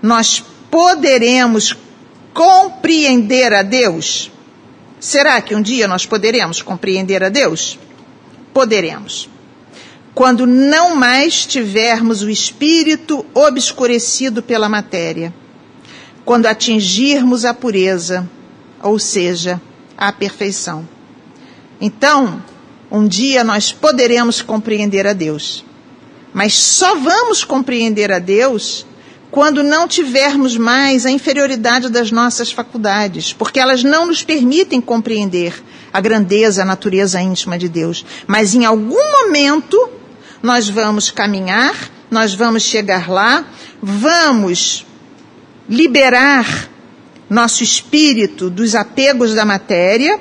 nós 0.01 0.43
poderemos 0.71 1.75
compreender 2.33 3.53
a 3.53 3.61
Deus? 3.61 4.31
Será 4.99 5.39
que 5.41 5.53
um 5.53 5.61
dia 5.61 5.87
nós 5.87 6.07
poderemos 6.07 6.61
compreender 6.61 7.23
a 7.23 7.29
Deus? 7.29 7.77
Poderemos. 8.51 9.29
Quando 10.19 10.45
não 10.45 10.97
mais 10.97 11.45
tivermos 11.45 12.21
o 12.21 12.29
espírito 12.29 13.25
obscurecido 13.33 14.43
pela 14.43 14.67
matéria. 14.67 15.33
Quando 16.25 16.45
atingirmos 16.45 17.45
a 17.45 17.53
pureza, 17.53 18.29
ou 18.83 18.99
seja, 18.99 19.61
a 19.97 20.11
perfeição. 20.11 20.85
Então, 21.79 22.43
um 22.91 23.07
dia 23.07 23.45
nós 23.45 23.71
poderemos 23.71 24.41
compreender 24.41 25.07
a 25.07 25.13
Deus. 25.13 25.63
Mas 26.33 26.53
só 26.53 26.95
vamos 26.95 27.45
compreender 27.45 28.11
a 28.11 28.19
Deus 28.19 28.85
quando 29.31 29.63
não 29.63 29.87
tivermos 29.87 30.57
mais 30.57 31.05
a 31.05 31.11
inferioridade 31.11 31.87
das 31.87 32.11
nossas 32.11 32.51
faculdades, 32.51 33.31
porque 33.31 33.57
elas 33.57 33.85
não 33.85 34.07
nos 34.07 34.21
permitem 34.21 34.81
compreender 34.81 35.63
a 35.93 36.01
grandeza, 36.01 36.63
a 36.63 36.65
natureza 36.65 37.21
íntima 37.21 37.57
de 37.57 37.69
Deus. 37.69 38.05
Mas 38.27 38.53
em 38.53 38.65
algum 38.65 39.23
momento 39.23 39.97
nós 40.41 40.69
vamos 40.69 41.11
caminhar, 41.11 41.75
nós 42.09 42.33
vamos 42.33 42.63
chegar 42.63 43.09
lá, 43.09 43.45
vamos 43.81 44.85
liberar 45.67 46.69
nosso 47.29 47.63
espírito 47.63 48.49
dos 48.49 48.73
apegos 48.73 49.33
da 49.35 49.45
matéria 49.45 50.19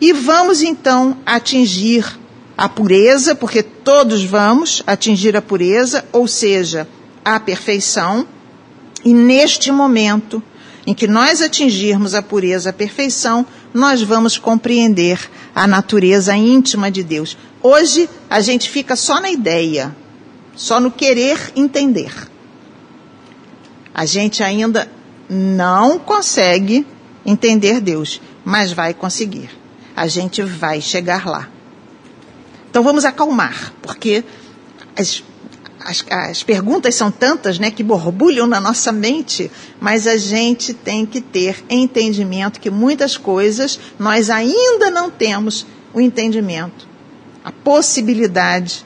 e 0.00 0.12
vamos 0.12 0.62
então 0.62 1.18
atingir 1.26 2.06
a 2.56 2.68
pureza, 2.68 3.34
porque 3.34 3.62
todos 3.62 4.24
vamos 4.24 4.82
atingir 4.86 5.36
a 5.36 5.42
pureza, 5.42 6.04
ou 6.12 6.26
seja, 6.26 6.88
a 7.24 7.38
perfeição. 7.38 8.26
E 9.04 9.12
neste 9.12 9.70
momento 9.70 10.42
em 10.86 10.94
que 10.94 11.06
nós 11.06 11.42
atingirmos 11.42 12.14
a 12.14 12.22
pureza, 12.22 12.70
a 12.70 12.72
perfeição, 12.72 13.44
nós 13.74 14.00
vamos 14.00 14.38
compreender 14.38 15.18
a 15.54 15.66
natureza 15.66 16.34
íntima 16.34 16.90
de 16.90 17.02
Deus. 17.02 17.36
Hoje 17.68 18.08
a 18.30 18.40
gente 18.40 18.70
fica 18.70 18.94
só 18.94 19.20
na 19.20 19.28
ideia, 19.28 19.92
só 20.54 20.78
no 20.78 20.88
querer 20.88 21.50
entender. 21.56 22.12
A 23.92 24.06
gente 24.06 24.40
ainda 24.40 24.88
não 25.28 25.98
consegue 25.98 26.86
entender 27.24 27.80
Deus, 27.80 28.22
mas 28.44 28.70
vai 28.70 28.94
conseguir. 28.94 29.50
A 29.96 30.06
gente 30.06 30.44
vai 30.44 30.80
chegar 30.80 31.26
lá. 31.26 31.48
Então 32.70 32.84
vamos 32.84 33.04
acalmar, 33.04 33.72
porque 33.82 34.22
as, 34.96 35.24
as, 35.80 36.04
as, 36.08 36.44
perguntas 36.44 36.94
são 36.94 37.10
tantas 37.10 37.58
né, 37.58 37.72
que 37.72 37.82
borbulham 37.82 38.46
na 38.46 38.60
nossa 38.60 38.92
mente, 38.92 39.50
mas 39.80 40.06
a 40.06 40.16
gente 40.16 40.72
tem 40.72 41.04
que 41.04 41.20
ter 41.20 41.64
entendimento 41.68 42.60
que 42.60 42.70
muitas 42.70 43.16
coisas 43.16 43.80
nós 43.98 44.30
ainda 44.30 44.88
não 44.88 45.10
temos 45.10 45.66
o 45.92 46.00
entendimento, 46.00 46.85
a 47.46 47.52
possibilidade 47.52 48.84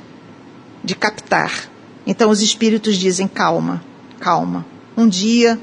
de 0.85 0.95
captar. 0.95 1.71
Então 2.07 2.29
os 2.29 2.43
espíritos 2.43 2.99
dizem: 2.99 3.27
calma, 3.27 3.83
calma. 4.21 4.67
Um 4.95 5.09
dia 5.09 5.59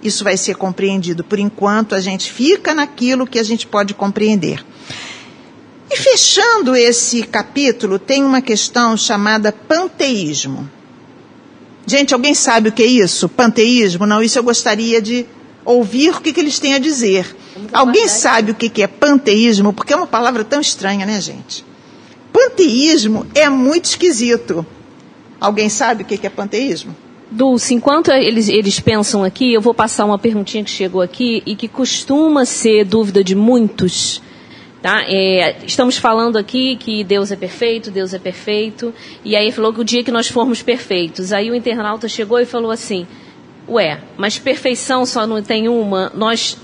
isso 0.00 0.22
vai 0.22 0.36
ser 0.36 0.54
compreendido. 0.54 1.24
Por 1.24 1.40
enquanto, 1.40 1.96
a 1.96 2.00
gente 2.00 2.30
fica 2.30 2.72
naquilo 2.74 3.26
que 3.26 3.40
a 3.40 3.42
gente 3.42 3.66
pode 3.66 3.92
compreender. 3.92 4.64
E 5.90 5.96
fechando 5.96 6.76
esse 6.76 7.24
capítulo, 7.24 7.98
tem 7.98 8.24
uma 8.24 8.40
questão 8.40 8.96
chamada 8.96 9.50
panteísmo. 9.50 10.70
Gente, 11.84 12.14
alguém 12.14 12.34
sabe 12.34 12.68
o 12.68 12.72
que 12.72 12.84
é 12.84 12.86
isso? 12.86 13.28
Panteísmo? 13.28 14.06
Não, 14.06 14.22
isso 14.22 14.38
eu 14.38 14.44
gostaria 14.44 15.02
de 15.02 15.26
ouvir 15.64 16.10
o 16.10 16.20
que, 16.20 16.32
que 16.32 16.40
eles 16.40 16.60
têm 16.60 16.74
a 16.74 16.78
dizer. 16.78 17.36
Alguém 17.72 18.06
sabe 18.06 18.52
o 18.52 18.54
que, 18.54 18.68
que 18.68 18.82
é 18.82 18.86
panteísmo? 18.86 19.72
Porque 19.72 19.92
é 19.92 19.96
uma 19.96 20.06
palavra 20.06 20.44
tão 20.44 20.60
estranha, 20.60 21.04
né, 21.04 21.20
gente? 21.20 21.71
Panteísmo 22.32 23.26
é 23.34 23.48
muito 23.48 23.86
esquisito. 23.86 24.64
Alguém 25.40 25.68
sabe 25.68 26.02
o 26.02 26.06
que, 26.06 26.26
é 26.26 26.30
panteísmo? 26.30 26.94
Dulce, 27.30 27.74
enquanto 27.74 28.10
eles, 28.10 28.48
eles 28.48 28.78
pensam 28.78 29.24
aqui, 29.24 29.52
eu 29.52 29.60
vou 29.60 29.74
passar 29.74 30.04
uma 30.04 30.18
perguntinha 30.18 30.62
que 30.62 30.70
chegou 30.70 31.00
aqui 31.00 31.42
e 31.44 31.56
que 31.56 31.66
costuma 31.66 32.44
ser 32.44 32.84
dúvida 32.84 33.24
de 33.24 33.34
muitos 33.34 34.20
Tá? 34.82 35.04
É, 35.06 35.58
estamos 35.64 35.96
falando 35.96 36.36
aqui 36.36 36.74
que 36.74 37.04
Deus 37.04 37.30
é 37.30 37.36
perfeito, 37.36 37.88
Deus 37.88 38.12
é 38.12 38.18
perfeito, 38.18 38.92
e 39.24 39.36
aí 39.36 39.52
falou 39.52 39.72
que 39.72 39.80
o 39.80 39.84
dia 39.84 40.02
que 40.02 40.10
nós 40.10 40.26
formos 40.26 40.60
perfeitos, 40.60 41.32
aí 41.32 41.52
o 41.52 41.54
internauta 41.54 42.08
chegou 42.08 42.40
e 42.40 42.44
falou 42.44 42.72
assim, 42.72 43.06
ué, 43.68 44.00
mas 44.16 44.40
perfeição 44.40 45.06
só 45.06 45.24
não 45.24 45.40
tem 45.40 45.68
uma, 45.68 46.10
nós, 46.16 46.58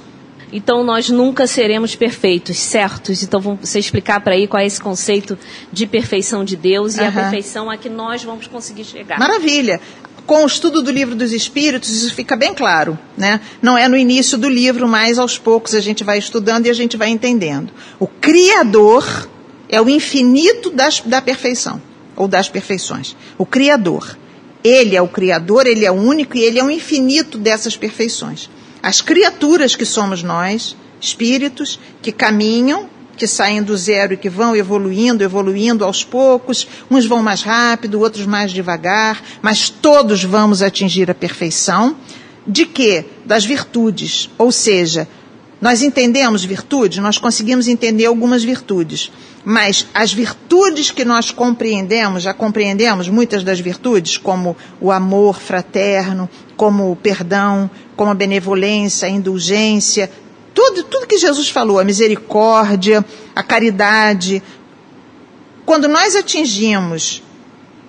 então 0.52 0.82
nós 0.82 1.10
nunca 1.10 1.46
seremos 1.46 1.94
perfeitos, 1.94 2.58
certos? 2.58 3.22
Então 3.22 3.40
vamos 3.40 3.68
você 3.68 3.78
explicar 3.78 4.20
para 4.20 4.34
aí 4.34 4.46
qual 4.46 4.62
é 4.62 4.66
esse 4.66 4.80
conceito 4.80 5.38
de 5.72 5.86
perfeição 5.86 6.44
de 6.44 6.56
Deus 6.56 6.96
e 6.96 7.00
uhum. 7.00 7.08
a 7.08 7.12
perfeição 7.12 7.70
a 7.70 7.76
que 7.76 7.88
nós 7.88 8.24
vamos 8.24 8.46
conseguir 8.46 8.84
chegar. 8.84 9.18
Maravilha 9.18 9.80
com 10.28 10.44
o 10.44 10.46
estudo 10.46 10.82
do 10.82 10.90
livro 10.90 11.14
dos 11.14 11.32
Espíritos, 11.32 11.88
isso 11.88 12.14
fica 12.14 12.36
bem 12.36 12.52
claro. 12.52 12.98
Né? 13.16 13.40
Não 13.62 13.78
é 13.78 13.88
no 13.88 13.96
início 13.96 14.36
do 14.36 14.46
livro, 14.46 14.86
mas 14.86 15.18
aos 15.18 15.38
poucos 15.38 15.74
a 15.74 15.80
gente 15.80 16.04
vai 16.04 16.18
estudando 16.18 16.66
e 16.66 16.70
a 16.70 16.74
gente 16.74 16.98
vai 16.98 17.08
entendendo. 17.08 17.72
O 17.98 18.06
Criador 18.06 19.26
é 19.70 19.80
o 19.80 19.88
infinito 19.88 20.68
das, 20.68 21.00
da 21.00 21.22
perfeição, 21.22 21.80
ou 22.14 22.28
das 22.28 22.46
perfeições. 22.46 23.16
O 23.38 23.46
Criador. 23.46 24.18
Ele 24.62 24.94
é 24.94 25.00
o 25.00 25.08
Criador, 25.08 25.66
ele 25.66 25.86
é 25.86 25.90
o 25.90 25.94
único 25.94 26.36
e 26.36 26.42
ele 26.42 26.58
é 26.58 26.64
o 26.64 26.70
infinito 26.70 27.38
dessas 27.38 27.74
perfeições. 27.74 28.50
As 28.82 29.00
criaturas 29.00 29.74
que 29.74 29.84
somos 29.84 30.22
nós, 30.22 30.76
espíritos, 31.00 31.78
que 32.00 32.12
caminham 32.12 32.88
que 33.18 33.26
saem 33.26 33.62
do 33.62 33.76
zero 33.76 34.14
e 34.14 34.16
que 34.16 34.30
vão 34.30 34.54
evoluindo, 34.54 35.24
evoluindo 35.24 35.84
aos 35.84 36.04
poucos. 36.04 36.66
Uns 36.88 37.04
vão 37.04 37.22
mais 37.22 37.42
rápido, 37.42 38.00
outros 38.00 38.24
mais 38.24 38.52
devagar, 38.52 39.20
mas 39.42 39.68
todos 39.68 40.22
vamos 40.22 40.62
atingir 40.62 41.10
a 41.10 41.14
perfeição. 41.14 41.96
De 42.46 42.64
quê? 42.64 43.04
Das 43.26 43.44
virtudes. 43.44 44.30
Ou 44.38 44.52
seja, 44.52 45.08
nós 45.60 45.82
entendemos 45.82 46.44
virtudes, 46.44 46.98
nós 46.98 47.18
conseguimos 47.18 47.66
entender 47.66 48.06
algumas 48.06 48.44
virtudes, 48.44 49.10
mas 49.44 49.86
as 49.92 50.12
virtudes 50.12 50.90
que 50.90 51.04
nós 51.04 51.30
compreendemos, 51.30 52.22
já 52.22 52.32
compreendemos 52.32 53.08
muitas 53.08 53.42
das 53.42 53.58
virtudes, 53.58 54.16
como 54.16 54.56
o 54.80 54.92
amor 54.92 55.40
fraterno, 55.40 56.28
como 56.56 56.92
o 56.92 56.96
perdão, 56.96 57.68
como 57.96 58.10
a 58.10 58.14
benevolência, 58.14 59.08
a 59.08 59.10
indulgência, 59.10 60.10
tudo, 60.54 60.84
tudo 60.84 61.06
que 61.06 61.18
Jesus 61.18 61.48
falou, 61.48 61.78
a 61.78 61.84
misericórdia, 61.84 63.04
a 63.34 63.42
caridade. 63.42 64.42
Quando 65.64 65.88
nós 65.88 66.14
atingimos 66.14 67.22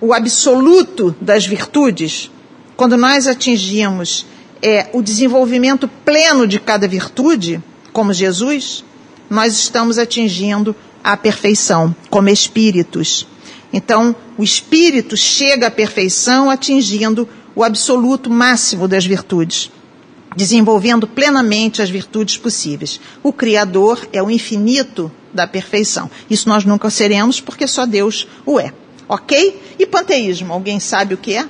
o 0.00 0.12
absoluto 0.12 1.14
das 1.20 1.46
virtudes, 1.46 2.30
quando 2.76 2.96
nós 2.96 3.28
atingimos 3.28 4.24
é, 4.62 4.88
o 4.92 5.02
desenvolvimento 5.02 5.88
pleno 6.04 6.46
de 6.46 6.58
cada 6.60 6.86
virtude, 6.86 7.62
como 7.92 8.12
Jesus, 8.12 8.84
nós 9.28 9.54
estamos 9.54 9.98
atingindo 9.98 10.74
a 11.02 11.16
perfeição 11.16 11.94
como 12.10 12.28
espíritos. 12.28 13.26
Então, 13.72 14.14
o 14.36 14.42
espírito 14.42 15.16
chega 15.16 15.68
à 15.68 15.70
perfeição 15.70 16.50
atingindo 16.50 17.28
o 17.54 17.64
absoluto 17.64 18.28
máximo 18.28 18.86
das 18.86 19.06
virtudes, 19.06 19.70
desenvolvendo 20.36 21.06
plenamente 21.06 21.80
as 21.80 21.88
virtudes 21.88 22.36
possíveis. 22.36 23.00
O 23.22 23.32
Criador 23.32 24.08
é 24.12 24.22
o 24.22 24.30
infinito 24.30 25.10
da 25.32 25.46
perfeição. 25.46 26.10
Isso 26.28 26.48
nós 26.48 26.64
nunca 26.64 26.90
seremos 26.90 27.40
porque 27.40 27.66
só 27.66 27.86
Deus 27.86 28.26
o 28.44 28.58
é. 28.58 28.72
Ok? 29.08 29.60
E 29.78 29.86
panteísmo, 29.86 30.52
alguém 30.52 30.78
sabe 30.78 31.14
o 31.14 31.18
que 31.18 31.34
é? 31.34 31.48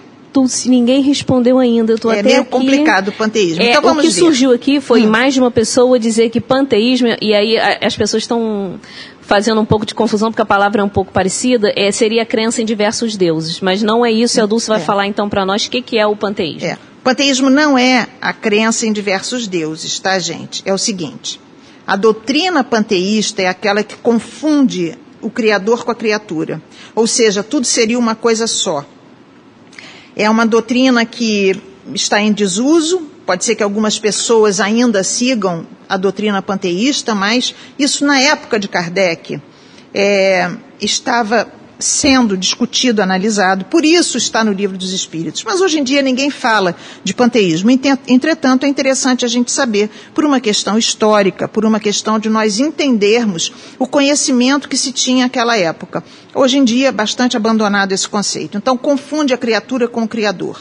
Se 0.48 0.68
ninguém 0.68 1.02
respondeu 1.02 1.58
ainda. 1.58 1.92
Eu 1.92 1.98
tô 1.98 2.10
é 2.10 2.20
até 2.20 2.22
meio 2.28 2.40
aqui. 2.42 2.50
complicado 2.50 3.08
o 3.08 3.12
panteísmo. 3.12 3.62
É, 3.62 3.70
então 3.70 3.82
vamos 3.82 4.04
o 4.04 4.08
que 4.08 4.12
ver. 4.14 4.20
surgiu 4.20 4.52
aqui 4.52 4.80
foi 4.80 5.04
Hum. 5.04 5.10
mais 5.10 5.34
de 5.34 5.40
uma 5.40 5.50
pessoa 5.50 5.98
dizer 5.98 6.30
que 6.30 6.40
panteísmo, 6.40 7.08
e 7.20 7.34
aí 7.34 7.56
as 7.58 7.96
pessoas 7.96 8.22
estão 8.22 8.78
fazendo 9.20 9.60
um 9.60 9.64
pouco 9.64 9.86
de 9.86 9.94
confusão 9.94 10.30
porque 10.30 10.42
a 10.42 10.46
palavra 10.46 10.80
é 10.82 10.84
um 10.84 10.88
pouco 10.88 11.12
parecida, 11.12 11.72
é, 11.76 11.90
seria 11.92 12.22
a 12.22 12.26
crença 12.26 12.60
em 12.62 12.64
diversos 12.64 13.16
deuses. 13.16 13.60
Mas 13.60 13.82
não 13.82 14.04
é 14.04 14.10
isso, 14.10 14.38
e 14.38 14.40
a 14.40 14.46
Dulce 14.46 14.68
vai 14.68 14.80
É. 14.80 14.84
falar 14.84 15.06
então 15.06 15.28
para 15.28 15.44
nós 15.46 15.66
o 15.66 15.70
que, 15.70 15.80
que 15.82 15.98
é 15.98 16.06
o 16.06 16.16
panteísmo. 16.16 16.66
É. 16.68 16.74
O 17.00 17.02
panteísmo 17.02 17.48
não 17.48 17.78
é 17.78 18.06
a 18.20 18.32
crença 18.32 18.86
em 18.86 18.92
diversos 18.92 19.46
deuses, 19.46 19.98
tá, 19.98 20.18
gente? 20.18 20.62
É 20.66 20.74
o 20.74 20.78
seguinte: 20.78 21.40
a 21.86 21.96
doutrina 21.96 22.62
panteísta 22.64 23.40
é 23.42 23.46
aquela 23.46 23.82
que 23.82 23.96
confunde 23.96 24.98
o 25.22 25.30
Criador 25.30 25.84
com 25.84 25.90
a 25.90 25.94
criatura. 25.94 26.60
Ou 26.94 27.06
seja, 27.06 27.42
tudo 27.42 27.66
seria 27.66 27.98
uma 27.98 28.14
coisa 28.14 28.46
só. 28.46 28.84
É 30.20 30.28
uma 30.28 30.44
doutrina 30.44 31.06
que 31.06 31.58
está 31.94 32.20
em 32.20 32.30
desuso. 32.30 33.08
Pode 33.24 33.42
ser 33.42 33.54
que 33.54 33.62
algumas 33.62 33.98
pessoas 33.98 34.60
ainda 34.60 35.02
sigam 35.02 35.66
a 35.88 35.96
doutrina 35.96 36.42
panteísta, 36.42 37.14
mas 37.14 37.54
isso 37.78 38.04
na 38.04 38.20
época 38.20 38.60
de 38.60 38.68
Kardec 38.68 39.40
é, 39.94 40.50
estava 40.78 41.50
sendo 41.80 42.36
discutido, 42.36 43.02
analisado. 43.02 43.64
Por 43.64 43.84
isso 43.84 44.18
está 44.18 44.44
no 44.44 44.52
livro 44.52 44.76
dos 44.76 44.92
Espíritos. 44.92 45.42
Mas 45.44 45.60
hoje 45.60 45.78
em 45.78 45.84
dia 45.84 46.02
ninguém 46.02 46.30
fala 46.30 46.76
de 47.02 47.14
panteísmo. 47.14 47.70
Entretanto, 48.06 48.64
é 48.64 48.68
interessante 48.68 49.24
a 49.24 49.28
gente 49.28 49.50
saber, 49.50 49.90
por 50.14 50.24
uma 50.24 50.40
questão 50.40 50.76
histórica, 50.76 51.48
por 51.48 51.64
uma 51.64 51.80
questão 51.80 52.18
de 52.18 52.28
nós 52.28 52.60
entendermos 52.60 53.52
o 53.78 53.86
conhecimento 53.86 54.68
que 54.68 54.76
se 54.76 54.92
tinha 54.92 55.30
naquela 55.30 55.56
época. 55.56 56.02
Hoje 56.34 56.58
em 56.58 56.64
dia 56.64 56.88
é 56.88 56.92
bastante 56.92 57.36
abandonado 57.36 57.92
esse 57.92 58.08
conceito. 58.08 58.58
Então, 58.58 58.76
confunde 58.76 59.32
a 59.32 59.38
criatura 59.38 59.86
com 59.86 60.02
o 60.02 60.08
Criador. 60.08 60.60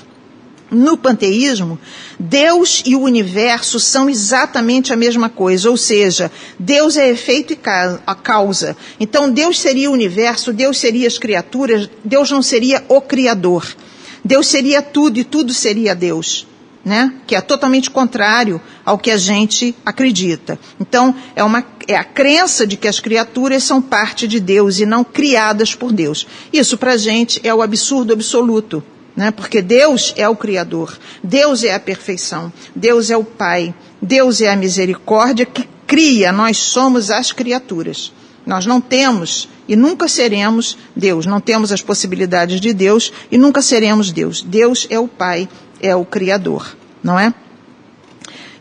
No 0.71 0.95
panteísmo, 0.97 1.79
Deus 2.19 2.83
e 2.85 2.95
o 2.95 3.01
universo 3.01 3.79
são 3.79 4.07
exatamente 4.07 4.93
a 4.93 4.95
mesma 4.95 5.27
coisa, 5.27 5.69
ou 5.69 5.75
seja, 5.75 6.31
Deus 6.59 6.95
é 6.95 7.09
efeito 7.09 7.53
e 7.53 7.59
a 8.05 8.15
causa. 8.15 8.77
Então, 8.99 9.31
Deus 9.31 9.59
seria 9.59 9.89
o 9.89 9.93
universo, 9.93 10.53
Deus 10.53 10.77
seria 10.77 11.07
as 11.07 11.17
criaturas, 11.17 11.89
Deus 12.05 12.29
não 12.29 12.43
seria 12.43 12.83
o 12.87 13.01
Criador. 13.01 13.75
Deus 14.23 14.47
seria 14.47 14.81
tudo 14.81 15.19
e 15.19 15.23
tudo 15.23 15.53
seria 15.53 15.95
Deus. 15.95 16.45
Né? 16.85 17.13
Que 17.25 17.35
é 17.35 17.41
totalmente 17.41 17.89
contrário 17.89 18.61
ao 18.85 18.97
que 18.97 19.11
a 19.11 19.17
gente 19.17 19.75
acredita. 19.85 20.57
Então, 20.79 21.15
é, 21.35 21.43
uma, 21.43 21.65
é 21.87 21.95
a 21.95 22.03
crença 22.03 22.65
de 22.65 22.77
que 22.77 22.87
as 22.87 22.99
criaturas 22.99 23.63
são 23.63 23.81
parte 23.81 24.27
de 24.27 24.39
Deus 24.39 24.79
e 24.79 24.85
não 24.85 25.03
criadas 25.03 25.73
por 25.73 25.91
Deus. 25.91 26.27
Isso, 26.53 26.77
para 26.77 26.93
a 26.93 26.97
gente, 26.97 27.41
é 27.43 27.53
o 27.53 27.61
absurdo 27.61 28.13
absoluto 28.13 28.83
né? 29.15 29.31
Porque 29.31 29.61
Deus 29.61 30.13
é 30.15 30.27
o 30.27 30.35
Criador, 30.35 30.97
Deus 31.23 31.63
é 31.63 31.73
a 31.73 31.79
perfeição, 31.79 32.51
Deus 32.75 33.09
é 33.09 33.17
o 33.17 33.23
Pai, 33.23 33.73
Deus 34.01 34.41
é 34.41 34.49
a 34.49 34.55
misericórdia 34.55 35.45
que 35.45 35.67
cria, 35.85 36.31
nós 36.31 36.57
somos 36.57 37.09
as 37.09 37.31
criaturas. 37.31 38.13
Nós 38.45 38.65
não 38.65 38.79
temos 38.81 39.49
e 39.67 39.75
nunca 39.75 40.07
seremos 40.07 40.77
Deus, 40.95 41.25
não 41.25 41.39
temos 41.39 41.71
as 41.71 41.81
possibilidades 41.81 42.59
de 42.59 42.73
Deus 42.73 43.11
e 43.31 43.37
nunca 43.37 43.61
seremos 43.61 44.11
Deus. 44.11 44.41
Deus 44.41 44.87
é 44.89 44.97
o 44.97 45.07
Pai, 45.07 45.47
é 45.81 45.95
o 45.95 46.05
Criador, 46.05 46.75
não 47.03 47.19
é? 47.19 47.33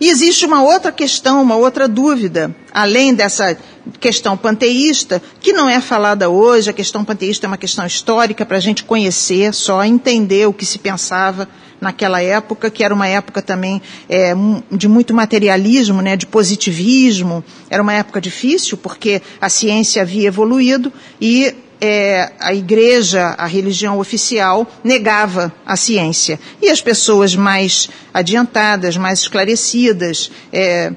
E 0.00 0.08
existe 0.08 0.46
uma 0.46 0.62
outra 0.62 0.92
questão, 0.92 1.42
uma 1.42 1.56
outra 1.56 1.88
dúvida, 1.88 2.54
além 2.72 3.14
dessa 3.14 3.56
questão 3.98 4.36
panteísta, 4.36 5.20
que 5.40 5.52
não 5.52 5.68
é 5.68 5.80
falada 5.80 6.28
hoje. 6.28 6.70
A 6.70 6.72
questão 6.72 7.04
panteísta 7.04 7.46
é 7.46 7.48
uma 7.48 7.56
questão 7.56 7.84
histórica 7.84 8.46
para 8.46 8.56
a 8.56 8.60
gente 8.60 8.84
conhecer, 8.84 9.52
só 9.52 9.82
entender 9.82 10.46
o 10.46 10.52
que 10.52 10.64
se 10.64 10.78
pensava 10.78 11.48
naquela 11.80 12.20
época, 12.20 12.70
que 12.70 12.84
era 12.84 12.94
uma 12.94 13.06
época 13.06 13.40
também 13.40 13.80
é, 14.08 14.34
de 14.70 14.88
muito 14.88 15.14
materialismo, 15.14 16.00
né, 16.02 16.16
de 16.16 16.26
positivismo. 16.26 17.44
Era 17.70 17.82
uma 17.82 17.92
época 17.92 18.20
difícil, 18.20 18.76
porque 18.76 19.22
a 19.40 19.48
ciência 19.48 20.02
havia 20.02 20.28
evoluído 20.28 20.92
e 21.20 21.54
é, 21.80 22.32
a 22.40 22.54
igreja, 22.54 23.34
a 23.38 23.46
religião 23.46 23.98
oficial, 23.98 24.66
negava 24.82 25.52
a 25.64 25.76
ciência. 25.76 26.38
E 26.60 26.68
as 26.68 26.80
pessoas 26.80 27.34
mais 27.36 27.88
adiantadas, 28.12 28.96
mais 28.96 29.20
esclarecidas, 29.20 30.30
é, 30.52 30.92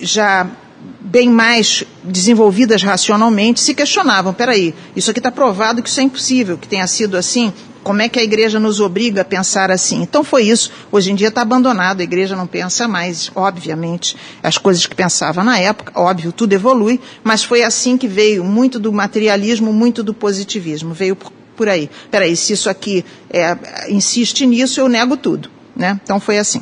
já 0.00 0.46
bem 1.00 1.28
mais 1.28 1.84
desenvolvidas 2.04 2.82
racionalmente, 2.82 3.60
se 3.60 3.74
questionavam: 3.74 4.32
peraí, 4.32 4.74
isso 4.94 5.10
aqui 5.10 5.20
está 5.20 5.30
provado 5.30 5.82
que 5.82 5.88
isso 5.88 6.00
é 6.00 6.02
impossível, 6.02 6.58
que 6.58 6.68
tenha 6.68 6.86
sido 6.86 7.16
assim. 7.16 7.52
Como 7.88 8.02
é 8.02 8.08
que 8.10 8.18
a 8.18 8.22
igreja 8.22 8.60
nos 8.60 8.80
obriga 8.80 9.22
a 9.22 9.24
pensar 9.24 9.70
assim? 9.70 10.02
Então 10.02 10.22
foi 10.22 10.42
isso. 10.42 10.70
Hoje 10.92 11.10
em 11.10 11.14
dia 11.14 11.28
está 11.28 11.40
abandonado, 11.40 12.00
a 12.00 12.04
igreja 12.04 12.36
não 12.36 12.46
pensa 12.46 12.86
mais, 12.86 13.32
obviamente, 13.34 14.14
as 14.42 14.58
coisas 14.58 14.84
que 14.84 14.94
pensava 14.94 15.42
na 15.42 15.58
época, 15.58 15.98
óbvio, 15.98 16.30
tudo 16.30 16.52
evolui, 16.52 17.00
mas 17.24 17.42
foi 17.42 17.62
assim 17.62 17.96
que 17.96 18.06
veio 18.06 18.44
muito 18.44 18.78
do 18.78 18.92
materialismo, 18.92 19.72
muito 19.72 20.02
do 20.02 20.12
positivismo, 20.12 20.92
veio 20.92 21.16
por, 21.16 21.32
por 21.56 21.66
aí. 21.66 21.88
Peraí, 22.10 22.36
se 22.36 22.52
isso 22.52 22.68
aqui 22.68 23.02
é, 23.30 23.56
insiste 23.88 24.46
nisso, 24.46 24.78
eu 24.78 24.86
nego 24.86 25.16
tudo. 25.16 25.50
Né? 25.74 25.98
Então 26.04 26.20
foi 26.20 26.36
assim. 26.36 26.60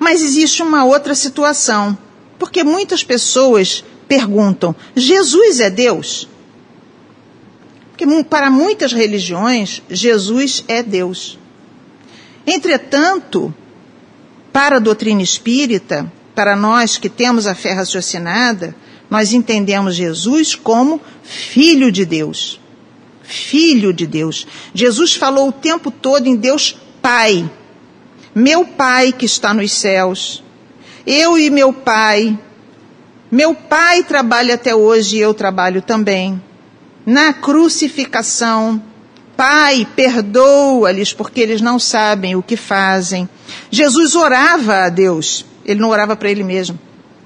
Mas 0.00 0.20
existe 0.20 0.64
uma 0.64 0.84
outra 0.84 1.14
situação, 1.14 1.96
porque 2.40 2.64
muitas 2.64 3.04
pessoas 3.04 3.84
perguntam: 4.08 4.74
Jesus 4.96 5.60
é 5.60 5.70
Deus? 5.70 6.26
Mu- 8.06 8.24
para 8.24 8.50
muitas 8.50 8.92
religiões, 8.92 9.82
Jesus 9.90 10.64
é 10.68 10.82
Deus. 10.82 11.38
Entretanto, 12.46 13.54
para 14.52 14.76
a 14.76 14.80
doutrina 14.80 15.22
espírita, 15.22 16.10
para 16.34 16.56
nós 16.56 16.96
que 16.98 17.08
temos 17.08 17.46
a 17.46 17.54
fé 17.54 17.72
raciocinada, 17.72 18.74
nós 19.10 19.32
entendemos 19.32 19.94
Jesus 19.94 20.54
como 20.54 21.00
Filho 21.22 21.92
de 21.92 22.04
Deus. 22.04 22.60
Filho 23.22 23.92
de 23.92 24.06
Deus. 24.06 24.46
Jesus 24.74 25.14
falou 25.14 25.48
o 25.48 25.52
tempo 25.52 25.90
todo 25.90 26.26
em 26.26 26.34
Deus 26.36 26.76
Pai. 27.00 27.48
Meu 28.34 28.64
Pai 28.64 29.12
que 29.12 29.24
está 29.26 29.54
nos 29.54 29.72
céus. 29.72 30.42
Eu 31.06 31.38
e 31.38 31.50
meu 31.50 31.72
Pai. 31.72 32.38
Meu 33.30 33.54
Pai 33.54 34.02
trabalha 34.02 34.54
até 34.54 34.74
hoje 34.74 35.16
e 35.16 35.20
eu 35.20 35.32
trabalho 35.32 35.80
também. 35.82 36.42
Na 37.04 37.32
crucificação, 37.32 38.80
Pai, 39.36 39.86
perdoa-lhes 39.96 41.12
porque 41.12 41.40
eles 41.40 41.60
não 41.60 41.78
sabem 41.78 42.36
o 42.36 42.42
que 42.42 42.56
fazem. 42.56 43.28
Jesus 43.70 44.14
orava 44.14 44.84
a 44.84 44.88
Deus. 44.88 45.44
Ele 45.64 45.80
não 45.80 45.88
orava 45.88 46.14
para 46.14 46.30
ele 46.30 46.44
mesmo. 46.44 46.78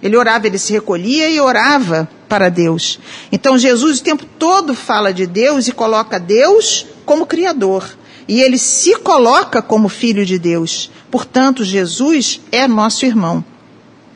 Ele 0.02 0.16
orava, 0.16 0.46
ele 0.46 0.58
se 0.58 0.72
recolhia 0.72 1.28
e 1.28 1.40
orava 1.40 2.08
para 2.28 2.48
Deus. 2.48 2.98
Então 3.32 3.58
Jesus 3.58 3.98
o 3.98 4.02
tempo 4.02 4.24
todo 4.38 4.74
fala 4.74 5.12
de 5.12 5.26
Deus 5.26 5.68
e 5.68 5.72
coloca 5.72 6.18
Deus 6.18 6.86
como 7.04 7.26
Criador. 7.26 7.96
E 8.28 8.40
ele 8.40 8.58
se 8.58 8.96
coloca 8.96 9.60
como 9.60 9.88
Filho 9.88 10.24
de 10.24 10.38
Deus. 10.38 10.90
Portanto, 11.10 11.64
Jesus 11.64 12.40
é 12.50 12.66
nosso 12.66 13.04
irmão. 13.04 13.44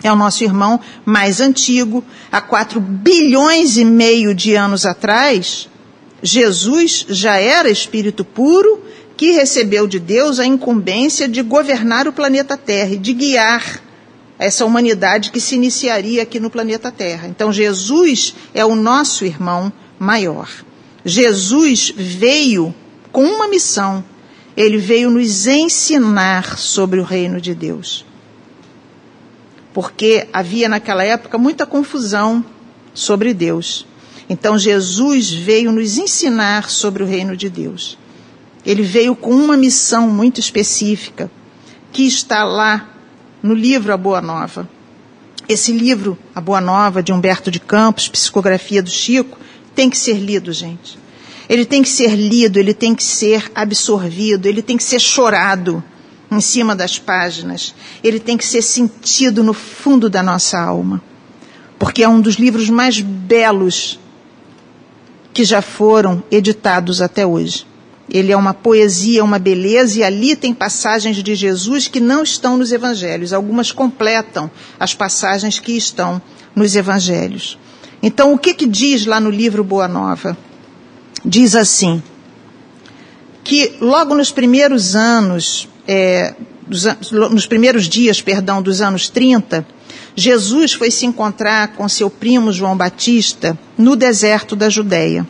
É 0.03 0.11
o 0.11 0.17
nosso 0.17 0.43
irmão 0.43 0.81
mais 1.05 1.41
antigo. 1.41 2.03
Há 2.31 2.41
quatro 2.41 2.81
bilhões 2.81 3.77
e 3.77 3.85
meio 3.85 4.35
de 4.35 4.55
anos 4.55 4.87
atrás, 4.87 5.69
Jesus 6.23 7.07
já 7.09 7.37
era 7.37 7.71
espírito 7.71 8.25
puro 8.25 8.83
que 9.17 9.33
recebeu 9.33 9.87
de 9.87 9.99
Deus 9.99 10.39
a 10.39 10.47
incumbência 10.47 11.29
de 11.29 11.43
governar 11.43 12.09
o 12.09 12.13
planeta 12.13 12.57
Terra 12.57 12.95
e 12.95 12.99
de 12.99 13.13
guiar 13.13 13.83
essa 14.39 14.65
humanidade 14.65 15.31
que 15.31 15.41
se 15.41 15.55
iniciaria 15.55 16.23
aqui 16.23 16.41
no 16.41 16.49
planeta 16.49 16.91
Terra. 16.91 17.29
Então, 17.29 17.53
Jesus 17.53 18.35
é 18.55 18.65
o 18.65 18.75
nosso 18.75 19.25
irmão 19.25 19.71
maior. 19.99 20.49
Jesus 21.05 21.93
veio 21.95 22.75
com 23.13 23.25
uma 23.25 23.49
missão. 23.49 24.03
Ele 24.57 24.79
veio 24.79 25.11
nos 25.11 25.47
ensinar 25.47 26.59
sobre 26.59 27.01
o 27.01 27.05
reino 27.05 27.41
de 27.41 27.55
Deus. 27.55 28.07
Porque 29.73 30.27
havia 30.33 30.69
naquela 30.69 31.05
época 31.05 31.39
muita 31.39 31.67
confusão 31.67 32.45
sobre 32.93 33.33
Deus. 33.33 33.87
Então 34.29 34.59
Jesus 34.59 35.33
veio 35.33 35.73
nos 35.73 35.99
ensinar 35.99 36.71
sobre 36.71 37.03
o 37.03 37.07
reino 37.07 37.37
de 37.37 37.49
Deus. 37.49 37.99
Ele 38.65 38.83
veio 38.83 39.17
com 39.17 39.35
uma 39.35 39.57
missão 39.57 40.09
muito 40.09 40.39
específica, 40.39 41.31
que 41.93 42.07
está 42.07 42.45
lá 42.45 42.89
no 43.43 43.55
livro 43.55 43.93
A 43.93 43.97
Boa 43.97 44.21
Nova. 44.21 44.69
Esse 45.49 45.73
livro, 45.73 46.17
A 46.35 46.41
Boa 46.41 46.61
Nova, 46.61 47.03
de 47.03 47.13
Humberto 47.13 47.51
de 47.51 47.59
Campos, 47.59 48.09
Psicografia 48.09 48.83
do 48.83 48.91
Chico, 48.91 49.39
tem 49.75 49.91
que 49.91 49.99
ser 49.99 50.19
lido, 50.19 50.53
gente. 50.53 50.99
Ele 51.49 51.65
tem 51.65 51.83
que 51.83 51.89
ser 51.89 52.15
lido, 52.15 52.59
ele 52.59 52.73
tem 52.73 52.95
que 52.95 53.03
ser 53.03 53.51
absorvido, 53.55 54.47
ele 54.47 54.63
tem 54.63 54.77
que 54.77 54.85
ser 54.85 55.01
chorado 55.01 55.83
em 56.31 56.41
cima 56.41 56.77
das 56.77 56.99
páginas, 56.99 57.75
ele 58.03 58.21
tem 58.21 58.37
que 58.37 58.47
ser 58.47 58.63
sentido 58.63 59.43
no 59.43 59.53
fundo 59.53 60.09
da 60.09 60.23
nossa 60.23 60.61
alma, 60.61 61.03
porque 61.79 62.03
é 62.03 62.09
um 62.09 62.21
dos 62.21 62.35
livros 62.37 62.71
mais 62.71 63.01
belos 63.01 63.99
que 65.33 65.45
já 65.45 65.61
foram 65.63 66.23
editados 66.31 67.01
até 67.01 67.27
hoje. 67.27 67.67
Ele 68.09 68.33
é 68.33 68.37
uma 68.37 68.53
poesia, 68.53 69.23
uma 69.23 69.39
beleza, 69.39 70.01
e 70.01 70.03
ali 70.03 70.35
tem 70.35 70.53
passagens 70.53 71.17
de 71.17 71.35
Jesus 71.35 71.87
que 71.87 72.01
não 72.01 72.25
estão 72.25 72.57
nos 72.57 72.73
evangelhos. 72.73 73.33
Algumas 73.33 73.71
completam 73.71 74.51
as 74.79 74.95
passagens 74.95 75.61
que 75.61 75.77
estão 75.77 76.21
nos 76.55 76.75
evangelhos. 76.75 77.57
Então, 78.03 78.33
o 78.33 78.39
que, 78.39 78.53
que 78.53 78.67
diz 78.67 79.07
lá 79.07 79.21
no 79.21 79.31
livro 79.31 79.63
Boa 79.63 79.87
Nova? 79.87 80.37
Diz 81.25 81.55
assim: 81.55 82.03
que 83.45 83.75
logo 83.81 84.15
nos 84.15 84.31
primeiros 84.31 84.95
anos, 84.95 85.69
é, 85.93 86.35
dos, 86.69 86.85
nos 87.11 87.47
primeiros 87.49 87.89
dias, 87.89 88.23
perdão, 88.23 88.63
dos 88.63 88.81
anos 88.81 89.09
30, 89.09 89.67
Jesus 90.15 90.73
foi 90.73 90.89
se 90.89 91.05
encontrar 91.05 91.75
com 91.75 91.89
seu 91.89 92.09
primo 92.09 92.53
João 92.53 92.77
Batista 92.77 93.59
no 93.77 93.97
deserto 93.97 94.55
da 94.55 94.69
Judéia. 94.69 95.27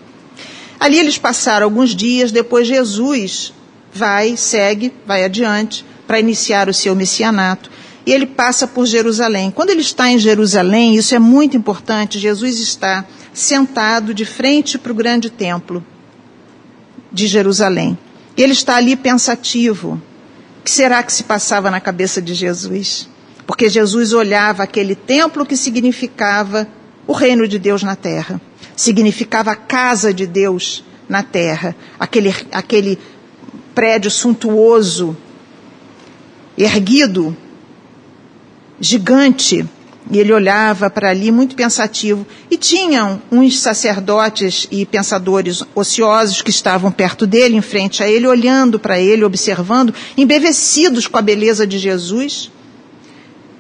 Ali 0.79 0.99
eles 0.99 1.17
passaram 1.17 1.65
alguns 1.65 1.97
dias, 1.97 2.31
depois 2.31 2.69
Jesus 2.69 3.55
vai, 3.91 4.37
segue, 4.37 4.93
vai 5.07 5.25
adiante 5.25 5.83
para 6.07 6.21
iniciar 6.21 6.69
o 6.69 6.75
seu 6.75 6.95
messianato. 6.95 7.71
E 8.05 8.13
ele 8.13 8.27
passa 8.27 8.67
por 8.67 8.85
Jerusalém. 8.85 9.51
Quando 9.51 9.71
ele 9.71 9.81
está 9.81 10.11
em 10.11 10.19
Jerusalém, 10.19 10.95
isso 10.95 11.15
é 11.15 11.19
muito 11.19 11.57
importante, 11.57 12.19
Jesus 12.19 12.59
está 12.59 13.07
sentado 13.33 14.13
de 14.13 14.27
frente 14.27 14.77
para 14.77 14.93
o 14.93 14.95
grande 14.95 15.31
templo 15.31 15.83
de 17.11 17.27
Jerusalém. 17.27 17.97
Ele 18.37 18.53
está 18.53 18.77
ali 18.77 18.95
pensativo. 18.95 20.01
Que 20.65 20.71
será 20.71 21.03
que 21.03 21.13
se 21.13 21.25
passava 21.25 21.71
na 21.71 21.81
cabeça 21.81 22.21
de 22.21 22.35
Jesus? 22.35 23.09
Porque 23.47 23.69
Jesus 23.69 24.13
olhava 24.13 24.63
aquele 24.63 24.95
templo 24.95 25.47
que 25.47 25.57
significava 25.57 26.69
o 27.07 27.13
reino 27.13 27.49
de 27.49 27.59
Deus 27.59 27.83
na 27.83 27.97
terra 27.97 28.41
significava 28.81 29.51
a 29.51 29.57
casa 29.57 30.13
de 30.13 30.27
Deus 30.27 30.83
na 31.07 31.23
terra, 31.23 31.77
aquele, 31.99 32.35
aquele 32.51 32.99
prédio 33.75 34.11
suntuoso, 34.11 35.15
erguido, 36.57 37.37
gigante. 38.81 39.69
E 40.09 40.19
ele 40.19 40.33
olhava 40.33 40.89
para 40.89 41.11
ali 41.11 41.31
muito 41.31 41.57
pensativo. 41.57 42.27
E 42.51 42.57
tinham 42.57 43.21
uns 43.31 43.61
sacerdotes 43.61 44.67
e 44.71 44.87
pensadores 44.87 45.63
ociosos 45.75 46.43
que 46.43 46.51
estavam 46.51 46.91
perto 46.91 47.27
dele, 47.27 47.57
em 47.57 47.63
frente 47.63 48.03
a 48.03 48.09
ele, 48.09 48.27
olhando 48.27 48.79
para 48.79 49.01
ele, 49.01 49.25
observando, 49.25 49.95
embevecidos 50.17 51.07
com 51.07 51.19
a 51.19 51.23
beleza 51.23 51.67
de 51.67 51.79
Jesus. 51.79 52.51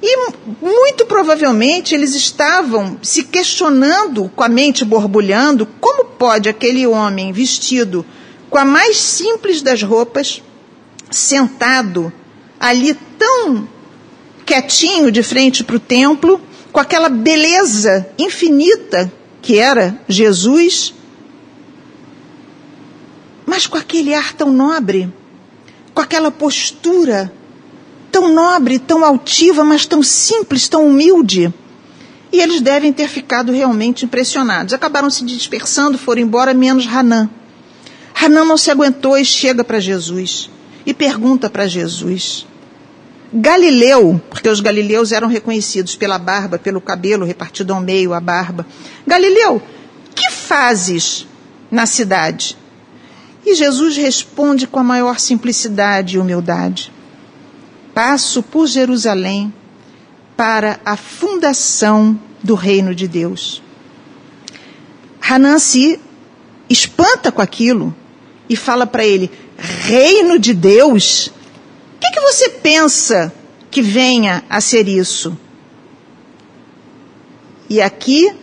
E 0.03 0.31
muito 0.63 1.05
provavelmente 1.05 1.95
eles 1.95 2.15
estavam 2.15 2.99
se 3.03 3.25
questionando, 3.25 4.31
com 4.35 4.43
a 4.43 4.49
mente 4.49 4.85
borbulhando, 4.85 5.67
como 5.79 6.05
pode 6.05 6.49
aquele 6.49 6.87
homem 6.87 7.33
vestido 7.33 8.05
com 8.49 8.59
a 8.59 8.65
mais 8.65 8.97
simples 8.99 9.63
das 9.63 9.83
roupas, 9.83 10.43
sentado 11.11 12.13
ali 12.59 12.95
tão 13.19 13.69
quietinho 14.51 15.13
de 15.13 15.23
frente 15.23 15.63
para 15.63 15.77
o 15.77 15.81
templo, 15.81 16.41
com 16.73 16.81
aquela 16.81 17.09
beleza 17.09 18.09
infinita 18.19 19.13
que 19.41 19.57
era 19.59 19.97
Jesus, 20.09 20.93
mas 23.47 23.69
com 23.69 23.79
aquele 23.79 24.13
ar 24.13 24.33
tão 24.33 24.51
nobre, 24.53 25.09
com 25.95 26.03
aquela 26.03 26.33
postura 26.33 27.33
tão 28.11 28.35
nobre, 28.35 28.81
tão 28.81 29.05
altiva, 29.05 29.63
mas 29.63 29.87
tão 29.87 30.03
simples, 30.03 30.69
tão 30.69 30.89
humilde. 30.89 31.55
E 32.33 32.41
eles 32.41 32.61
devem 32.61 32.93
ter 32.93 33.09
ficado 33.09 33.53
realmente 33.53 34.05
impressionados. 34.05 34.75
Acabaram 34.75 35.09
se 35.11 35.25
dispersando, 35.25 35.97
foram 35.97 36.23
embora, 36.23 36.53
menos 36.53 36.89
Hanã. 36.89 37.31
Hanã 38.21 38.45
não 38.45 38.57
se 38.57 38.69
aguentou 38.69 39.17
e 39.17 39.25
chega 39.25 39.63
para 39.63 39.79
Jesus 39.79 40.51
e 40.85 40.93
pergunta 40.93 41.49
para 41.49 41.69
Jesus. 41.69 42.50
Galileu, 43.33 44.21
porque 44.29 44.49
os 44.49 44.61
galileus 44.61 45.13
eram 45.13 45.29
reconhecidos 45.29 45.95
pela 45.95 46.19
barba, 46.19 46.59
pelo 46.59 46.81
cabelo 46.81 47.25
repartido 47.25 47.73
ao 47.73 47.81
meio, 47.81 48.13
a 48.13 48.21
barba. 48.21 48.67
Galileu, 49.07 49.63
que 50.15 50.31
fazes 50.31 51.27
na 51.71 51.87
cidade? 51.87 52.57
E 53.47 53.55
Jesus 53.55 53.97
responde 53.97 54.67
com 54.67 54.81
a 54.81 54.85
maior 54.85 55.19
simplicidade 55.19 56.17
e 56.17 56.19
humildade 56.19 56.93
passo 57.95 58.43
por 58.43 58.67
Jerusalém 58.67 59.53
para 60.37 60.81
a 60.85 60.97
fundação 60.97 62.19
do 62.43 62.55
reino 62.55 62.95
de 62.95 63.07
Deus. 63.07 63.63
Hanan 65.21 65.59
se 65.59 66.01
espanta 66.69 67.31
com 67.31 67.43
aquilo 67.43 67.95
e 68.49 68.57
fala 68.57 68.87
para 68.87 69.05
ele: 69.05 69.31
Reino 69.59 70.39
de 70.39 70.55
Deus? 70.55 71.31
O 72.01 72.03
que, 72.03 72.13
que 72.13 72.21
você 72.23 72.49
pensa 72.49 73.31
que 73.71 73.83
venha 73.83 74.43
a 74.49 74.59
ser 74.59 74.89
isso? 74.89 75.37
E 77.69 77.79
aqui, 77.79 78.35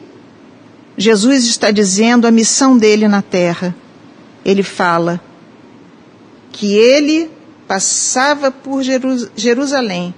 Jesus 0.96 1.46
está 1.46 1.72
dizendo 1.72 2.28
a 2.28 2.32
missão 2.32 2.78
dele 2.78 3.08
na 3.08 3.24
terra. 3.24 3.76
Ele 4.46 4.62
fala 4.62 5.20
que 6.52 6.76
ele 6.76 7.32
passava 7.68 8.52
por 8.52 8.84
Jerusalém 9.36 10.14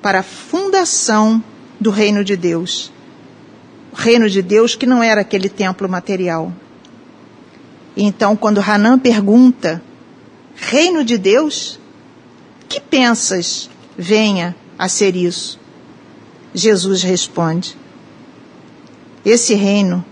para 0.00 0.20
a 0.20 0.22
fundação 0.22 1.42
do 1.80 1.90
reino 1.90 2.22
de 2.22 2.36
Deus. 2.36 2.92
O 3.92 3.96
reino 3.96 4.30
de 4.30 4.40
Deus 4.40 4.76
que 4.76 4.86
não 4.86 5.02
era 5.02 5.22
aquele 5.22 5.48
templo 5.48 5.88
material. 5.88 6.52
Então, 7.96 8.36
quando 8.36 8.60
Hanã 8.60 8.96
pergunta, 8.96 9.82
reino 10.54 11.04
de 11.04 11.18
Deus? 11.18 11.80
Que 12.74 12.80
pensas 12.80 13.70
venha 13.96 14.52
a 14.76 14.88
ser 14.88 15.14
isso? 15.14 15.60
Jesus 16.52 17.04
responde: 17.04 17.78
Esse 19.24 19.54
reino 19.54 20.04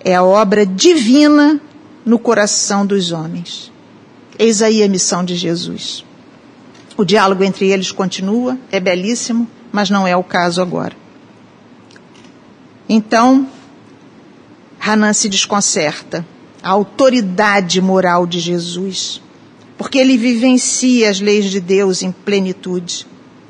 é 0.00 0.16
a 0.16 0.24
obra 0.24 0.66
divina 0.66 1.60
no 2.04 2.18
coração 2.18 2.84
dos 2.84 3.12
homens. 3.12 3.70
Eis 4.36 4.62
aí 4.62 4.82
a 4.82 4.88
missão 4.88 5.24
de 5.24 5.36
Jesus. 5.36 6.04
O 6.96 7.04
diálogo 7.04 7.44
entre 7.44 7.70
eles 7.70 7.92
continua, 7.92 8.58
é 8.72 8.80
belíssimo, 8.80 9.48
mas 9.70 9.88
não 9.88 10.08
é 10.08 10.16
o 10.16 10.24
caso 10.24 10.60
agora. 10.60 10.96
Então, 12.88 13.48
Hanan 14.80 15.12
se 15.12 15.28
desconcerta. 15.28 16.26
A 16.60 16.70
autoridade 16.70 17.80
moral 17.80 18.26
de 18.26 18.40
Jesus, 18.40 19.22
porque 19.76 19.98
ele 19.98 20.16
vivencia 20.16 21.10
as 21.10 21.20
leis 21.20 21.46
de 21.46 21.60
Deus 21.60 22.02
em 22.02 22.10
plenitude. 22.10 23.06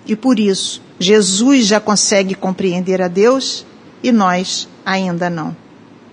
E 0.06 0.16
por 0.16 0.38
isso, 0.38 0.82
Jesus 0.98 1.66
já 1.66 1.80
consegue 1.80 2.34
compreender 2.34 3.00
a 3.02 3.08
Deus 3.08 3.64
e 4.02 4.10
nós 4.10 4.68
ainda 4.84 5.28
não. 5.30 5.56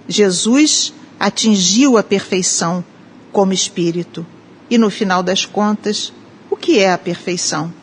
Jesus 0.07 0.93
atingiu 1.19 1.97
a 1.97 2.03
perfeição 2.03 2.83
como 3.31 3.53
espírito. 3.53 4.25
E 4.69 4.77
no 4.77 4.89
final 4.89 5.23
das 5.23 5.45
contas, 5.45 6.13
o 6.49 6.55
que 6.55 6.79
é 6.79 6.91
a 6.91 6.97
perfeição? 6.97 7.73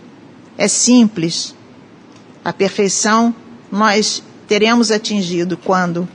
É 0.56 0.68
simples. 0.68 1.54
A 2.44 2.52
perfeição 2.52 3.34
nós 3.70 4.22
teremos 4.46 4.90
atingido 4.90 5.56
quando 5.56 6.08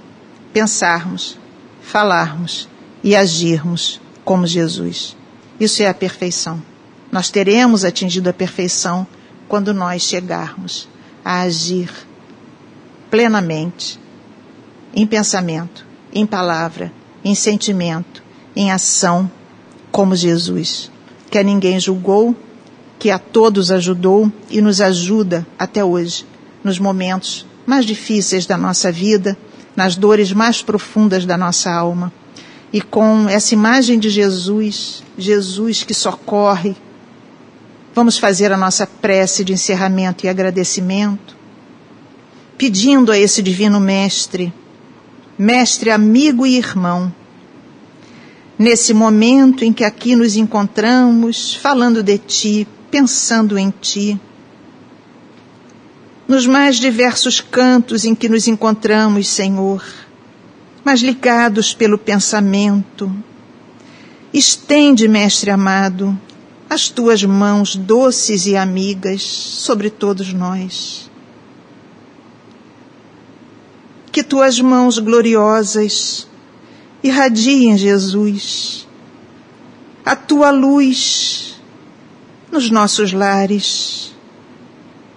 pensarmos, 0.54 1.38
falarmos 1.82 2.68
e 3.04 3.16
agirmos 3.16 4.00
como 4.24 4.46
Jesus. 4.46 5.16
Isso 5.60 5.82
é 5.82 5.88
a 5.88 5.94
perfeição. 5.94 6.62
Nós 7.12 7.30
teremos 7.30 7.86
atingido 7.86 8.30
a 8.30 8.34
perfeição 8.34 9.08
quando 9.48 9.74
nós 9.74 10.02
chegarmos 10.02 10.90
a 11.24 11.42
agir 11.42 11.90
plenamente 13.10 14.00
em 14.94 15.06
pensamento, 15.06 15.86
em 16.14 16.26
palavra, 16.26 16.92
em 17.24 17.34
sentimento, 17.34 18.24
em 18.56 18.72
ação, 18.72 19.30
como 19.92 20.16
Jesus, 20.16 20.92
que 21.30 21.38
a 21.38 21.44
ninguém 21.44 21.80
julgou, 21.80 22.36
que 23.00 23.10
a 23.10 23.20
todos 23.20 23.72
ajudou 23.72 24.32
e 24.50 24.62
nos 24.62 24.82
ajuda 24.82 25.46
até 25.58 25.84
hoje, 25.84 26.26
nos 26.64 26.80
momentos 26.80 27.46
mais 27.66 27.86
difíceis 27.86 28.46
da 28.46 28.58
nossa 28.58 28.92
vida, 28.92 29.38
nas 29.76 29.96
dores 29.96 30.32
mais 30.32 30.62
profundas 30.62 31.26
da 31.26 31.38
nossa 31.38 31.72
alma. 31.72 32.12
E 32.76 32.82
com 32.82 33.30
essa 33.30 33.54
imagem 33.54 33.98
de 33.98 34.10
Jesus, 34.10 35.02
Jesus 35.18 35.82
que 35.82 35.94
socorre, 35.94 36.76
vamos 37.94 38.18
fazer 38.18 38.52
a 38.52 38.58
nossa 38.58 38.86
prece 38.86 39.46
de 39.46 39.54
encerramento 39.54 40.26
e 40.26 40.28
agradecimento, 40.28 41.38
pedindo 42.58 43.14
a 43.14 43.18
esse 43.18 43.42
Divino 43.42 43.80
Mestre, 43.80 44.54
Mestre, 45.38 45.90
amigo 45.90 46.46
e 46.46 46.58
irmão, 46.58 47.16
nesse 48.60 48.94
momento 48.94 49.64
em 49.64 49.72
que 49.72 49.86
aqui 49.86 50.14
nos 50.14 50.36
encontramos, 50.36 51.54
falando 51.56 52.04
de 52.04 52.18
Ti, 52.18 52.68
pensando 52.92 53.58
em 53.58 53.74
Ti. 53.80 54.20
Nos 56.28 56.46
mais 56.46 56.76
diversos 56.76 57.40
cantos 57.40 58.04
em 58.04 58.14
que 58.14 58.28
nos 58.28 58.50
encontramos, 58.50 59.30
Senhor, 59.30 59.82
mas 60.86 61.02
ligados 61.02 61.74
pelo 61.74 61.98
pensamento. 61.98 63.12
Estende, 64.32 65.08
Mestre 65.08 65.50
amado, 65.50 66.18
as 66.70 66.90
tuas 66.90 67.24
mãos 67.24 67.76
doces 67.76 68.46
e 68.46 68.56
amigas 68.56 69.24
sobre 69.24 69.90
todos 69.90 70.32
nós. 70.32 71.10
Que 74.12 74.24
tuas 74.24 74.62
mãos 74.62 75.00
gloriosas 75.00 76.28
irradiem, 77.04 77.78
Jesus, 77.78 78.88
a 80.06 80.16
tua 80.16 80.52
luz 80.52 81.60
nos 82.52 82.70
nossos 82.70 83.12
lares, 83.12 84.14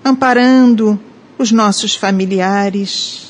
amparando 0.02 0.98
os 1.38 1.52
nossos 1.52 1.94
familiares. 1.94 3.27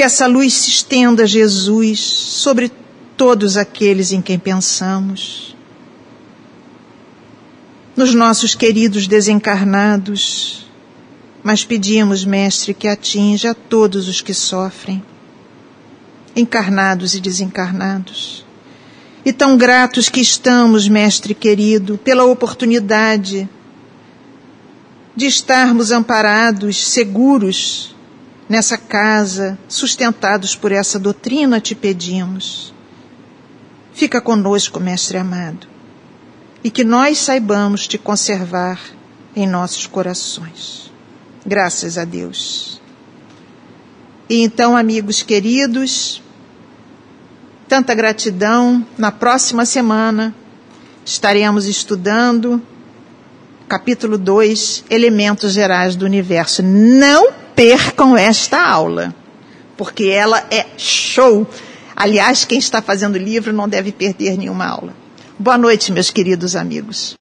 Que 0.00 0.04
essa 0.04 0.26
luz 0.26 0.54
se 0.54 0.70
estenda, 0.70 1.26
Jesus, 1.26 2.00
sobre 2.00 2.72
todos 3.18 3.58
aqueles 3.58 4.12
em 4.12 4.22
quem 4.22 4.38
pensamos. 4.38 5.54
Nos 7.94 8.14
nossos 8.14 8.54
queridos 8.54 9.06
desencarnados, 9.06 10.66
mas 11.42 11.66
pedimos, 11.66 12.24
Mestre, 12.24 12.72
que 12.72 12.88
atinja 12.88 13.50
a 13.50 13.54
todos 13.54 14.08
os 14.08 14.22
que 14.22 14.32
sofrem 14.32 15.04
encarnados 16.34 17.14
e 17.14 17.20
desencarnados. 17.20 18.42
E 19.22 19.34
tão 19.34 19.54
gratos 19.54 20.08
que 20.08 20.22
estamos, 20.22 20.88
Mestre 20.88 21.34
querido, 21.34 21.98
pela 21.98 22.24
oportunidade 22.24 23.46
de 25.14 25.26
estarmos 25.26 25.92
amparados, 25.92 26.86
seguros 26.86 27.94
nessa 28.50 28.76
casa, 28.76 29.56
sustentados 29.68 30.56
por 30.56 30.72
essa 30.72 30.98
doutrina, 30.98 31.60
te 31.60 31.72
pedimos. 31.72 32.74
Fica 33.92 34.20
conosco, 34.20 34.80
Mestre 34.80 35.18
amado, 35.18 35.68
e 36.64 36.68
que 36.68 36.82
nós 36.82 37.18
saibamos 37.18 37.86
te 37.86 37.96
conservar 37.96 38.80
em 39.36 39.46
nossos 39.46 39.86
corações. 39.86 40.90
Graças 41.46 41.96
a 41.96 42.04
Deus. 42.04 42.82
E 44.28 44.42
então, 44.42 44.76
amigos 44.76 45.22
queridos, 45.22 46.20
tanta 47.68 47.94
gratidão. 47.94 48.84
Na 48.98 49.12
próxima 49.12 49.64
semana 49.64 50.34
estaremos 51.04 51.66
estudando 51.66 52.60
capítulo 53.68 54.18
2, 54.18 54.86
Elementos 54.90 55.52
Gerais 55.52 55.94
do 55.94 56.04
Universo. 56.04 56.60
Não 56.64 57.39
percam 57.60 58.16
esta 58.16 58.58
aula, 58.58 59.14
porque 59.76 60.04
ela 60.06 60.46
é 60.50 60.64
show. 60.78 61.46
Aliás, 61.94 62.46
quem 62.46 62.58
está 62.58 62.80
fazendo 62.80 63.18
livro 63.18 63.52
não 63.52 63.68
deve 63.68 63.92
perder 63.92 64.38
nenhuma 64.38 64.66
aula. 64.66 64.94
Boa 65.38 65.58
noite, 65.58 65.92
meus 65.92 66.10
queridos 66.10 66.56
amigos. 66.56 67.19